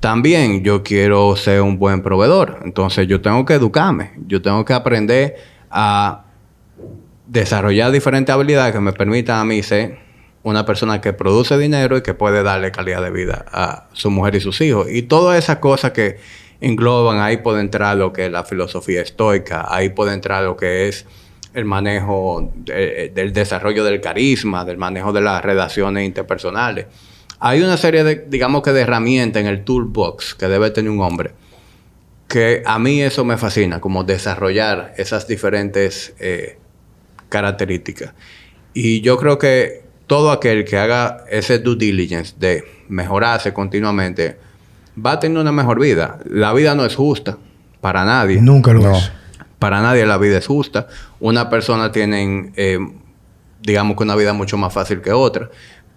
También 0.00 0.64
yo 0.64 0.82
quiero 0.82 1.36
ser 1.36 1.60
un 1.60 1.78
buen 1.78 2.02
proveedor, 2.02 2.60
entonces 2.64 3.06
yo 3.06 3.20
tengo 3.20 3.44
que 3.44 3.54
educarme, 3.54 4.12
yo 4.26 4.40
tengo 4.42 4.64
que 4.64 4.72
aprender 4.72 5.36
a 5.70 6.24
desarrollar 7.26 7.92
diferentes 7.92 8.34
habilidades 8.34 8.72
que 8.74 8.80
me 8.80 8.92
permitan 8.92 9.38
a 9.38 9.44
mí 9.44 9.62
ser 9.62 9.98
una 10.42 10.64
persona 10.64 11.00
que 11.00 11.12
produce 11.12 11.58
dinero 11.58 11.96
y 11.96 12.02
que 12.02 12.14
puede 12.14 12.42
darle 12.42 12.72
calidad 12.72 13.02
de 13.02 13.10
vida 13.10 13.44
a 13.52 13.88
su 13.92 14.10
mujer 14.10 14.36
y 14.36 14.40
sus 14.40 14.60
hijos. 14.60 14.86
Y 14.90 15.02
todas 15.02 15.38
esas 15.38 15.58
cosas 15.58 15.92
que 15.92 16.18
engloban, 16.60 17.18
ahí 17.20 17.38
puede 17.38 17.60
entrar 17.60 17.96
lo 17.96 18.12
que 18.12 18.26
es 18.26 18.32
la 18.32 18.44
filosofía 18.44 19.02
estoica, 19.02 19.66
ahí 19.68 19.90
puede 19.90 20.12
entrar 20.14 20.44
lo 20.44 20.56
que 20.56 20.88
es 20.88 21.06
el 21.52 21.64
manejo 21.64 22.50
de- 22.54 23.10
del 23.14 23.32
desarrollo 23.32 23.82
del 23.84 24.00
carisma, 24.00 24.64
del 24.64 24.76
manejo 24.78 25.12
de 25.12 25.20
las 25.20 25.42
relaciones 25.44 26.04
interpersonales. 26.06 26.86
Hay 27.38 27.62
una 27.62 27.76
serie 27.76 28.04
de, 28.04 28.26
digamos 28.28 28.62
que 28.62 28.72
de 28.72 28.82
herramientas 28.82 29.40
en 29.40 29.46
el 29.48 29.64
toolbox 29.64 30.34
que 30.34 30.46
debe 30.48 30.70
tener 30.70 30.90
un 30.90 31.00
hombre 31.00 31.32
que 32.28 32.62
a 32.64 32.78
mí 32.78 33.02
eso 33.02 33.24
me 33.24 33.36
fascina, 33.36 33.80
como 33.80 34.04
desarrollar 34.04 34.94
esas 34.96 35.26
diferentes 35.26 36.14
eh, 36.20 36.58
características. 37.28 38.12
Y 38.72 39.00
yo 39.00 39.16
creo 39.16 39.38
que 39.38 39.82
todo 40.10 40.32
aquel 40.32 40.64
que 40.64 40.76
haga 40.76 41.18
ese 41.30 41.60
due 41.60 41.76
diligence 41.76 42.34
de 42.36 42.64
mejorarse 42.88 43.52
continuamente 43.52 44.36
va 44.98 45.12
a 45.12 45.20
tener 45.20 45.38
una 45.38 45.52
mejor 45.52 45.78
vida. 45.78 46.18
La 46.28 46.52
vida 46.52 46.74
no 46.74 46.84
es 46.84 46.96
justa 46.96 47.38
para 47.80 48.04
nadie. 48.04 48.42
Nunca 48.42 48.72
lo 48.72 48.80
No. 48.82 48.96
es. 48.96 49.12
Para 49.60 49.80
nadie 49.80 50.04
la 50.06 50.18
vida 50.18 50.38
es 50.38 50.48
justa. 50.48 50.88
Una 51.20 51.48
persona 51.48 51.92
tiene, 51.92 52.50
eh, 52.56 52.80
digamos 53.62 53.96
que 53.96 54.02
una 54.02 54.16
vida 54.16 54.32
mucho 54.32 54.56
más 54.56 54.72
fácil 54.72 55.00
que 55.00 55.12
otra. 55.12 55.48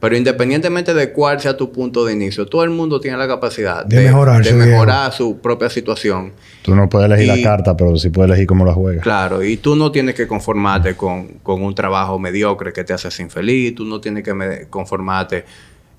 Pero 0.03 0.17
independientemente 0.17 0.93
de 0.93 1.13
cuál 1.13 1.39
sea 1.39 1.55
tu 1.55 1.71
punto 1.71 2.03
de 2.03 2.11
inicio, 2.11 2.45
todo 2.45 2.65
el 2.65 2.71
mundo 2.71 2.99
tiene 2.99 3.15
la 3.15 3.25
capacidad 3.25 3.85
De 3.85 4.01
mejorar 4.01 5.13
su 5.13 5.37
propia 5.39 5.69
situación. 5.69 6.33
Tú 6.61 6.75
no 6.75 6.89
puedes 6.89 7.05
elegir 7.09 7.33
Y- 7.33 7.41
la 7.41 7.49
carta, 7.49 7.77
pero 7.77 7.95
sí 7.95 8.09
puedes 8.09 8.29
elegir 8.29 8.45
cómo 8.45 8.65
la 8.65 8.73
juegas. 8.73 9.01
Claro, 9.01 9.41
y 9.41 9.55
tú 9.55 9.77
no 9.77 9.93
tienes 9.93 10.13
que 10.15 10.27
conformarte 10.27 10.95
con, 10.95 11.27
con 11.41 11.61
un 11.61 11.73
trabajo 11.73 12.19
mediocre 12.19 12.73
que 12.73 12.83
te 12.83 12.91
hace 12.91 13.07
infeliz, 13.23 13.75
tú 13.75 13.85
no 13.85 14.01
tienes 14.01 14.25
que 14.25 14.67
conformarte 14.69 15.45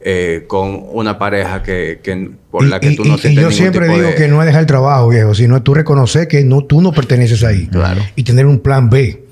eh, 0.06 0.44
con 0.46 0.82
una 0.92 1.18
pareja 1.18 1.62
que, 1.62 2.00
que- 2.02 2.30
por 2.50 2.62
Y- 2.62 2.68
la 2.68 2.78
que 2.78 2.90
y- 2.90 2.96
tú 2.96 3.04
no 3.04 3.14
y- 3.14 3.16
y 3.16 3.20
sientes 3.20 3.42
yo 3.42 3.50
siempre 3.50 3.88
digo 3.88 4.08
de- 4.08 4.14
que 4.16 4.28
no 4.28 4.38
es 4.42 4.46
dejar 4.46 4.60
el 4.60 4.66
trabajo, 4.66 5.08
viejo, 5.08 5.34
sino 5.34 5.62
tú 5.62 5.72
reconocer 5.72 6.28
que 6.28 6.44
no, 6.44 6.62
tú 6.62 6.82
no 6.82 6.92
perteneces 6.92 7.42
ahí. 7.42 7.68
Claro. 7.68 8.02
Y 8.16 8.22
tener 8.24 8.44
un 8.44 8.58
plan 8.58 8.90
B. 8.90 9.23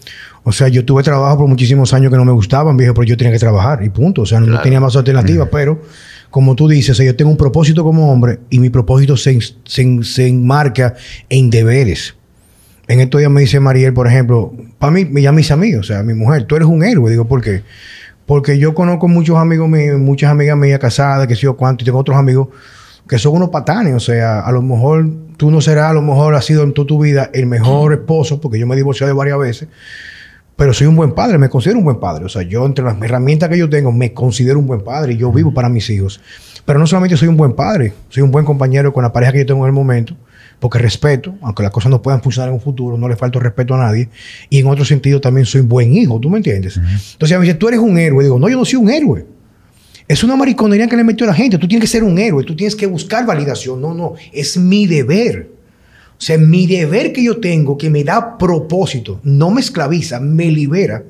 O 0.44 0.52
sea, 0.52 0.68
yo 0.68 0.84
tuve 0.84 1.02
trabajo 1.02 1.38
por 1.38 1.48
muchísimos 1.48 1.94
años 1.94 2.10
que 2.10 2.16
no 2.16 2.24
me 2.24 2.32
gustaban, 2.32 2.76
viejo, 2.76 2.94
pero 2.94 3.04
yo 3.04 3.16
tenía 3.16 3.32
que 3.32 3.38
trabajar 3.38 3.84
y 3.84 3.90
punto. 3.90 4.22
O 4.22 4.26
sea, 4.26 4.40
no, 4.40 4.60
tenía 4.60 4.80
más 4.80 4.96
alternativa, 4.96 5.46
pero 5.46 5.80
como 6.30 6.56
tú 6.56 6.66
dices, 6.66 6.90
o 6.90 6.94
sea, 6.94 7.06
yo 7.06 7.14
tengo 7.14 7.30
un 7.30 7.36
propósito 7.36 7.84
como 7.84 8.10
hombre 8.12 8.40
y 8.50 8.58
mi 8.58 8.70
propósito 8.70 9.16
se, 9.16 9.38
se, 9.64 10.02
se 10.02 10.26
enmarca 10.26 10.94
en 11.28 11.50
deberes. 11.50 12.16
En 12.88 13.00
estos 13.00 13.20
días 13.20 13.30
me 13.30 13.42
dice 13.42 13.60
Mariel, 13.60 13.92
por 13.92 14.08
ejemplo, 14.08 14.52
para 14.78 14.90
mí, 14.90 15.04
me 15.04 15.22
llama 15.22 15.36
mis 15.36 15.50
amigos, 15.52 15.80
o 15.80 15.92
sea, 15.92 16.02
mi 16.02 16.14
mujer, 16.14 16.44
tú 16.44 16.56
eres 16.56 16.66
un 16.66 16.82
héroe. 16.82 17.10
Digo, 17.10 17.26
¿por 17.28 17.40
qué? 17.40 17.62
Porque 18.26 18.58
yo 18.58 18.74
conozco 18.74 19.08
muchos 19.08 19.36
amigos 19.36 19.68
míos, 19.68 19.98
muchas 20.00 20.30
amigas 20.30 20.56
mías 20.56 20.80
casadas, 20.80 21.26
que 21.28 21.36
sé 21.36 21.42
yo 21.42 21.56
cuánto, 21.56 21.82
y 21.82 21.86
tengo 21.86 21.98
otros 21.98 22.16
amigos 22.16 22.48
que 23.08 23.18
son 23.18 23.34
unos 23.34 23.50
patanes. 23.50 23.94
O 23.94 24.00
sea, 24.00 24.40
a 24.40 24.50
lo 24.52 24.62
mejor 24.62 25.08
tú 25.36 25.50
no 25.50 25.60
serás, 25.60 25.90
a 25.90 25.94
lo 25.94 26.02
mejor 26.02 26.34
has 26.34 26.44
sido 26.44 26.62
en 26.62 26.72
toda 26.72 26.86
tu 26.86 27.02
vida 27.02 27.30
el 27.32 27.46
mejor 27.46 27.92
esposo, 27.92 28.40
porque 28.40 28.58
yo 28.58 28.66
me 28.66 28.74
he 28.74 28.76
divorciado 28.76 29.14
varias 29.14 29.38
veces, 29.38 29.68
pero 30.56 30.72
soy 30.72 30.86
un 30.86 30.96
buen 30.96 31.12
padre, 31.12 31.38
me 31.38 31.48
considero 31.48 31.78
un 31.78 31.84
buen 31.84 31.98
padre. 31.98 32.24
O 32.24 32.28
sea, 32.28 32.42
yo 32.42 32.64
entre 32.66 32.84
las 32.84 33.00
herramientas 33.00 33.48
que 33.48 33.58
yo 33.58 33.68
tengo, 33.68 33.90
me 33.92 34.12
considero 34.12 34.58
un 34.58 34.66
buen 34.66 34.82
padre 34.82 35.14
y 35.14 35.16
yo 35.16 35.32
vivo 35.32 35.52
para 35.52 35.68
mis 35.68 35.88
hijos. 35.90 36.20
Pero 36.64 36.78
no 36.78 36.86
solamente 36.86 37.16
soy 37.16 37.28
un 37.28 37.36
buen 37.36 37.54
padre, 37.54 37.92
soy 38.08 38.22
un 38.22 38.30
buen 38.30 38.44
compañero 38.44 38.92
con 38.92 39.02
la 39.02 39.12
pareja 39.12 39.32
que 39.32 39.38
yo 39.38 39.46
tengo 39.46 39.64
en 39.64 39.68
el 39.68 39.72
momento, 39.72 40.14
porque 40.60 40.78
respeto, 40.78 41.34
aunque 41.40 41.62
las 41.62 41.72
cosas 41.72 41.90
no 41.90 42.00
puedan 42.00 42.22
funcionar 42.22 42.50
en 42.50 42.54
un 42.54 42.60
futuro, 42.60 42.96
no 42.96 43.08
le 43.08 43.16
falto 43.16 43.40
respeto 43.40 43.74
a 43.74 43.78
nadie. 43.78 44.08
Y 44.48 44.60
en 44.60 44.68
otro 44.68 44.84
sentido 44.84 45.20
también 45.20 45.44
soy 45.44 45.62
un 45.62 45.68
buen 45.68 45.92
hijo, 45.96 46.20
¿tú 46.20 46.30
me 46.30 46.36
entiendes? 46.36 46.76
Entonces 46.76 47.36
a 47.36 47.40
me 47.40 47.46
dice, 47.46 47.56
tú 47.56 47.68
eres 47.68 47.80
un 47.80 47.98
héroe. 47.98 48.22
Digo, 48.22 48.38
no, 48.38 48.48
yo 48.48 48.56
no 48.56 48.64
soy 48.64 48.76
un 48.76 48.90
héroe. 48.90 49.26
Es 50.06 50.22
una 50.22 50.36
mariconería 50.36 50.86
que 50.86 50.96
le 50.96 51.04
metió 51.04 51.26
a 51.26 51.30
la 51.30 51.34
gente. 51.34 51.58
Tú 51.58 51.66
tienes 51.66 51.88
que 51.88 51.90
ser 51.90 52.04
un 52.04 52.18
héroe, 52.18 52.44
tú 52.44 52.54
tienes 52.54 52.76
que 52.76 52.86
buscar 52.86 53.26
validación. 53.26 53.80
No, 53.80 53.94
no, 53.94 54.14
es 54.32 54.56
mi 54.56 54.86
deber. 54.86 55.50
O 56.22 56.24
sea, 56.24 56.38
mi 56.38 56.68
deber 56.68 57.12
que 57.12 57.24
yo 57.24 57.40
tengo, 57.40 57.76
que 57.76 57.90
me 57.90 58.04
da 58.04 58.38
propósito, 58.38 59.18
no 59.24 59.50
me 59.50 59.60
esclaviza, 59.60 60.20
me 60.20 60.52
libera, 60.52 61.02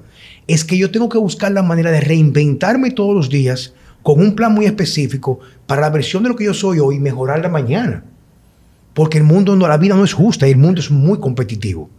es 0.46 0.64
que 0.64 0.78
yo 0.78 0.90
tengo 0.90 1.10
que 1.10 1.18
buscar 1.18 1.52
la 1.52 1.62
manera 1.62 1.90
de 1.90 2.00
reinventarme 2.00 2.92
todos 2.92 3.14
los 3.14 3.28
días 3.28 3.74
con 4.02 4.22
un 4.22 4.34
plan 4.34 4.54
muy 4.54 4.64
específico 4.64 5.38
para 5.66 5.82
la 5.82 5.90
versión 5.90 6.22
de 6.22 6.30
lo 6.30 6.36
que 6.36 6.46
yo 6.46 6.54
soy 6.54 6.78
hoy 6.78 6.96
y 6.96 6.98
mejorarla 6.98 7.50
mañana. 7.50 8.04
Porque 8.94 9.18
el 9.18 9.24
mundo, 9.24 9.54
no, 9.54 9.68
la 9.68 9.76
vida 9.76 9.94
no 9.96 10.04
es 10.04 10.14
justa 10.14 10.48
y 10.48 10.52
el 10.52 10.56
mundo 10.56 10.80
es 10.80 10.90
muy 10.90 11.20
competitivo. 11.20 11.90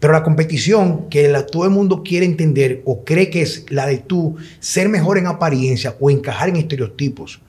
Pero 0.00 0.14
la 0.14 0.22
competición 0.22 1.10
que 1.10 1.28
todo 1.52 1.66
el 1.66 1.70
mundo 1.70 2.02
quiere 2.02 2.24
entender 2.24 2.80
o 2.86 3.04
cree 3.04 3.28
que 3.28 3.42
es 3.42 3.66
la 3.68 3.84
de 3.84 3.98
tú 3.98 4.36
ser 4.60 4.88
mejor 4.88 5.18
en 5.18 5.26
apariencia 5.26 5.96
o 6.00 6.08
encajar 6.08 6.48
en 6.48 6.56
estereotipos. 6.56 7.42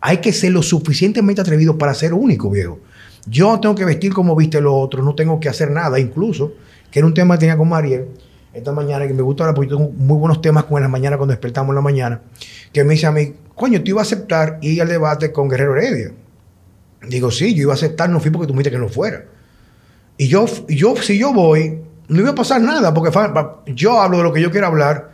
Hay 0.00 0.22
que 0.22 0.32
ser 0.32 0.52
lo 0.52 0.62
suficientemente 0.62 1.42
atrevido 1.42 1.76
para 1.76 1.92
ser 1.92 2.14
único, 2.14 2.48
viejo. 2.48 2.80
Yo 3.26 3.50
no 3.50 3.60
tengo 3.60 3.74
que 3.74 3.84
vestir 3.84 4.12
como 4.12 4.34
viste 4.34 4.60
lo 4.60 4.74
otro, 4.74 5.02
no 5.02 5.14
tengo 5.14 5.38
que 5.38 5.48
hacer 5.48 5.70
nada, 5.70 5.98
incluso, 5.98 6.54
que 6.90 6.98
era 6.98 7.06
un 7.06 7.14
tema 7.14 7.36
que 7.36 7.40
tenía 7.40 7.56
con 7.56 7.68
Mariel 7.68 8.08
esta 8.52 8.72
mañana, 8.72 9.06
que 9.06 9.14
me 9.14 9.22
gusta 9.22 9.44
hablar 9.44 9.54
porque 9.54 9.70
tengo 9.70 9.90
muy 9.90 10.18
buenos 10.18 10.42
temas 10.42 10.64
con 10.64 10.76
en 10.76 10.82
la 10.82 10.88
mañana 10.88 11.16
cuando 11.16 11.32
despertamos 11.32 11.70
en 11.70 11.76
la 11.76 11.80
mañana, 11.80 12.20
que 12.72 12.84
me 12.84 12.94
dice 12.94 13.06
a 13.06 13.12
mí, 13.12 13.34
coño, 13.54 13.82
tú 13.82 13.90
ibas 13.90 14.12
a 14.12 14.14
aceptar 14.14 14.58
ir 14.60 14.82
al 14.82 14.88
debate 14.88 15.32
con 15.32 15.48
Guerrero 15.48 15.76
Heredia. 15.76 16.12
Digo, 17.08 17.30
sí, 17.30 17.54
yo 17.54 17.62
iba 17.62 17.72
a 17.72 17.74
aceptar, 17.74 18.10
no 18.10 18.20
fui 18.20 18.30
porque 18.30 18.46
tú 18.46 18.52
me 18.52 18.58
dijiste 18.58 18.76
que 18.76 18.82
no 18.82 18.88
fuera. 18.88 19.24
Y 20.18 20.28
yo, 20.28 20.44
yo, 20.68 20.94
si 20.96 21.18
yo 21.18 21.32
voy, 21.32 21.80
no 22.08 22.20
iba 22.20 22.30
a 22.30 22.34
pasar 22.34 22.60
nada, 22.60 22.92
porque 22.92 23.10
yo 23.74 24.00
hablo 24.00 24.18
de 24.18 24.22
lo 24.22 24.32
que 24.32 24.40
yo 24.40 24.50
quiero 24.50 24.66
hablar 24.66 25.12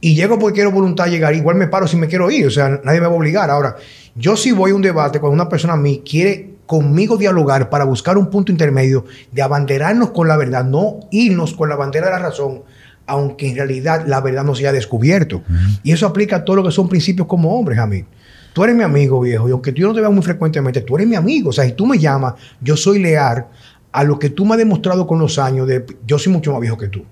y 0.00 0.14
llego 0.14 0.38
porque 0.38 0.56
quiero 0.56 0.72
voluntad 0.72 1.06
llegar. 1.06 1.34
Igual 1.34 1.56
me 1.56 1.68
paro 1.68 1.86
si 1.86 1.96
me 1.96 2.08
quiero 2.08 2.30
ir, 2.30 2.46
o 2.46 2.50
sea, 2.50 2.80
nadie 2.82 3.00
me 3.00 3.06
va 3.06 3.12
a 3.12 3.16
obligar. 3.16 3.50
Ahora, 3.50 3.76
yo 4.14 4.36
si 4.36 4.52
voy 4.52 4.72
a 4.72 4.74
un 4.74 4.82
debate 4.82 5.20
cuando 5.20 5.34
una 5.34 5.48
persona 5.48 5.74
a 5.74 5.76
mí 5.76 6.02
quiere 6.04 6.49
conmigo 6.70 7.16
dialogar 7.16 7.68
para 7.68 7.84
buscar 7.84 8.16
un 8.16 8.30
punto 8.30 8.52
intermedio 8.52 9.04
de 9.32 9.42
abanderarnos 9.42 10.12
con 10.12 10.28
la 10.28 10.36
verdad, 10.36 10.64
no 10.64 11.00
irnos 11.10 11.52
con 11.52 11.68
la 11.68 11.74
bandera 11.74 12.06
de 12.06 12.12
la 12.12 12.20
razón, 12.20 12.62
aunque 13.08 13.48
en 13.48 13.56
realidad 13.56 14.04
la 14.06 14.20
verdad 14.20 14.44
no 14.44 14.54
se 14.54 14.62
haya 14.62 14.72
descubierto. 14.72 15.42
Y 15.82 15.90
eso 15.90 16.06
aplica 16.06 16.36
a 16.36 16.44
todo 16.44 16.54
lo 16.54 16.62
que 16.62 16.70
son 16.70 16.88
principios 16.88 17.26
como 17.26 17.58
hombres, 17.58 17.76
a 17.80 17.88
mí. 17.88 18.04
Tú 18.52 18.62
eres 18.62 18.76
mi 18.76 18.84
amigo, 18.84 19.20
viejo, 19.20 19.48
y 19.48 19.50
aunque 19.50 19.72
yo 19.72 19.88
no 19.88 19.94
te 19.94 20.00
vea 20.00 20.10
muy 20.10 20.22
frecuentemente, 20.22 20.82
tú 20.82 20.94
eres 20.94 21.08
mi 21.08 21.16
amigo. 21.16 21.50
O 21.50 21.52
sea, 21.52 21.64
si 21.64 21.72
tú 21.72 21.86
me 21.86 21.98
llamas, 21.98 22.34
yo 22.60 22.76
soy 22.76 23.00
leal 23.00 23.46
a 23.90 24.04
lo 24.04 24.20
que 24.20 24.30
tú 24.30 24.46
me 24.46 24.52
has 24.52 24.58
demostrado 24.58 25.08
con 25.08 25.18
los 25.18 25.40
años 25.40 25.66
de 25.66 25.84
yo 26.06 26.20
soy 26.20 26.32
mucho 26.32 26.52
más 26.52 26.60
viejo 26.60 26.78
que 26.78 26.86
tú. 26.86 27.04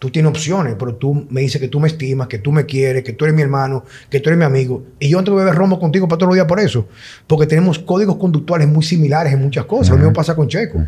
Tú 0.00 0.08
tienes 0.08 0.30
opciones, 0.30 0.76
pero 0.78 0.94
tú 0.94 1.26
me 1.28 1.42
dices 1.42 1.60
que 1.60 1.68
tú 1.68 1.78
me 1.78 1.86
estimas, 1.86 2.26
que 2.26 2.38
tú 2.38 2.52
me 2.52 2.64
quieres, 2.64 3.04
que 3.04 3.12
tú 3.12 3.26
eres 3.26 3.36
mi 3.36 3.42
hermano, 3.42 3.84
que 4.08 4.18
tú 4.18 4.30
eres 4.30 4.38
mi 4.38 4.46
amigo. 4.46 4.82
Y 4.98 5.10
yo 5.10 5.22
tengo 5.22 5.36
que 5.36 5.44
beber 5.44 5.54
romo 5.54 5.78
contigo 5.78 6.08
para 6.08 6.18
todos 6.18 6.30
los 6.30 6.36
días 6.36 6.46
por 6.46 6.58
eso. 6.58 6.88
Porque 7.26 7.46
tenemos 7.46 7.78
códigos 7.78 8.16
conductuales 8.16 8.66
muy 8.66 8.82
similares 8.82 9.30
en 9.34 9.42
muchas 9.42 9.66
cosas. 9.66 9.90
Lo 9.90 9.96
mismo 9.98 10.14
pasa 10.14 10.34
con 10.34 10.48
Checo. 10.48 10.82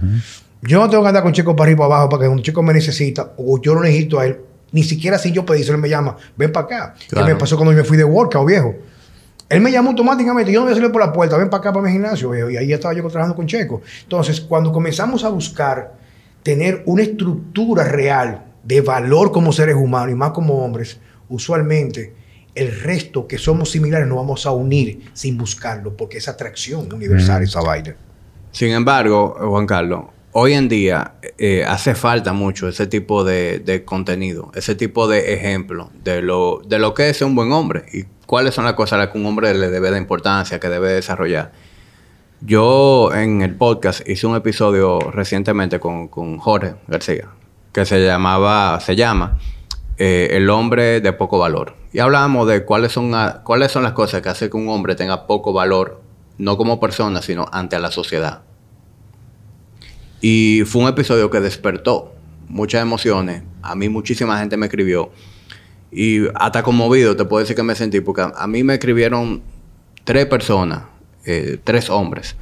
Yo 0.63 0.81
no 0.81 0.89
tengo 0.89 1.03
que 1.03 1.09
andar 1.11 1.23
con 1.23 1.35
Checo 1.35 1.55
para 1.55 1.69
arriba 1.69 1.87
para 1.87 1.95
abajo 1.95 2.09
para 2.09 2.23
que 2.23 2.27
cuando 2.29 2.43
Checo 2.43 2.63
me 2.63 2.73
necesita 2.73 3.35
o 3.37 3.61
yo 3.61 3.75
lo 3.75 3.83
necesito 3.83 4.19
a 4.19 4.25
él, 4.25 4.39
ni 4.71 4.83
siquiera 4.83 5.19
sin 5.19 5.35
yo 5.35 5.45
pedírselo, 5.45 5.77
él 5.77 5.83
me 5.83 5.91
llama, 5.91 6.17
ven 6.35 6.51
para 6.51 6.65
acá. 6.65 6.95
Claro. 7.11 7.27
¿Qué 7.27 7.35
me 7.35 7.39
pasó 7.39 7.57
cuando 7.57 7.73
yo 7.73 7.79
me 7.79 7.85
fui 7.85 7.99
de 7.99 8.05
workout, 8.05 8.49
viejo? 8.49 8.75
Él 9.51 9.61
me 9.61 9.71
llamó 9.71 9.91
automáticamente, 9.91 10.51
yo 10.51 10.61
no 10.61 10.65
voy 10.65 10.73
a 10.73 10.77
salir 10.77 10.91
por 10.91 11.03
la 11.03 11.13
puerta, 11.13 11.37
ven 11.37 11.51
para 11.51 11.61
acá 11.61 11.71
para 11.71 11.85
mi 11.85 11.93
gimnasio, 11.93 12.31
viejo. 12.31 12.49
Y 12.49 12.57
ahí 12.57 12.73
estaba 12.73 12.95
yo 12.95 13.07
trabajando 13.09 13.37
con 13.37 13.47
Checo. 13.47 13.83
Entonces, 14.05 14.41
cuando 14.41 14.73
comenzamos 14.73 15.23
a 15.25 15.29
buscar 15.29 15.93
tener 16.43 16.83
una 16.87 17.03
estructura 17.03 17.85
real 17.85 18.47
de 18.65 18.81
valor 18.81 19.33
como 19.33 19.53
seres 19.53 19.77
humanos 19.77 20.13
y 20.13 20.15
más 20.15 20.31
como 20.31 20.65
hombres, 20.65 20.99
usualmente 21.29 22.15
el 22.55 22.81
resto 22.81 23.27
que 23.27 23.39
somos 23.39 23.71
similares 23.71 24.07
nos 24.07 24.19
vamos 24.19 24.47
a 24.47 24.53
unir 24.53 25.11
sin 25.15 25.39
buscarlo, 25.39 25.97
porque 25.97 26.19
es 26.19 26.29
atracción 26.29 26.93
universal 26.93 27.43
esa 27.43 27.61
vaina. 27.61 27.97
Sin 28.51 28.71
embargo, 28.71 29.35
Juan 29.41 29.67
Carlos, 29.67 30.05
hoy 30.33 30.53
en 30.53 30.69
día 30.69 31.15
eh, 31.39 31.65
hace 31.67 31.95
falta 31.95 32.35
mucho 32.35 32.69
ese 32.69 32.87
tipo 32.87 33.25
de, 33.25 33.61
de 33.61 33.85
contenido, 33.85 34.53
ese 34.55 34.75
tipo 34.75 35.09
de 35.09 35.33
ejemplo 35.33 35.91
de 36.05 36.21
lo, 36.21 36.61
de 36.67 36.79
lo 36.79 36.93
que 36.93 37.09
es 37.09 37.23
un 37.23 37.35
buen 37.35 37.53
hombre 37.53 37.85
y 37.93 38.05
cuáles 38.27 38.55
son 38.55 38.65
las 38.65 38.75
cosas 38.75 38.95
a 38.95 38.99
las 38.99 39.09
que 39.09 39.19
un 39.19 39.27
hombre 39.27 39.55
le 39.55 39.71
debe 39.71 39.91
de 39.91 39.99
importancia, 39.99 40.61
que 40.61 40.69
debe 40.69 40.93
desarrollar. 40.93 41.53
Yo 42.43 43.15
en 43.15 43.41
el 43.41 43.55
podcast 43.55 44.07
hice 44.07 44.27
un 44.27 44.37
episodio 44.37 44.99
recientemente 44.99 45.79
con, 45.79 46.09
con 46.09 46.39
Jorge 46.39 46.75
García, 46.89 47.29
que 47.73 47.85
se 47.87 48.05
llamaba, 48.05 48.79
se 48.81 48.97
llama 48.97 49.39
eh, 49.99 50.29
El 50.33 50.51
hombre 50.51 51.01
de 51.01 51.13
poco 51.13 51.39
valor. 51.39 51.77
Y 51.93 51.99
hablábamos 52.01 52.47
de 52.49 52.65
cuáles 52.65 52.93
son, 52.93 53.15
a- 53.15 53.43
cuáles 53.45 53.73
son 53.73 53.83
las 53.83 53.93
cosas 53.93 54.23
que 54.23 54.29
hacen 54.29 54.51
que 54.51 54.57
un 54.57 54.69
hombre 54.69 54.95
tenga 54.95 55.27
poco 55.27 55.53
valor, 55.53 56.01
no 56.39 56.57
como 56.57 56.81
persona, 56.81 57.23
sino 57.23 57.47
ante 57.53 57.79
la 57.79 57.91
sociedad. 57.91 58.43
Y 60.21 60.63
fue 60.67 60.83
un 60.83 60.89
episodio 60.89 61.31
que 61.31 61.41
despertó 61.41 62.15
muchas 62.49 62.83
emociones. 62.83 63.43
A 63.63 63.75
mí 63.75 63.89
muchísima 63.89 64.39
gente 64.39 64.57
me 64.57 64.67
escribió. 64.67 65.11
Y 65.91 66.23
hasta 66.35 66.63
conmovido 66.63 67.17
te 67.17 67.25
puedo 67.25 67.41
decir 67.41 67.57
que 67.57 67.63
me 67.63 67.75
sentí, 67.75 68.01
porque 68.01 68.23
a, 68.23 68.33
a 68.37 68.47
mí 68.47 68.63
me 68.65 68.75
escribieron 68.75 69.43
tres 70.05 70.27
personas, 70.27 70.85
eh, 71.27 71.59
tres 71.63 71.91
hombres. 71.91 72.37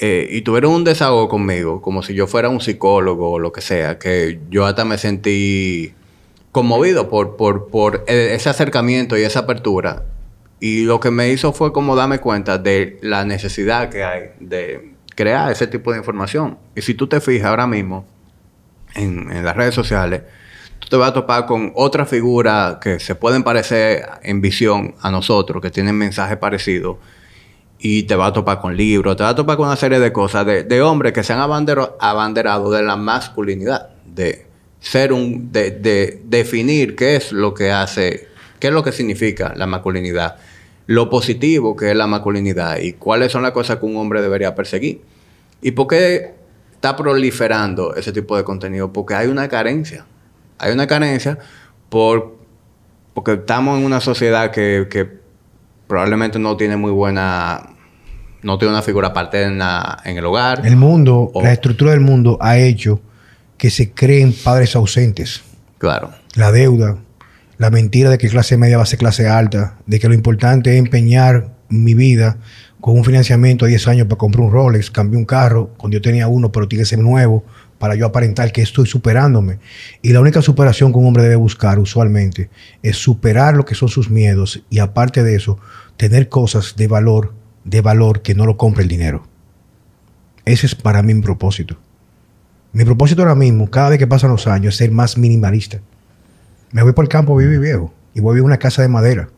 Eh, 0.00 0.26
y 0.30 0.40
tuvieron 0.42 0.72
un 0.72 0.84
desahogo 0.84 1.28
conmigo, 1.28 1.82
como 1.82 2.02
si 2.02 2.14
yo 2.14 2.26
fuera 2.26 2.48
un 2.48 2.60
psicólogo 2.60 3.32
o 3.32 3.38
lo 3.38 3.52
que 3.52 3.60
sea, 3.60 3.98
que 3.98 4.40
yo 4.50 4.64
hasta 4.64 4.84
me 4.86 4.96
sentí 4.96 5.92
conmovido 6.50 7.10
por, 7.10 7.36
por, 7.36 7.68
por 7.68 8.04
e- 8.06 8.34
ese 8.34 8.48
acercamiento 8.48 9.18
y 9.18 9.22
esa 9.22 9.40
apertura. 9.40 10.04
Y 10.60 10.84
lo 10.84 10.98
que 11.00 11.10
me 11.10 11.30
hizo 11.30 11.52
fue 11.52 11.72
como 11.72 11.94
darme 11.96 12.20
cuenta 12.20 12.56
de 12.56 12.98
la 13.02 13.24
necesidad 13.24 13.90
que 13.90 14.02
hay 14.04 14.30
de 14.40 14.92
crear 15.14 15.52
ese 15.52 15.66
tipo 15.66 15.92
de 15.92 15.98
información. 15.98 16.56
Y 16.74 16.82
si 16.82 16.94
tú 16.94 17.06
te 17.06 17.20
fijas 17.20 17.48
ahora 17.48 17.66
mismo 17.66 18.06
en, 18.94 19.30
en 19.30 19.44
las 19.44 19.56
redes 19.56 19.74
sociales, 19.74 20.22
tú 20.78 20.88
te 20.88 20.96
vas 20.96 21.10
a 21.10 21.14
topar 21.14 21.46
con 21.46 21.72
otras 21.74 22.08
figuras 22.08 22.76
que 22.80 22.98
se 22.98 23.14
pueden 23.14 23.42
parecer 23.42 24.06
en 24.22 24.40
visión 24.40 24.94
a 25.02 25.10
nosotros, 25.10 25.60
que 25.60 25.70
tienen 25.70 25.96
mensajes 25.96 26.38
parecidos, 26.38 26.96
y 27.84 28.04
te 28.04 28.14
vas 28.14 28.30
a 28.30 28.32
topar 28.32 28.60
con 28.60 28.76
libros, 28.76 29.16
te 29.16 29.24
vas 29.24 29.32
a 29.32 29.34
topar 29.34 29.56
con 29.56 29.66
una 29.66 29.74
serie 29.74 29.98
de 29.98 30.12
cosas 30.12 30.46
de, 30.46 30.82
hombres 30.82 31.12
que 31.12 31.24
se 31.24 31.32
han 31.32 31.40
abanderado 31.40 32.70
de 32.70 32.80
la 32.80 32.94
masculinidad, 32.94 33.88
de 34.06 34.46
ser 34.78 35.12
un, 35.12 35.50
de, 35.50 35.72
de 35.72 36.22
definir 36.24 36.94
qué 36.94 37.16
es 37.16 37.32
lo 37.32 37.54
que 37.54 37.72
hace, 37.72 38.28
qué 38.60 38.68
es 38.68 38.72
lo 38.72 38.84
que 38.84 38.92
significa 38.92 39.52
la 39.56 39.66
masculinidad, 39.66 40.36
lo 40.86 41.10
positivo 41.10 41.74
que 41.74 41.90
es 41.90 41.96
la 41.96 42.06
masculinidad 42.06 42.78
y 42.78 42.92
cuáles 42.92 43.32
son 43.32 43.42
las 43.42 43.50
cosas 43.50 43.78
que 43.78 43.86
un 43.86 43.96
hombre 43.96 44.22
debería 44.22 44.54
perseguir. 44.54 45.00
¿Y 45.60 45.72
por 45.72 45.88
qué 45.88 46.34
está 46.74 46.94
proliferando 46.94 47.96
ese 47.96 48.12
tipo 48.12 48.36
de 48.36 48.44
contenido? 48.44 48.92
Porque 48.92 49.14
hay 49.14 49.26
una 49.26 49.48
carencia. 49.48 50.06
Hay 50.58 50.72
una 50.72 50.86
carencia 50.86 51.36
por, 51.88 52.36
porque 53.12 53.32
estamos 53.32 53.76
en 53.80 53.84
una 53.84 54.00
sociedad 54.00 54.52
que 54.52 55.21
probablemente 55.96 56.38
no 56.38 56.56
tiene 56.56 56.78
muy 56.78 56.90
buena, 56.90 57.68
no 58.42 58.56
tiene 58.56 58.72
una 58.72 58.80
figura 58.80 59.12
paterna 59.12 59.98
en 60.06 60.16
el 60.16 60.24
hogar. 60.24 60.64
El 60.66 60.76
mundo, 60.76 61.30
O- 61.34 61.42
la 61.42 61.52
estructura 61.52 61.90
del 61.90 62.00
mundo 62.00 62.38
ha 62.40 62.56
hecho 62.56 63.02
que 63.58 63.68
se 63.68 63.92
creen 63.92 64.32
padres 64.42 64.74
ausentes. 64.74 65.42
Claro. 65.76 66.10
La 66.34 66.50
deuda, 66.50 66.96
La 67.58 67.68
mentira 67.70 68.08
de 68.08 68.16
que 68.18 68.28
clase 68.30 68.56
media 68.56 68.78
va 68.78 68.84
a 68.84 68.86
ser 68.86 68.98
clase 68.98 69.28
alta, 69.28 69.76
de 69.86 70.00
que 70.00 70.08
lo 70.08 70.14
importante 70.14 70.72
es 70.72 70.78
empeñar 70.78 71.50
mi 71.68 71.92
vida 71.94 72.38
con 72.80 72.96
un 72.96 73.04
financiamiento 73.04 73.66
de 73.66 73.72
10 73.72 73.86
años 73.88 74.06
para 74.08 74.16
comprar 74.16 74.46
un 74.46 74.50
Rolex, 74.52 74.90
cambié 74.90 75.16
un 75.18 75.26
carro 75.26 75.68
cuando 75.76 75.98
yo 75.98 76.02
tenía 76.02 76.26
uno, 76.26 76.50
pero 76.50 76.66
tiene 76.66 76.82
que 76.82 76.88
ser 76.88 76.98
nuevo 77.00 77.44
para 77.78 77.94
yo 77.94 78.06
aparentar 78.06 78.50
que 78.50 78.62
estoy 78.62 78.86
superándome. 78.86 79.58
Y 80.00 80.12
la 80.12 80.20
única 80.20 80.40
superación 80.42 80.90
que 80.92 80.98
un 80.98 81.06
hombre 81.06 81.22
debe 81.22 81.36
buscar 81.36 81.78
usualmente 81.78 82.48
es 82.82 82.96
superar 82.96 83.54
lo 83.54 83.64
que 83.64 83.74
son 83.76 83.88
sus 83.88 84.08
miedos 84.10 84.62
y 84.70 84.78
aparte 84.80 85.22
de 85.22 85.36
eso, 85.36 85.58
tener 85.96 86.28
cosas 86.28 86.74
de 86.76 86.88
valor, 86.88 87.32
de 87.64 87.80
valor 87.80 88.22
que 88.22 88.34
no 88.34 88.46
lo 88.46 88.56
compre 88.56 88.82
el 88.82 88.88
dinero. 88.88 89.26
Ese 90.44 90.66
es 90.66 90.74
para 90.74 91.02
mí 91.02 91.14
mi 91.14 91.22
propósito. 91.22 91.76
Mi 92.72 92.84
propósito 92.84 93.22
ahora 93.22 93.34
mismo, 93.34 93.70
cada 93.70 93.90
vez 93.90 93.98
que 93.98 94.06
pasan 94.06 94.30
los 94.30 94.46
años, 94.46 94.74
es 94.74 94.78
ser 94.78 94.90
más 94.90 95.18
minimalista. 95.18 95.80
Me 96.72 96.82
voy 96.82 96.92
por 96.92 97.04
el 97.04 97.08
campo 97.08 97.34
a 97.34 97.38
vivir 97.38 97.60
viejo 97.60 97.92
y 98.14 98.20
voy 98.20 98.30
a 98.30 98.34
vivir 98.34 98.42
en 98.42 98.46
una 98.46 98.58
casa 98.58 98.82
de 98.82 98.88
madera 98.88 99.28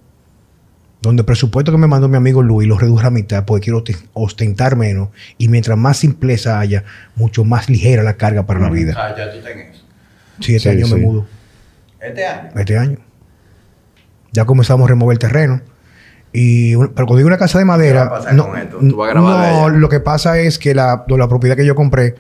donde 1.04 1.20
el 1.20 1.26
presupuesto 1.26 1.70
que 1.70 1.78
me 1.78 1.86
mandó 1.86 2.08
mi 2.08 2.16
amigo 2.16 2.42
Luis 2.42 2.66
lo 2.66 2.78
reduje 2.78 3.06
a 3.06 3.10
mitad 3.10 3.44
porque 3.44 3.64
quiero 3.64 3.84
ostentar 4.14 4.74
menos 4.74 5.10
y 5.36 5.48
mientras 5.48 5.76
más 5.76 5.98
simpleza 5.98 6.58
haya, 6.58 6.84
mucho 7.14 7.44
más 7.44 7.68
ligera 7.68 8.02
la 8.02 8.16
carga 8.16 8.46
para 8.46 8.60
la 8.60 8.70
vida. 8.70 8.94
Ah, 8.96 9.14
ya 9.16 9.30
tú 9.30 9.38
tenés 9.40 9.74
eso. 9.74 9.84
Sí, 10.40 10.54
este 10.56 10.72
Sí, 10.72 10.78
año 10.78 10.88
me 10.88 11.00
mudo. 11.02 11.26
Este 12.00 12.26
año. 12.26 12.50
Este 12.56 12.78
año. 12.78 12.98
Ya 14.32 14.46
comenzamos 14.46 14.86
a 14.86 14.88
remover 14.88 15.14
el 15.14 15.18
terreno. 15.18 15.60
Y, 16.36 16.74
un- 16.74 16.88
pero 16.88 17.06
cuando 17.06 17.18
digo 17.18 17.28
una 17.28 17.38
casa 17.38 17.58
de 17.58 17.64
madera. 17.64 18.02
¿Qué 18.02 18.08
va 18.10 18.16
a 18.16 18.18
pasar 18.18 18.34
no, 18.34 18.46
con 18.48 18.58
esto? 18.58 18.78
¿Tú 18.78 18.96
vas 18.96 19.08
a 19.08 19.12
grabar 19.12 19.46
de 19.46 19.52
no, 19.52 19.68
ella? 19.68 19.78
lo 19.78 19.88
que 19.88 20.00
pasa 20.00 20.38
es 20.40 20.58
que 20.58 20.74
la, 20.74 21.04
la 21.08 21.28
propiedad 21.28 21.56
que 21.56 21.64
yo 21.64 21.74
compré, 21.76 22.16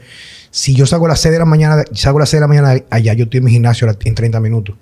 si 0.50 0.74
yo 0.74 0.86
salgo 0.86 1.06
a 1.06 1.08
las 1.10 1.20
6 1.20 1.32
de 1.32 1.38
la 1.40 1.44
mañana, 1.44 1.82
salgo 1.92 2.18
a 2.18 2.20
las 2.20 2.28
6 2.30 2.38
de 2.38 2.40
la 2.42 2.48
mañana 2.48 2.74
allá, 2.90 3.12
yo 3.14 3.24
estoy 3.24 3.38
en 3.38 3.44
mi 3.44 3.50
gimnasio 3.50 3.88
en 4.04 4.14
30 4.14 4.38
minutos. 4.40 4.76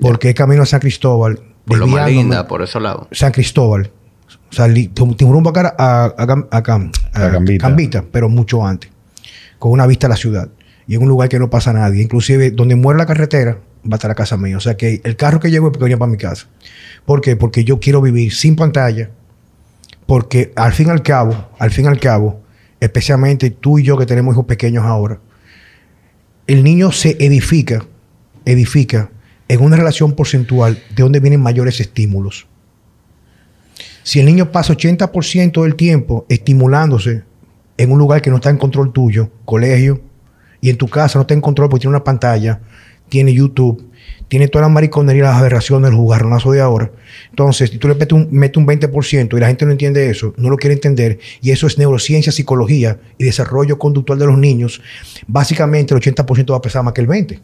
Porque 0.00 0.28
es 0.30 0.34
camino 0.36 0.62
a 0.62 0.66
San 0.66 0.78
Cristóbal. 0.80 1.40
Por 1.66 1.78
lo 1.78 1.86
más 1.88 2.08
linda, 2.08 2.46
por 2.46 2.62
esos 2.62 2.80
lados. 2.80 3.08
San 3.12 3.32
Cristóbal. 3.32 3.90
Salí, 4.50 4.88
tu- 4.88 5.14
tu 5.14 5.32
rumbo 5.32 5.50
acá 5.50 5.74
a, 5.78 6.04
a, 6.16 6.26
Cam- 6.26 6.46
a 6.50 6.62
Cam- 6.62 6.92
a 7.14 7.24
A 7.24 7.28
Gambita. 7.30 7.66
Gambita, 7.68 8.04
pero 8.12 8.28
mucho 8.28 8.64
antes. 8.66 8.90
Con 9.58 9.72
una 9.72 9.86
vista 9.86 10.06
a 10.06 10.10
la 10.10 10.16
ciudad. 10.16 10.48
Y 10.86 10.94
en 10.94 11.02
un 11.02 11.08
lugar 11.08 11.28
que 11.28 11.38
no 11.38 11.48
pasa 11.50 11.72
nadie. 11.72 12.02
Inclusive, 12.02 12.50
donde 12.50 12.74
muere 12.76 12.98
la 12.98 13.06
carretera, 13.06 13.52
va 13.84 13.92
a 13.92 13.94
estar 13.94 14.08
la 14.10 14.14
casa 14.14 14.36
mía. 14.36 14.56
O 14.56 14.60
sea 14.60 14.76
que 14.76 15.00
el 15.04 15.16
carro 15.16 15.40
que 15.40 15.50
llego 15.50 15.66
es 15.68 15.70
porque 15.72 15.84
venía 15.84 15.98
para 15.98 16.10
mi 16.10 16.18
casa. 16.18 16.46
¿Por 17.04 17.20
qué? 17.20 17.36
Porque 17.36 17.64
yo 17.64 17.80
quiero 17.80 18.00
vivir 18.00 18.32
sin 18.32 18.56
pantalla. 18.56 19.10
Porque 20.06 20.52
al 20.56 20.72
fin 20.72 20.88
y 20.88 20.90
al 20.90 21.02
cabo, 21.02 21.50
al 21.58 21.70
fin 21.70 21.86
y 21.86 21.88
al 21.88 22.00
cabo, 22.00 22.42
especialmente 22.80 23.50
tú 23.50 23.78
y 23.78 23.84
yo 23.84 23.96
que 23.96 24.06
tenemos 24.06 24.34
hijos 24.34 24.46
pequeños 24.46 24.84
ahora, 24.84 25.20
el 26.46 26.64
niño 26.64 26.92
se 26.92 27.16
edifica, 27.24 27.84
edifica 28.44 29.10
en 29.48 29.60
una 29.62 29.76
relación 29.76 30.12
porcentual 30.12 30.82
de 30.94 31.02
donde 31.02 31.20
vienen 31.20 31.40
mayores 31.40 31.80
estímulos. 31.80 32.46
Si 34.02 34.18
el 34.18 34.26
niño 34.26 34.50
pasa 34.50 34.74
80% 34.74 35.62
del 35.62 35.76
tiempo 35.76 36.26
estimulándose 36.28 37.22
en 37.76 37.92
un 37.92 37.98
lugar 37.98 38.20
que 38.20 38.30
no 38.30 38.36
está 38.36 38.50
en 38.50 38.58
control 38.58 38.92
tuyo, 38.92 39.30
colegio, 39.44 40.00
y 40.60 40.70
en 40.70 40.76
tu 40.76 40.88
casa 40.88 41.18
no 41.18 41.22
está 41.22 41.34
en 41.34 41.40
control 41.40 41.68
porque 41.68 41.82
tiene 41.82 41.96
una 41.96 42.04
pantalla, 42.04 42.60
tiene 43.08 43.32
YouTube, 43.32 43.90
tiene 44.32 44.48
toda 44.48 44.62
la 44.62 44.70
mariconería 44.70 45.20
y 45.20 45.24
las 45.24 45.36
aberraciones 45.36 45.90
del 45.90 45.98
jugarronazo 45.98 46.52
de 46.52 46.62
ahora. 46.62 46.90
Entonces, 47.28 47.68
si 47.68 47.76
tú 47.76 47.86
le 47.86 47.94
metes 47.96 48.14
un, 48.14 48.28
metes 48.30 48.56
un 48.56 48.66
20% 48.66 49.36
y 49.36 49.40
la 49.40 49.48
gente 49.48 49.66
no 49.66 49.72
entiende 49.72 50.08
eso, 50.08 50.32
no 50.38 50.48
lo 50.48 50.56
quiere 50.56 50.72
entender, 50.72 51.18
y 51.42 51.50
eso 51.50 51.66
es 51.66 51.76
neurociencia, 51.76 52.32
psicología 52.32 52.98
y 53.18 53.24
desarrollo 53.24 53.78
conductual 53.78 54.18
de 54.18 54.24
los 54.24 54.38
niños, 54.38 54.80
básicamente 55.26 55.92
el 55.92 56.00
80% 56.00 56.50
va 56.50 56.56
a 56.56 56.62
pesar 56.62 56.82
más 56.82 56.94
que 56.94 57.02
el 57.02 57.08
20%. 57.08 57.40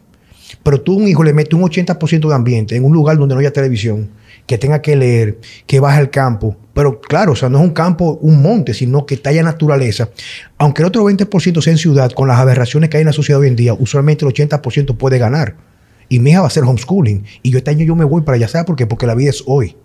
Pero 0.63 0.81
tú 0.81 0.95
un 0.95 1.07
hijo 1.07 1.21
le 1.21 1.31
metes 1.31 1.53
un 1.53 1.61
80% 1.61 2.27
de 2.27 2.33
ambiente 2.33 2.75
en 2.75 2.83
un 2.83 2.91
lugar 2.91 3.19
donde 3.19 3.35
no 3.35 3.39
haya 3.41 3.53
televisión, 3.53 4.09
que 4.47 4.57
tenga 4.57 4.81
que 4.81 4.95
leer, 4.95 5.37
que 5.67 5.79
baje 5.79 5.99
al 5.99 6.09
campo. 6.09 6.57
Pero 6.73 6.99
claro, 6.99 7.33
o 7.33 7.35
sea, 7.35 7.49
no 7.49 7.59
es 7.59 7.65
un 7.65 7.69
campo, 7.69 8.17
un 8.19 8.41
monte, 8.41 8.73
sino 8.73 9.05
que 9.05 9.21
haya 9.25 9.43
naturaleza. 9.43 10.09
Aunque 10.57 10.81
el 10.81 10.87
otro 10.87 11.03
20% 11.03 11.61
sea 11.61 11.71
en 11.71 11.77
ciudad, 11.77 12.11
con 12.13 12.27
las 12.27 12.39
aberraciones 12.39 12.89
que 12.89 12.97
hay 12.97 13.01
en 13.01 13.07
la 13.07 13.13
sociedad 13.13 13.39
hoy 13.41 13.47
en 13.47 13.55
día, 13.55 13.75
usualmente 13.75 14.25
el 14.25 14.33
80% 14.33 14.97
puede 14.97 15.19
ganar. 15.19 15.68
Y 16.09 16.19
mi 16.19 16.31
hija 16.31 16.39
va 16.39 16.45
a 16.45 16.47
hacer 16.47 16.63
homeschooling. 16.63 17.23
Y 17.43 17.51
yo 17.51 17.59
este 17.59 17.71
año 17.71 17.85
yo 17.85 17.95
me 17.95 18.03
voy 18.03 18.23
para 18.23 18.35
allá. 18.35 18.47
¿Sabes 18.47 18.65
por 18.65 18.75
qué? 18.75 18.87
Porque 18.87 19.05
la 19.05 19.15
vida 19.15 19.29
es 19.29 19.43
hoy. 19.45 19.75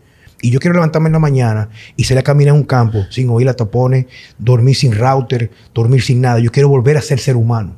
Y 0.41 0.51
yo 0.51 0.59
quiero 0.59 0.75
levantarme 0.75 1.09
en 1.09 1.14
la 1.14 1.18
mañana 1.18 1.68
y 1.97 2.05
salir 2.05 2.18
a 2.18 2.22
caminar 2.22 2.55
en 2.55 2.61
un 2.61 2.66
campo 2.66 3.05
sin 3.11 3.31
oír 3.31 3.47
la 3.47 3.55
tapones, 3.55 4.07
dormir 4.39 4.75
sin 4.75 4.93
router, 4.93 5.51
dormir 5.72 6.03
sin 6.03 6.20
nada. 6.20 6.39
Yo 6.39 6.51
quiero 6.51 6.68
volver 6.68 6.97
a 6.97 7.03
ser 7.03 7.18
ser 7.18 7.37
humano. 7.37 7.77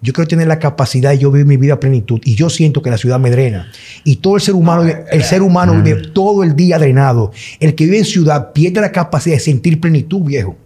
Yo 0.00 0.12
quiero 0.12 0.28
tener 0.28 0.46
la 0.46 0.58
capacidad 0.58 1.10
de 1.10 1.18
yo 1.18 1.30
vivir 1.30 1.46
mi 1.46 1.56
vida 1.56 1.74
a 1.74 1.80
plenitud. 1.80 2.20
Y 2.24 2.34
yo 2.34 2.48
siento 2.48 2.82
que 2.82 2.90
la 2.90 2.98
ciudad 2.98 3.18
me 3.18 3.30
drena. 3.30 3.70
Y 4.04 4.16
todo 4.16 4.36
el 4.36 4.42
ser 4.42 4.54
humano, 4.54 4.84
el 5.10 5.24
ser 5.24 5.42
humano 5.42 5.82
vive 5.82 6.08
todo 6.14 6.42
el 6.44 6.54
día 6.54 6.78
drenado. 6.78 7.32
El 7.60 7.74
que 7.74 7.84
vive 7.84 7.98
en 7.98 8.04
ciudad 8.04 8.52
pierde 8.52 8.80
la 8.80 8.92
capacidad 8.92 9.36
de 9.36 9.40
sentir 9.40 9.80
plenitud, 9.80 10.22
viejo. 10.22 10.56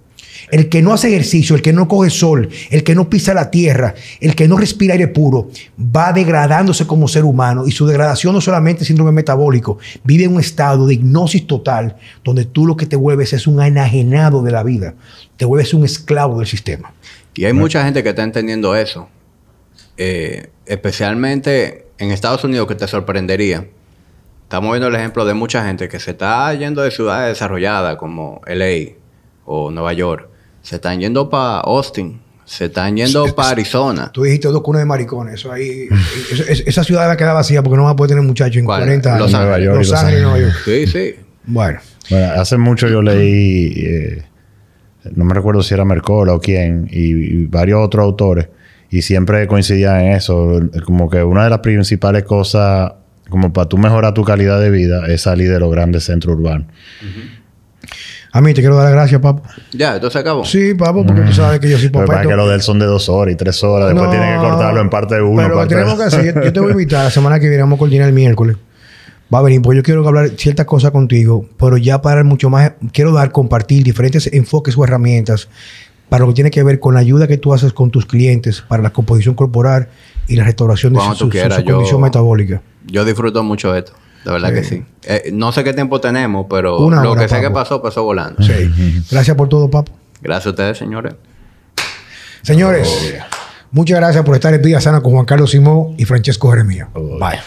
El 0.50 0.68
que 0.68 0.82
no 0.82 0.92
hace 0.92 1.08
ejercicio, 1.08 1.56
el 1.56 1.62
que 1.62 1.72
no 1.72 1.88
coge 1.88 2.10
sol, 2.10 2.48
el 2.70 2.84
que 2.84 2.94
no 2.94 3.08
pisa 3.08 3.34
la 3.34 3.50
tierra, 3.50 3.94
el 4.20 4.34
que 4.34 4.48
no 4.48 4.56
respira 4.56 4.94
aire 4.94 5.08
puro, 5.08 5.50
va 5.78 6.12
degradándose 6.12 6.86
como 6.86 7.08
ser 7.08 7.24
humano. 7.24 7.66
Y 7.66 7.72
su 7.72 7.86
degradación 7.86 8.34
no 8.34 8.40
solamente 8.40 8.82
es 8.82 8.88
síndrome 8.88 9.12
metabólico, 9.12 9.78
vive 10.04 10.24
en 10.24 10.34
un 10.34 10.40
estado 10.40 10.86
de 10.86 10.94
hipnosis 10.94 11.46
total, 11.46 11.96
donde 12.24 12.44
tú 12.44 12.66
lo 12.66 12.76
que 12.76 12.86
te 12.86 12.96
vuelves 12.96 13.32
es 13.32 13.46
un 13.46 13.62
enajenado 13.62 14.42
de 14.42 14.50
la 14.50 14.62
vida. 14.62 14.94
Te 15.36 15.44
vuelves 15.44 15.72
un 15.74 15.84
esclavo 15.84 16.38
del 16.38 16.46
sistema. 16.46 16.92
Y 17.34 17.44
hay 17.44 17.52
mucha 17.52 17.84
gente 17.84 18.02
que 18.02 18.10
está 18.10 18.22
entendiendo 18.22 18.74
eso. 18.74 19.08
Eh, 19.96 20.48
especialmente 20.66 21.86
en 21.98 22.10
Estados 22.10 22.42
Unidos, 22.44 22.66
que 22.66 22.74
te 22.74 22.88
sorprendería. 22.88 23.66
Estamos 24.44 24.72
viendo 24.72 24.88
el 24.88 24.94
ejemplo 24.94 25.24
de 25.24 25.34
mucha 25.34 25.64
gente 25.64 25.88
que 25.88 26.00
se 26.00 26.12
está 26.12 26.52
yendo 26.54 26.82
de 26.82 26.90
ciudades 26.90 27.28
desarrolladas 27.28 27.96
como 27.96 28.40
LA 28.46 28.94
o 29.44 29.70
Nueva 29.70 29.92
York. 29.92 30.28
Se 30.62 30.76
están 30.76 31.00
yendo 31.00 31.28
para 31.30 31.60
Austin. 31.60 32.20
Se 32.44 32.64
están 32.66 32.96
yendo 32.96 33.32
para 33.34 33.50
Arizona. 33.50 34.10
Tú 34.12 34.24
dijiste 34.24 34.48
dos 34.48 34.60
cunas 34.62 34.80
de 34.82 34.86
maricones. 34.86 35.34
Eso 35.34 35.52
ahí, 35.52 35.86
eso- 36.32 36.44
es- 36.48 36.64
esa 36.66 36.82
ciudad 36.84 37.06
va 37.08 37.12
a 37.12 37.16
quedar 37.16 37.34
vacía 37.34 37.62
porque 37.62 37.76
no 37.76 37.84
va 37.84 37.90
a 37.90 37.96
poder 37.96 38.10
tener 38.10 38.24
muchachos 38.24 38.56
en 38.56 38.64
¿Cuál? 38.64 38.80
40 38.80 39.08
años. 39.14 39.20
Los 39.22 39.32
Nueva 39.32 39.54
Ángeles. 39.54 39.66
York 39.66 39.78
Los 39.78 39.92
Ángeles 39.92 40.18
y 40.20 40.22
Nueva 40.22 40.38
York. 40.40 40.54
Sí, 40.64 40.86
sí. 40.86 41.14
Bueno. 41.46 41.78
Bueno, 42.10 42.32
hace 42.40 42.56
mucho 42.58 42.88
yo 42.88 43.02
leí, 43.02 43.72
eh, 43.76 44.22
no 45.14 45.24
me 45.24 45.32
recuerdo 45.32 45.62
si 45.62 45.74
era 45.74 45.84
Mercola 45.84 46.34
o 46.34 46.40
quién, 46.40 46.88
y, 46.90 47.12
y 47.42 47.46
varios 47.46 47.78
otros 47.84 48.02
autores, 48.04 48.48
y 48.90 49.02
siempre 49.02 49.46
coincidían 49.46 50.00
en 50.00 50.12
eso, 50.14 50.60
como 50.84 51.08
que 51.08 51.22
una 51.22 51.44
de 51.44 51.50
las 51.50 51.60
principales 51.60 52.24
cosas, 52.24 52.92
como 53.28 53.52
para 53.52 53.68
tú 53.68 53.78
mejorar 53.78 54.12
tu 54.12 54.24
calidad 54.24 54.60
de 54.60 54.70
vida, 54.70 55.06
es 55.06 55.22
salir 55.22 55.50
de 55.52 55.60
los 55.60 55.70
grandes 55.70 56.02
centros 56.04 56.36
urbanos. 56.36 56.66
A 58.32 58.40
mí 58.40 58.54
te 58.54 58.60
quiero 58.60 58.76
dar 58.76 58.84
las 58.84 58.92
gracias, 58.92 59.20
papo. 59.20 59.42
Ya, 59.72 59.96
esto 59.96 60.08
se 60.10 60.18
acabó. 60.18 60.44
Sí, 60.44 60.74
papo, 60.74 61.04
porque 61.04 61.22
tú 61.22 61.32
sabes 61.32 61.58
que 61.60 61.68
yo 61.68 61.78
soy 61.78 61.88
Pero 61.88 62.04
papá. 62.06 62.18
para 62.18 62.28
que 62.28 62.36
los 62.36 62.48
de 62.48 62.54
él 62.54 62.62
son 62.62 62.78
de 62.78 62.86
dos 62.86 63.08
horas 63.08 63.34
y 63.34 63.36
tres 63.36 63.62
horas, 63.64 63.88
después 63.88 64.04
No, 64.06 64.10
tienen 64.10 64.34
que 64.40 64.46
cortarlo 64.46 64.80
en 64.80 64.88
parte 64.90 65.16
de 65.16 65.22
uno. 65.22 65.42
Pero 65.42 65.54
parte 65.56 65.74
tenemos 65.74 65.98
que 65.98 66.04
hacer. 66.04 66.34
Yo, 66.34 66.42
yo 66.42 66.52
te 66.52 66.60
voy 66.60 66.68
a 66.68 66.72
invitar 66.72 67.04
la 67.04 67.10
semana 67.10 67.40
que 67.40 67.48
viene, 67.48 67.62
vamos 67.62 67.76
a 67.76 67.80
coordinar 67.80 68.06
el 68.08 68.14
miércoles. 68.14 68.56
Va 69.32 69.38
a 69.38 69.42
venir, 69.42 69.62
porque 69.62 69.76
yo 69.78 69.82
quiero 69.82 70.06
hablar 70.06 70.30
ciertas 70.36 70.66
cosas 70.66 70.90
contigo, 70.90 71.46
pero 71.58 71.76
ya 71.76 72.02
para 72.02 72.22
mucho 72.24 72.50
más, 72.50 72.72
quiero 72.92 73.12
dar, 73.12 73.30
compartir 73.32 73.82
diferentes 73.84 74.28
enfoques 74.32 74.76
o 74.76 74.84
herramientas 74.84 75.48
para 76.08 76.22
lo 76.22 76.28
que 76.28 76.34
tiene 76.34 76.50
que 76.50 76.62
ver 76.64 76.80
con 76.80 76.94
la 76.94 77.00
ayuda 77.00 77.28
que 77.28 77.36
tú 77.36 77.54
haces 77.54 77.72
con 77.72 77.90
tus 77.92 78.06
clientes 78.06 78.60
para 78.66 78.82
la 78.82 78.90
composición 78.90 79.36
corporal 79.36 79.88
y 80.26 80.34
la 80.34 80.42
restauración 80.44 80.92
de 80.94 81.00
su, 81.00 81.08
tú 81.10 81.14
su- 81.16 81.28
quieras, 81.28 81.54
su 81.58 81.62
yo- 81.62 81.74
condición 81.76 82.00
metabólica. 82.00 82.60
Yo 82.86 83.04
disfruto 83.04 83.42
mucho 83.44 83.72
de 83.72 83.78
esto. 83.80 83.92
De 84.24 84.30
verdad 84.32 84.52
que 84.52 84.64
sí. 84.64 84.84
Eh, 85.04 85.30
no 85.32 85.50
sé 85.52 85.64
qué 85.64 85.72
tiempo 85.72 86.00
tenemos, 86.00 86.46
pero 86.48 86.78
Una 86.78 87.02
lo 87.02 87.12
hora, 87.12 87.22
que 87.22 87.28
sé 87.28 87.40
que 87.40 87.50
pasó, 87.50 87.80
pasó 87.80 88.04
volando. 88.04 88.42
Sí. 88.42 89.02
Gracias 89.10 89.36
por 89.36 89.48
todo, 89.48 89.70
papo. 89.70 89.92
Gracias 90.20 90.46
a 90.46 90.50
ustedes, 90.50 90.78
señores. 90.78 91.14
Señores, 92.42 92.88
muchas 93.70 93.98
gracias 93.98 94.24
por 94.24 94.34
estar 94.34 94.52
en 94.54 94.62
Vida 94.62 94.80
Sana 94.80 95.00
con 95.00 95.12
Juan 95.12 95.26
Carlos 95.26 95.50
Simón 95.50 95.94
y 95.98 96.04
Francesco 96.04 96.50
Jeremías. 96.50 96.88
Bye. 96.94 97.40